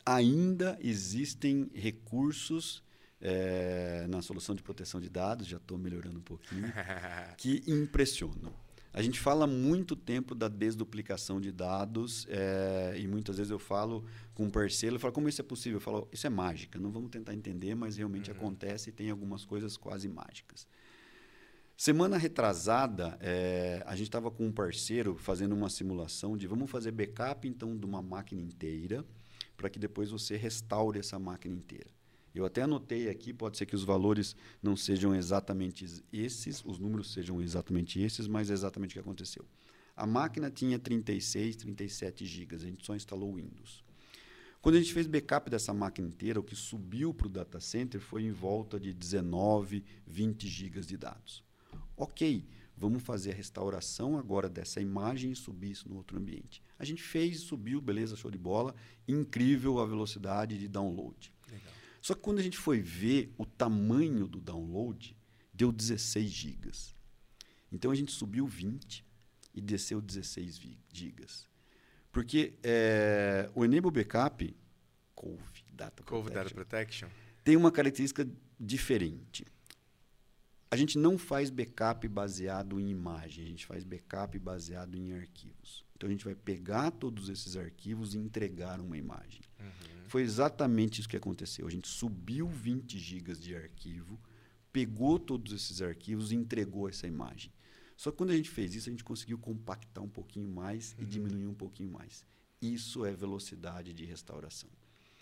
ainda 0.07 0.79
existem 0.81 1.69
recursos 1.75 2.83
é, 3.21 4.07
na 4.09 4.23
solução 4.23 4.55
de 4.55 4.63
proteção 4.63 5.01
de 5.01 5.09
dados, 5.09 5.47
já 5.47 5.57
estou 5.57 5.79
melhorando 5.79 6.19
um 6.19 6.23
pouquinho, 6.23 6.73
que 7.37 7.63
impressionam. 7.67 8.53
A 8.93 9.03
gente 9.03 9.21
fala 9.21 9.47
muito 9.47 9.95
tempo 9.95 10.35
da 10.35 10.49
desduplicação 10.49 11.41
de 11.41 11.53
dados 11.53 12.27
é, 12.29 12.95
e 12.99 13.07
muitas 13.07 13.37
vezes 13.37 13.51
eu 13.51 13.59
falo 13.59 14.05
com 14.35 14.45
um 14.45 14.51
parceiro, 14.51 14.97
eu 14.97 15.01
falo, 15.01 15.13
como 15.13 15.29
isso 15.29 15.41
é 15.41 15.45
possível? 15.45 15.77
Eu 15.77 15.81
falo, 15.81 16.09
isso 16.11 16.27
é 16.27 16.31
mágica, 16.31 16.79
não 16.79 16.91
vamos 16.91 17.11
tentar 17.11 17.35
entender, 17.35 17.75
mas 17.75 17.97
realmente 17.97 18.31
uhum. 18.31 18.37
acontece 18.37 18.91
e 18.91 18.93
tem 18.93 19.11
algumas 19.11 19.45
coisas 19.45 19.77
quase 19.77 20.09
mágicas. 20.09 20.67
Semana 21.77 22.17
retrasada, 22.17 23.17
é, 23.21 23.85
a 23.87 23.95
gente 23.95 24.09
estava 24.09 24.33
com 24.33 24.47
um 24.47 24.51
parceiro 24.51 25.17
fazendo 25.17 25.55
uma 25.55 25.71
simulação 25.71 26.37
de 26.37 26.47
vamos 26.49 26.69
fazer 26.69 26.91
backup 26.91 27.47
então 27.47 27.77
de 27.77 27.87
uma 27.87 28.03
máquina 28.03 28.41
inteira 28.41 29.05
para 29.57 29.71
que 29.71 29.79
depois 29.79 30.11
você 30.11 30.37
restaure 30.37 30.99
essa 30.99 31.21
máquina 31.21 31.55
inteira. 31.55 31.98
Eu 32.35 32.45
até 32.45 32.63
anotei 32.63 33.09
aqui, 33.09 33.33
pode 33.33 33.57
ser 33.57 33.67
que 33.67 33.75
os 33.75 33.85
valores 33.85 34.37
não 34.63 34.77
sejam 34.77 35.15
exatamente 35.15 35.85
esses, 36.13 36.65
os 36.65 36.79
números 36.79 37.13
sejam 37.13 37.41
exatamente 37.41 38.01
esses, 38.01 38.27
mas 38.29 38.51
é 38.51 38.53
exatamente 38.53 38.91
o 38.91 38.95
que 38.95 39.01
aconteceu. 39.01 39.45
A 39.97 40.07
máquina 40.07 40.51
tinha 40.51 40.79
36, 40.79 41.57
37 41.57 42.25
gigas, 42.25 42.63
a 42.63 42.67
gente 42.67 42.87
só 42.87 42.95
instalou 42.95 43.35
Windows. 43.35 43.83
Quando 44.61 44.75
a 44.75 44.79
gente 44.79 44.93
fez 44.93 45.07
backup 45.07 45.49
dessa 45.49 45.73
máquina 45.73 46.09
inteira, 46.09 46.41
o 46.41 46.43
que 46.43 46.55
subiu 46.55 47.15
para 47.15 47.27
o 47.27 47.31
data 47.31 47.61
center 47.61 48.01
foi 48.01 48.25
em 48.25 48.33
volta 48.33 48.79
de 48.79 48.93
19, 48.93 49.85
20 50.07 50.49
gigas 50.49 50.87
de 50.87 50.97
dados. 50.97 51.45
Ok, 51.97 52.45
vamos 52.77 53.03
fazer 53.03 53.33
a 53.33 53.35
restauração 53.35 54.19
agora 54.19 54.49
dessa 54.49 54.81
imagem 54.81 55.33
e 55.33 55.37
subir 55.37 55.71
isso 55.71 55.89
no 55.89 55.97
outro 55.97 56.19
ambiente. 56.19 56.63
A 56.79 56.85
gente 56.85 57.03
fez, 57.03 57.41
subiu, 57.41 57.81
beleza, 57.81 58.17
show 58.17 58.31
de 58.31 58.39
bola, 58.39 58.75
incrível 59.07 59.81
a 59.81 59.87
velocidade 59.87 60.59
de 60.59 60.69
download. 60.69 61.33
Só 62.01 62.15
que 62.15 62.21
quando 62.21 62.39
a 62.39 62.43
gente 62.43 62.57
foi 62.57 62.81
ver 62.81 63.33
o 63.37 63.45
tamanho 63.45 64.27
do 64.27 64.41
download, 64.41 65.17
deu 65.53 65.73
16 65.73 66.31
gigas. 66.31 66.95
Então 67.71 67.91
a 67.91 67.95
gente 67.95 68.13
subiu 68.13 68.47
20 68.47 69.05
e 69.55 69.61
desceu 69.61 70.01
16 70.01 70.61
gigas. 70.93 71.49
Porque 72.13 72.55
é, 72.63 73.51
o 73.55 73.65
Enable 73.65 73.91
Backup, 73.91 74.57
Cove 75.15 75.65
Data 75.73 76.03
Cove 76.03 76.31
Data 76.31 76.55
Protection, 76.55 77.09
tem 77.45 77.57
uma 77.57 77.71
característica 77.71 78.29
diferente. 78.59 79.45
A 80.71 80.77
gente 80.77 80.99
não 80.99 81.17
faz 81.17 81.49
backup 81.49 82.07
baseado 82.09 82.79
em 82.79 82.91
imagem, 82.91 83.45
a 83.45 83.49
gente 83.49 83.65
faz 83.65 83.85
backup 83.85 84.39
baseado 84.39 84.97
em 84.97 85.15
arquivos. 85.15 85.85
Então 85.97 86.09
a 86.09 86.13
gente 86.13 86.25
vai 86.25 86.35
pegar 86.35 86.91
todos 86.91 87.29
esses 87.29 87.57
arquivos 87.57 88.15
e 88.15 88.19
entregar 88.19 88.81
uma 88.81 88.97
imagem. 88.97 89.41
Uhum. 89.59 90.09
Foi 90.09 90.23
exatamente 90.23 91.01
isso 91.01 91.09
que 91.09 91.17
aconteceu. 91.17 91.67
A 91.67 91.71
gente 91.71 91.89
subiu 91.89 92.49
20 92.49 92.99
gigas 92.99 93.41
de 93.41 93.57
arquivo, 93.57 94.21
pegou 94.71 95.19
todos 95.19 95.53
esses 95.53 95.81
arquivos 95.81 96.33
e 96.33 96.37
entregou 96.37 96.89
essa 96.89 97.07
imagem. 97.07 97.53
Só 97.97 98.11
que 98.11 98.19
quando 98.19 98.31
a 98.31 98.37
gente 98.37 98.51
fez 98.51 98.75
isso, 98.75 98.89
a 98.89 98.93
gente 98.93 99.03
conseguiu 99.03 99.39
compactar 99.39 100.05
um 100.05 100.09
pouquinho 100.09 100.49
mais 100.49 100.93
uhum. 100.93 101.03
e 101.03 101.07
diminuir 101.07 101.47
um 101.47 101.55
pouquinho 101.55 101.91
mais. 101.91 102.25
Isso 102.61 103.05
é 103.05 103.13
velocidade 103.13 103.93
de 103.93 104.05
restauração. 104.05 104.71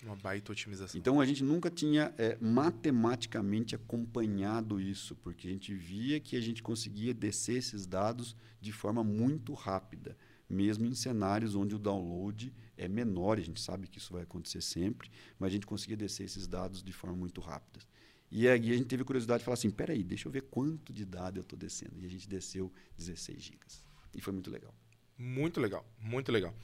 Uma 0.02 0.14
baita 0.16 0.52
otimização. 0.52 0.98
Então 0.98 1.20
a 1.20 1.24
gente 1.24 1.42
nunca 1.42 1.70
tinha 1.70 2.14
é, 2.18 2.36
matematicamente 2.40 3.74
acompanhado 3.74 4.78
isso, 4.80 5.16
porque 5.16 5.48
a 5.48 5.50
gente 5.50 5.74
via 5.74 6.20
que 6.20 6.36
a 6.36 6.40
gente 6.40 6.62
conseguia 6.62 7.14
descer 7.14 7.56
esses 7.56 7.86
dados 7.86 8.36
de 8.60 8.72
forma 8.72 9.02
muito 9.02 9.54
rápida, 9.54 10.16
mesmo 10.48 10.86
em 10.86 10.94
cenários 10.94 11.54
onde 11.54 11.74
o 11.74 11.78
download 11.78 12.52
é 12.76 12.86
menor, 12.86 13.38
a 13.38 13.40
gente 13.40 13.60
sabe 13.60 13.88
que 13.88 13.98
isso 13.98 14.12
vai 14.12 14.22
acontecer 14.22 14.60
sempre, 14.60 15.10
mas 15.38 15.48
a 15.48 15.52
gente 15.52 15.66
conseguia 15.66 15.96
descer 15.96 16.24
esses 16.24 16.46
dados 16.46 16.82
de 16.82 16.92
forma 16.92 17.16
muito 17.16 17.40
rápida. 17.40 17.84
E 18.30 18.48
aí 18.48 18.70
a 18.70 18.76
gente 18.76 18.86
teve 18.86 19.04
curiosidade 19.04 19.40
de 19.40 19.44
falar 19.44 19.54
assim, 19.54 19.70
peraí, 19.70 20.02
deixa 20.02 20.28
eu 20.28 20.32
ver 20.32 20.42
quanto 20.42 20.92
de 20.92 21.04
dado 21.04 21.38
eu 21.38 21.42
estou 21.42 21.58
descendo. 21.58 21.98
E 22.00 22.04
a 22.04 22.08
gente 22.08 22.28
desceu 22.28 22.72
16 22.98 23.42
gigas. 23.42 23.84
E 24.14 24.20
foi 24.20 24.32
muito 24.32 24.50
legal. 24.50 24.74
Muito 25.16 25.60
legal, 25.60 25.86
muito 25.98 26.30
legal. 26.30 26.54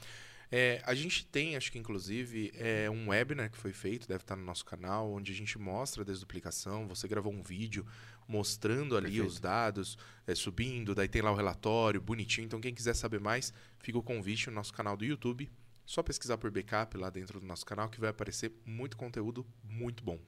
É, 0.54 0.82
a 0.84 0.94
gente 0.94 1.24
tem, 1.24 1.56
acho 1.56 1.72
que 1.72 1.78
inclusive, 1.78 2.52
é, 2.54 2.90
um 2.90 3.08
webinar 3.08 3.50
que 3.50 3.56
foi 3.56 3.72
feito, 3.72 4.06
deve 4.06 4.22
estar 4.22 4.36
no 4.36 4.44
nosso 4.44 4.66
canal, 4.66 5.10
onde 5.10 5.32
a 5.32 5.34
gente 5.34 5.58
mostra 5.58 6.02
a 6.02 6.04
desduplicação. 6.04 6.86
Você 6.88 7.08
gravou 7.08 7.32
um 7.32 7.40
vídeo 7.40 7.86
mostrando 8.28 8.94
ali 8.94 9.12
Perfeito. 9.12 9.28
os 9.28 9.40
dados, 9.40 9.98
é, 10.26 10.34
subindo, 10.34 10.94
daí 10.94 11.08
tem 11.08 11.22
lá 11.22 11.32
o 11.32 11.34
relatório, 11.34 12.02
bonitinho. 12.02 12.44
Então, 12.44 12.60
quem 12.60 12.74
quiser 12.74 12.94
saber 12.94 13.18
mais, 13.18 13.50
fica 13.78 13.96
o 13.96 14.02
convite 14.02 14.50
no 14.50 14.56
nosso 14.56 14.74
canal 14.74 14.94
do 14.94 15.06
YouTube. 15.06 15.50
Só 15.86 16.02
pesquisar 16.02 16.36
por 16.36 16.50
backup 16.50 16.98
lá 16.98 17.08
dentro 17.08 17.40
do 17.40 17.46
nosso 17.46 17.64
canal 17.64 17.88
que 17.88 17.98
vai 17.98 18.10
aparecer 18.10 18.52
muito 18.66 18.94
conteúdo 18.94 19.46
muito 19.64 20.04
bom. 20.04 20.18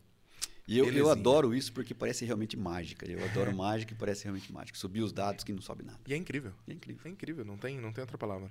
E 0.67 0.79
eu, 0.79 0.91
eu 0.91 1.11
adoro 1.11 1.55
isso 1.55 1.71
porque 1.71 1.93
parece 1.93 2.25
realmente 2.25 2.57
mágica. 2.57 3.07
Eu 3.07 3.23
adoro 3.27 3.53
mágica 3.55 3.93
e 3.93 3.97
parece 3.97 4.25
realmente 4.25 4.51
mágica. 4.51 4.79
Subir 4.79 5.03
os 5.03 5.13
dados 5.13 5.45
que 5.45 5.53
não 5.53 5.61
sobe 5.61 5.85
nada. 5.85 6.01
E 6.07 6.15
é 6.15 6.17
incrível. 6.17 6.55
E 6.67 6.73
é 6.73 6.75
incrível. 6.75 7.03
É 7.05 7.09
incrível, 7.11 7.45
não 7.45 7.59
tem, 7.59 7.79
não 7.79 7.93
tem 7.93 8.01
outra 8.01 8.17
palavra. 8.17 8.51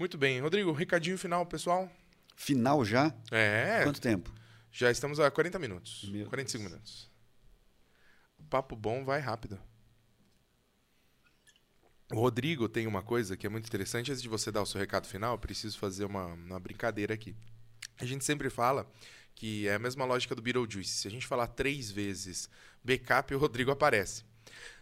Muito 0.00 0.16
bem. 0.16 0.40
Rodrigo, 0.40 0.72
recadinho 0.72 1.18
final, 1.18 1.44
pessoal. 1.44 1.92
Final 2.34 2.86
já? 2.86 3.14
É. 3.30 3.82
Quanto 3.84 4.00
tempo? 4.00 4.32
Já 4.72 4.90
estamos 4.90 5.20
a 5.20 5.30
40 5.30 5.58
minutos. 5.58 6.08
Meu 6.10 6.26
45 6.26 6.58
Deus. 6.58 6.72
minutos. 6.72 7.10
Papo 8.48 8.74
bom 8.74 9.04
vai 9.04 9.20
rápido. 9.20 9.60
O 12.10 12.14
Rodrigo 12.14 12.66
tem 12.66 12.86
uma 12.86 13.02
coisa 13.02 13.36
que 13.36 13.46
é 13.46 13.50
muito 13.50 13.66
interessante. 13.66 14.10
Antes 14.10 14.22
de 14.22 14.28
você 14.30 14.50
dar 14.50 14.62
o 14.62 14.66
seu 14.66 14.80
recado 14.80 15.06
final, 15.06 15.34
eu 15.34 15.38
preciso 15.38 15.78
fazer 15.78 16.06
uma, 16.06 16.28
uma 16.28 16.58
brincadeira 16.58 17.12
aqui. 17.12 17.36
A 17.98 18.06
gente 18.06 18.24
sempre 18.24 18.48
fala 18.48 18.90
que 19.34 19.68
é 19.68 19.74
a 19.74 19.78
mesma 19.78 20.06
lógica 20.06 20.34
do 20.34 20.40
Beetlejuice. 20.40 20.94
Se 20.94 21.08
a 21.08 21.10
gente 21.10 21.26
falar 21.26 21.48
três 21.48 21.90
vezes 21.90 22.48
backup, 22.82 23.34
o 23.34 23.38
Rodrigo 23.38 23.70
aparece. 23.70 24.24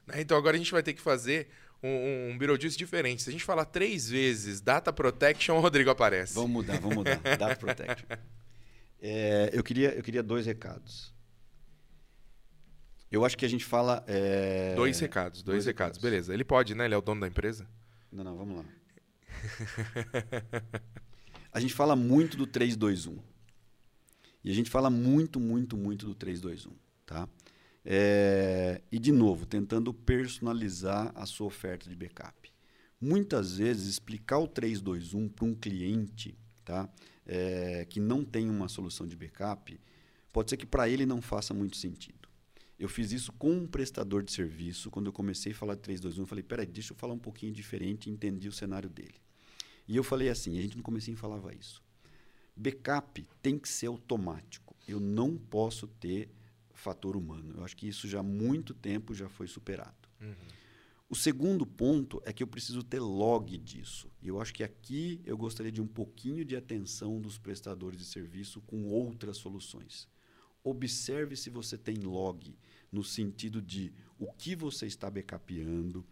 Né? 0.07 0.21
Então 0.21 0.39
agora 0.39 0.55
a 0.55 0.59
gente 0.59 0.71
vai 0.71 0.83
ter 0.83 0.95
que 0.95 1.03
fazer 1.03 1.49
um, 1.83 2.31
um 2.31 2.39
Beetlejuice 2.39 2.77
diferente. 2.77 3.23
Se 3.23 3.31
a 3.31 3.33
gente 3.33 3.45
falar 3.45 3.65
três 3.65 4.09
vezes 4.09 4.61
Data 4.61 4.93
Protection, 4.93 5.57
o 5.57 5.61
Rodrigo 5.61 5.91
aparece. 5.91 6.35
Vamos 6.35 6.51
mudar, 6.51 6.81
vamos 6.81 6.97
mudar. 6.97 7.17
Data 7.39 7.57
Protection. 7.57 8.07
É, 9.01 9.51
eu, 9.53 9.63
queria, 9.63 9.91
eu 9.95 10.03
queria 10.03 10.23
dois 10.23 10.47
recados. 10.47 11.15
Eu 13.11 13.25
acho 13.25 13.39
que 13.39 13.45
a 13.45 13.49
gente 13.49 13.65
fala. 13.65 14.05
é, 14.07 14.75
Dois 14.75 14.99
recados, 15.01 15.43
dois, 15.43 15.57
dois 15.57 15.67
recados. 15.67 15.97
recados. 15.97 15.99
Beleza. 15.99 16.35
Ele 16.35 16.45
pode, 16.45 16.75
né? 16.75 16.85
Ele 16.85 16.95
é 16.95 16.99
o 16.99 17.03
dono 17.03 17.21
da 17.21 17.27
empresa? 17.29 17.67
Não, 18.13 18.23
não, 18.23 18.37
vamos 18.37 18.59
lá. 18.59 18.65
a 21.53 21.61
gente 21.61 21.73
fala 21.73 21.97
muito 21.97 22.37
do 22.37 22.47
321. 22.47 23.19
E 24.45 24.51
a 24.51 24.55
gente 24.55 24.71
fala 24.71 24.91
muito, 24.91 25.41
muito, 25.41 25.77
muito 25.77 26.07
do 26.07 26.15
321. 26.15 26.77
Tá? 27.07 27.29
É, 27.91 28.83
e, 28.93 28.99
de 28.99 29.13
novo, 29.13 29.47
tentando 29.47 29.95
personalizar 29.95 31.11
a 31.15 31.25
sua 31.25 31.47
oferta 31.47 31.89
de 31.89 31.97
backup. 31.97 32.53
Muitas 33.01 33.57
vezes, 33.57 33.89
explicar 33.89 34.39
o 34.39 34.47
321 34.47 35.29
para 35.29 35.47
um 35.47 35.55
cliente 35.55 36.37
tá? 36.69 36.87
É, 37.27 37.87
que 37.89 37.99
não 37.99 38.23
tem 38.23 38.51
uma 38.51 38.69
solução 38.69 39.07
de 39.07 39.17
backup, 39.17 39.81
pode 40.31 40.51
ser 40.51 40.59
que 40.59 40.67
para 40.67 40.87
ele 40.87 41.07
não 41.07 41.23
faça 41.23 41.55
muito 41.55 41.79
sentido. 41.79 42.29
Eu 42.79 42.89
fiz 42.89 43.11
isso 43.11 43.33
com 43.33 43.51
um 43.51 43.67
prestador 43.67 44.23
de 44.23 44.31
serviço. 44.31 44.91
Quando 44.91 45.07
eu 45.07 45.13
comecei 45.13 45.53
a 45.53 45.55
falar 45.55 45.75
de 45.75 45.81
321, 45.81 46.23
eu 46.23 46.27
falei: 46.27 46.45
peraí, 46.45 46.67
deixa 46.67 46.93
eu 46.93 46.97
falar 46.97 47.15
um 47.15 47.19
pouquinho 47.19 47.53
diferente 47.53 48.11
entendi 48.11 48.49
o 48.49 48.53
cenário 48.53 48.89
dele. 48.89 49.15
E 49.89 49.97
eu 49.97 50.05
falei 50.05 50.29
assim: 50.29 50.59
a 50.59 50.63
gente 50.63 50.77
no 50.77 50.83
comecinho 50.83 51.17
falava 51.17 51.55
isso. 51.55 51.83
Backup 52.55 53.27
tem 53.43 53.59
que 53.59 53.69
ser 53.69 53.87
automático. 53.87 54.77
Eu 54.87 55.01
não 55.01 55.37
posso 55.37 55.87
ter 55.87 56.29
fator 56.79 57.17
humano. 57.17 57.55
Eu 57.57 57.65
acho 57.65 57.77
que 57.77 57.89
isso 57.89 58.09
já 58.09 58.21
há 58.21 58.23
muito 58.23 58.73
tempo 58.73 59.15
já 59.15 59.29
foi 59.29 59.47
superado. 59.47 60.09
O 61.11 61.17
segundo 61.17 61.65
ponto 61.67 62.21
é 62.25 62.33
que 62.33 62.43
eu 62.43 62.47
preciso 62.47 62.83
ter 62.83 63.01
log 63.01 63.57
disso. 63.57 64.11
E 64.21 64.29
eu 64.29 64.41
acho 64.41 64.53
que 64.53 64.63
aqui 64.63 65.23
eu 65.25 65.39
gostaria 65.39 65.73
de 65.73 65.81
um 65.81 65.87
pouquinho 65.87 66.45
de 66.45 66.55
atenção 66.55 67.19
dos 67.21 67.39
prestadores 67.39 67.99
de 67.99 68.05
serviço 68.05 68.61
com 68.63 68.85
outras 68.85 69.39
soluções. 69.39 70.07
Observe 70.63 71.35
se 71.35 71.49
você 71.49 71.79
tem 71.79 71.97
log 71.97 72.55
no 72.93 73.03
sentido 73.03 73.63
de 73.63 73.93
o 74.19 74.31
que 74.33 74.55
você 74.55 74.87
está 74.87 75.11
backupeando, 75.11 76.07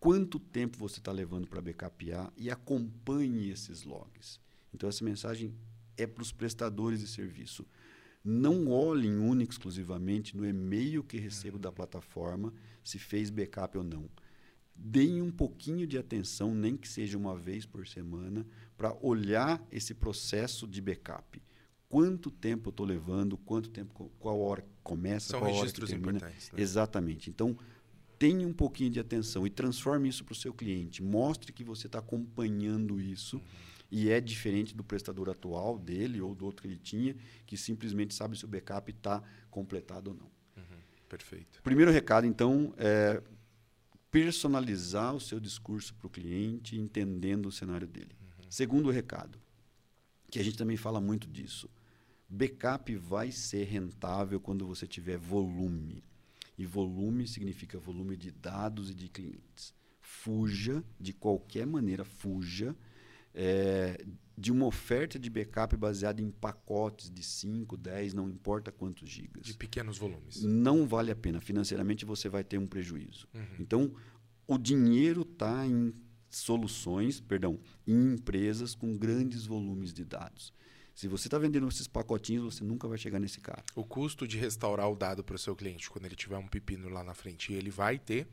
quanto 0.00 0.38
tempo 0.38 0.78
você 0.78 1.00
está 1.00 1.12
levando 1.12 1.46
para 1.46 1.60
backupear 1.60 2.32
e 2.36 2.50
acompanhe 2.50 3.50
esses 3.50 3.82
logs. 3.82 4.40
Então, 4.72 4.88
essa 4.88 5.04
mensagem 5.04 5.54
é 5.96 6.06
para 6.06 6.22
os 6.22 6.32
prestadores 6.32 7.00
de 7.00 7.06
serviço. 7.06 7.66
Não 8.24 8.68
olhem 8.68 9.18
única 9.18 9.52
exclusivamente 9.52 10.34
no 10.34 10.46
e-mail 10.48 11.04
que 11.04 11.18
recebo 11.18 11.58
da 11.58 11.70
plataforma 11.70 12.54
se 12.82 12.98
fez 12.98 13.28
backup 13.28 13.76
ou 13.76 13.84
não. 13.84 14.08
Deem 14.74 15.20
um 15.20 15.30
pouquinho 15.30 15.86
de 15.86 15.98
atenção, 15.98 16.54
nem 16.54 16.74
que 16.76 16.88
seja 16.88 17.18
uma 17.18 17.36
vez 17.36 17.66
por 17.66 17.86
semana, 17.86 18.46
para 18.78 18.96
olhar 19.02 19.62
esse 19.70 19.94
processo 19.94 20.66
de 20.66 20.80
backup. 20.80 21.40
Quanto 21.86 22.30
tempo 22.30 22.68
eu 22.68 22.70
estou 22.70 22.86
levando, 22.86 23.36
quanto 23.36 23.68
tempo, 23.68 24.10
qual 24.18 24.40
hora 24.40 24.62
que 24.62 24.68
começa, 24.82 25.28
São 25.28 25.40
qual 25.40 25.54
hora 25.54 25.70
que 25.70 25.80
termina. 25.80 26.10
importantes. 26.16 26.50
Né? 26.50 26.60
Exatamente. 26.60 27.30
Então, 27.30 27.56
tenha 28.18 28.48
um 28.48 28.52
pouquinho 28.52 28.90
de 28.90 28.98
atenção 28.98 29.46
e 29.46 29.50
transforme 29.50 30.08
isso 30.08 30.24
para 30.24 30.32
o 30.32 30.36
seu 30.36 30.52
cliente. 30.52 31.02
Mostre 31.02 31.52
que 31.52 31.62
você 31.62 31.86
está 31.86 31.98
acompanhando 31.98 33.00
isso 33.00 33.40
e 33.94 34.10
é 34.10 34.20
diferente 34.20 34.74
do 34.74 34.82
prestador 34.82 35.30
atual 35.30 35.78
dele 35.78 36.20
ou 36.20 36.34
do 36.34 36.44
outro 36.44 36.62
que 36.62 36.66
ele 36.66 36.80
tinha, 36.80 37.14
que 37.46 37.56
simplesmente 37.56 38.12
sabe 38.12 38.36
se 38.36 38.44
o 38.44 38.48
backup 38.48 38.90
está 38.90 39.22
completado 39.48 40.10
ou 40.10 40.16
não. 40.16 40.34
Perfeito. 41.08 41.62
Primeiro 41.62 41.92
recado, 41.92 42.26
então, 42.26 42.74
é 42.76 43.22
personalizar 44.10 45.14
o 45.14 45.20
seu 45.20 45.38
discurso 45.38 45.94
para 45.94 46.08
o 46.08 46.10
cliente, 46.10 46.76
entendendo 46.76 47.46
o 47.46 47.52
cenário 47.52 47.86
dele. 47.86 48.16
Segundo 48.50 48.90
recado, 48.90 49.38
que 50.28 50.40
a 50.40 50.42
gente 50.42 50.58
também 50.58 50.76
fala 50.76 51.00
muito 51.00 51.28
disso. 51.28 51.70
Backup 52.28 52.96
vai 52.96 53.30
ser 53.30 53.62
rentável 53.62 54.40
quando 54.40 54.66
você 54.66 54.88
tiver 54.88 55.18
volume. 55.18 56.02
E 56.58 56.66
volume 56.66 57.28
significa 57.28 57.78
volume 57.78 58.16
de 58.16 58.32
dados 58.32 58.90
e 58.90 58.94
de 58.94 59.08
clientes. 59.08 59.72
Fuja, 60.00 60.82
de 60.98 61.12
qualquer 61.12 61.64
maneira, 61.64 62.04
fuja 62.04 62.74
é, 63.34 64.04
de 64.36 64.50
uma 64.52 64.66
oferta 64.66 65.18
de 65.18 65.28
backup 65.28 65.76
baseada 65.76 66.20
em 66.22 66.30
pacotes 66.30 67.10
de 67.10 67.22
5, 67.22 67.76
10, 67.76 68.14
não 68.14 68.28
importa 68.28 68.70
quantos 68.72 69.08
gigas. 69.08 69.44
De 69.44 69.54
pequenos 69.54 69.98
volumes. 69.98 70.42
Não 70.42 70.86
vale 70.86 71.10
a 71.10 71.16
pena. 71.16 71.40
Financeiramente 71.40 72.04
você 72.04 72.28
vai 72.28 72.44
ter 72.44 72.58
um 72.58 72.66
prejuízo. 72.66 73.28
Uhum. 73.34 73.42
Então, 73.58 73.94
o 74.46 74.56
dinheiro 74.58 75.22
está 75.22 75.66
em 75.66 75.92
soluções, 76.28 77.20
perdão, 77.20 77.58
em 77.86 78.14
empresas 78.14 78.74
com 78.74 78.96
grandes 78.96 79.46
volumes 79.46 79.92
de 79.92 80.04
dados. 80.04 80.52
Se 80.94 81.08
você 81.08 81.26
está 81.26 81.38
vendendo 81.38 81.66
esses 81.68 81.88
pacotinhos, 81.88 82.54
você 82.54 82.62
nunca 82.62 82.86
vai 82.86 82.98
chegar 82.98 83.18
nesse 83.18 83.40
cara. 83.40 83.64
O 83.74 83.84
custo 83.84 84.28
de 84.28 84.36
restaurar 84.38 84.88
o 84.90 84.94
dado 84.94 85.24
para 85.24 85.34
o 85.34 85.38
seu 85.38 85.56
cliente, 85.56 85.90
quando 85.90 86.04
ele 86.06 86.14
tiver 86.14 86.36
um 86.36 86.46
pepino 86.46 86.88
lá 86.88 87.02
na 87.02 87.14
frente 87.14 87.52
e 87.52 87.56
ele 87.56 87.70
vai 87.70 87.98
ter, 87.98 88.28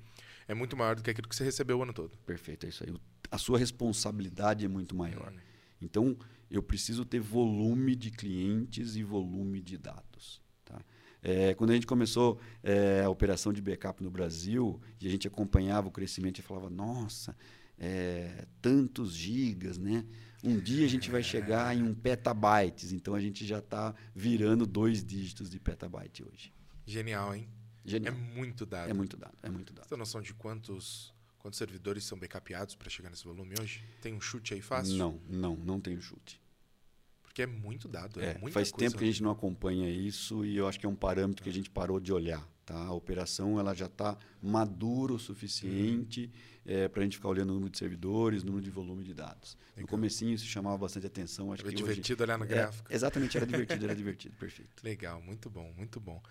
é 0.48 0.54
muito 0.54 0.78
maior 0.78 0.96
do 0.96 1.02
que 1.02 1.10
aquilo 1.10 1.28
que 1.28 1.36
você 1.36 1.44
recebeu 1.44 1.80
o 1.80 1.84
ano 1.84 1.94
todo. 1.94 2.16
Perfeito, 2.20 2.66
é 2.66 2.70
isso 2.70 2.84
aí. 2.84 2.92
O- 2.92 3.00
A 3.32 3.38
sua 3.38 3.58
responsabilidade 3.58 4.66
é 4.66 4.68
muito 4.68 4.96
maior. 4.96 5.34
Então, 5.82 6.18
eu 6.50 6.62
preciso 6.62 7.06
ter 7.06 7.20
volume 7.20 7.96
de 7.96 8.12
clientes 8.12 8.96
e 8.98 9.04
volume 9.04 9.62
de 9.62 9.78
dados. 9.78 10.42
Tá? 10.66 10.84
É, 11.24 11.54
quando 11.54 11.70
a 11.70 11.74
gente 11.74 11.88
começou 11.88 12.40
é, 12.62 13.04
a 13.04 13.10
operação 13.10 13.54
de 13.54 13.62
backup 13.62 14.04
no 14.04 14.12
Brasil 14.12 14.82
e 15.00 15.08
a 15.08 15.10
gente 15.10 15.28
acompanhava 15.28 15.88
o 15.88 15.92
crescimento 15.92 16.40
e 16.40 16.42
falava, 16.42 16.70
nossa, 16.70 17.36
é, 17.78 18.46
tantos 18.62 19.14
gigas, 19.14 19.78
né? 19.78 20.06
Um 20.44 20.60
dia 20.60 20.86
a 20.86 20.90
gente 20.90 21.12
vai 21.12 21.22
chegar 21.22 21.76
em 21.76 21.84
um 21.84 21.94
petabytes, 21.94 22.92
então 22.92 23.14
a 23.14 23.22
gente 23.22 23.46
já 23.46 23.60
está 23.60 23.94
virando 24.14 24.66
dois 24.66 25.04
dígitos 25.04 25.50
de 25.50 25.60
petabyte 25.60 26.24
hoje. 26.24 26.52
Genial, 26.86 27.36
hein? 27.36 27.48
Genial. 27.86 28.14
É 28.14 28.18
muito 28.18 28.66
dado. 28.66 28.90
É 28.90 28.94
muito 28.94 29.18
dado, 29.18 29.38
é 29.42 29.50
muito 29.50 29.74
dado. 29.74 29.84
Você 29.86 29.90
tem 29.90 29.98
noção 29.98 30.22
de 30.22 30.34
quantos, 30.34 31.14
quantos 31.42 31.58
servidores 31.58 32.04
são 32.04 32.18
backupeados 32.18 32.76
para 32.76 32.90
chegar 32.90 33.10
nesse 33.10 33.24
volume 33.26 33.56
hoje? 33.60 33.84
Tem 34.02 34.14
um 34.14 34.22
chute 34.22 34.54
aí 34.54 34.62
fácil? 34.62 34.96
Não, 34.96 35.20
não, 35.28 35.56
não 35.56 35.80
tenho 35.82 36.00
chute. 36.02 36.40
Porque 37.24 37.42
é 37.42 37.48
muito 37.48 37.88
dado, 37.88 38.20
é, 38.22 38.32
É, 38.32 38.38
muita 38.38 38.54
faz 38.54 38.72
coisa. 38.72 38.86
tempo 38.86 38.98
que 38.98 39.04
a 39.04 39.08
gente 39.08 39.24
não 39.24 39.32
acompanha 39.32 39.90
isso 39.90 40.44
e 40.46 40.56
eu 40.58 40.68
acho 40.68 40.80
que 40.80 40.86
é 40.86 40.90
um 40.90 40.96
parâmetro 40.96 41.42
que 41.44 41.50
a 41.50 41.54
gente 41.54 41.70
parou 41.70 42.00
de 42.00 42.12
olhar. 42.14 42.46
Tá? 42.66 42.76
A 42.76 42.94
operação 42.94 43.60
ela 43.60 43.74
já 43.74 43.86
está 43.88 44.18
madura 44.42 45.14
o 45.14 45.20
suficiente 45.20 46.30
para 46.92 47.02
a 47.02 47.04
gente 47.04 47.16
ficar 47.18 47.30
olhando 47.30 47.50
o 47.50 47.54
número 47.54 47.72
de 47.72 47.78
servidores, 47.78 48.44
número 48.44 48.64
de 48.64 48.70
volume 48.70 49.04
de 49.04 49.14
dados. 49.14 49.58
No 49.76 49.78
Legal. 49.78 49.88
comecinho 49.90 50.34
isso 50.34 50.46
chamava 50.46 50.78
bastante 50.78 51.08
atenção. 51.08 51.52
Acho 51.52 51.64
Era 51.64 51.70
que 51.72 51.76
hoje- 51.78 51.86
divertido 51.94 52.24
olhar 52.24 52.38
no 52.38 52.44
É, 52.44 52.48
gráfico. 52.48 52.94
exatamente, 52.94 53.36
era 53.38 53.46
divertido, 53.48 53.86
era 53.86 53.96
divertido, 53.96 54.36
perfeito. 54.36 54.84
Legal, 54.84 55.22
muito 55.22 55.50
bom, 55.50 55.74
muito 55.76 56.00
bom. 56.00 56.22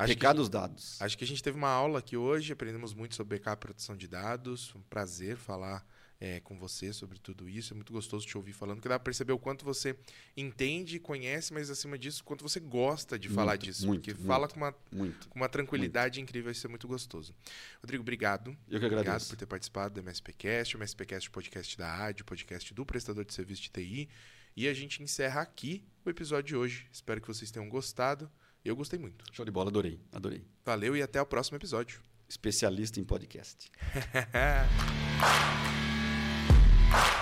Acho 0.00 0.06
que- 0.08 0.14
Recados 0.14 0.48
dados. 0.48 1.00
Acho 1.00 1.16
que 1.18 1.24
a 1.24 1.26
gente 1.26 1.42
teve 1.42 1.56
uma 1.56 1.68
aula 1.70 1.98
aqui 1.98 2.16
hoje, 2.16 2.52
aprendemos 2.52 2.92
muito 2.94 3.14
sobre 3.14 3.36
backup 3.38 3.60
e 3.60 3.64
proteção 3.66 3.96
de 3.96 4.06
dados. 4.08 4.74
Um 4.74 4.80
prazer 4.82 5.36
falar 5.36 5.86
é, 6.22 6.38
com 6.40 6.58
você 6.58 6.92
sobre 6.92 7.18
tudo 7.18 7.48
isso. 7.48 7.72
É 7.72 7.74
muito 7.74 7.92
gostoso 7.94 8.26
te 8.26 8.36
ouvir 8.36 8.52
falando, 8.52 8.80
que 8.82 8.88
dá 8.88 8.98
para 8.98 9.04
perceber 9.04 9.32
o 9.32 9.38
quanto 9.38 9.64
você 9.64 9.96
entende 10.36 10.96
e 10.96 11.00
conhece, 11.00 11.50
mas 11.52 11.70
acima 11.70 11.98
disso, 11.98 12.20
o 12.20 12.24
quanto 12.24 12.42
você 12.42 12.60
gosta 12.60 13.18
de 13.18 13.28
falar 13.28 13.52
Muito, 13.52 13.64
disso. 13.64 13.86
muito, 13.86 14.00
porque 14.02 14.12
muito. 14.12 14.26
fala 14.26 14.46
com 14.46 14.56
uma, 14.56 14.72
com 14.72 15.12
uma 15.34 15.48
tranquilidade 15.48 16.20
incrível, 16.20 16.52
isso 16.52 16.66
é 16.66 16.68
muito 16.70 16.86
gostoso. 16.86 17.34
Rodrigo, 17.80 18.02
obrigado. 18.02 18.50
Eu 18.50 18.56
que 18.78 18.84
Obrigado 18.86 19.00
agradeço. 19.00 19.30
por 19.30 19.36
ter 19.36 19.46
participado 19.46 19.94
do 19.94 20.00
MSPcast, 20.00 20.76
o 20.76 20.78
MSPcast 20.78 21.28
o 21.28 21.32
podcast 21.32 21.78
da 21.78 21.90
AD, 22.06 22.20
o 22.20 22.24
podcast 22.26 22.74
do 22.74 22.84
prestador 22.84 23.24
de 23.24 23.32
serviço 23.32 23.62
de 23.62 23.70
TI. 23.70 24.08
E 24.54 24.68
a 24.68 24.74
gente 24.74 25.02
encerra 25.02 25.40
aqui 25.40 25.82
o 26.04 26.10
episódio 26.10 26.48
de 26.48 26.56
hoje. 26.56 26.86
Espero 26.92 27.20
que 27.20 27.28
vocês 27.28 27.50
tenham 27.50 27.66
gostado. 27.68 28.30
Eu 28.64 28.76
gostei 28.76 28.98
muito. 28.98 29.24
Show 29.32 29.44
de 29.44 29.50
bola, 29.50 29.70
adorei, 29.70 30.00
adorei. 30.12 30.44
Valeu 30.64 30.96
e 30.96 31.02
até 31.02 31.20
o 31.20 31.26
próximo 31.26 31.56
episódio. 31.56 32.00
Especialista 32.28 33.00
em 33.00 33.04
podcast. 33.04 33.70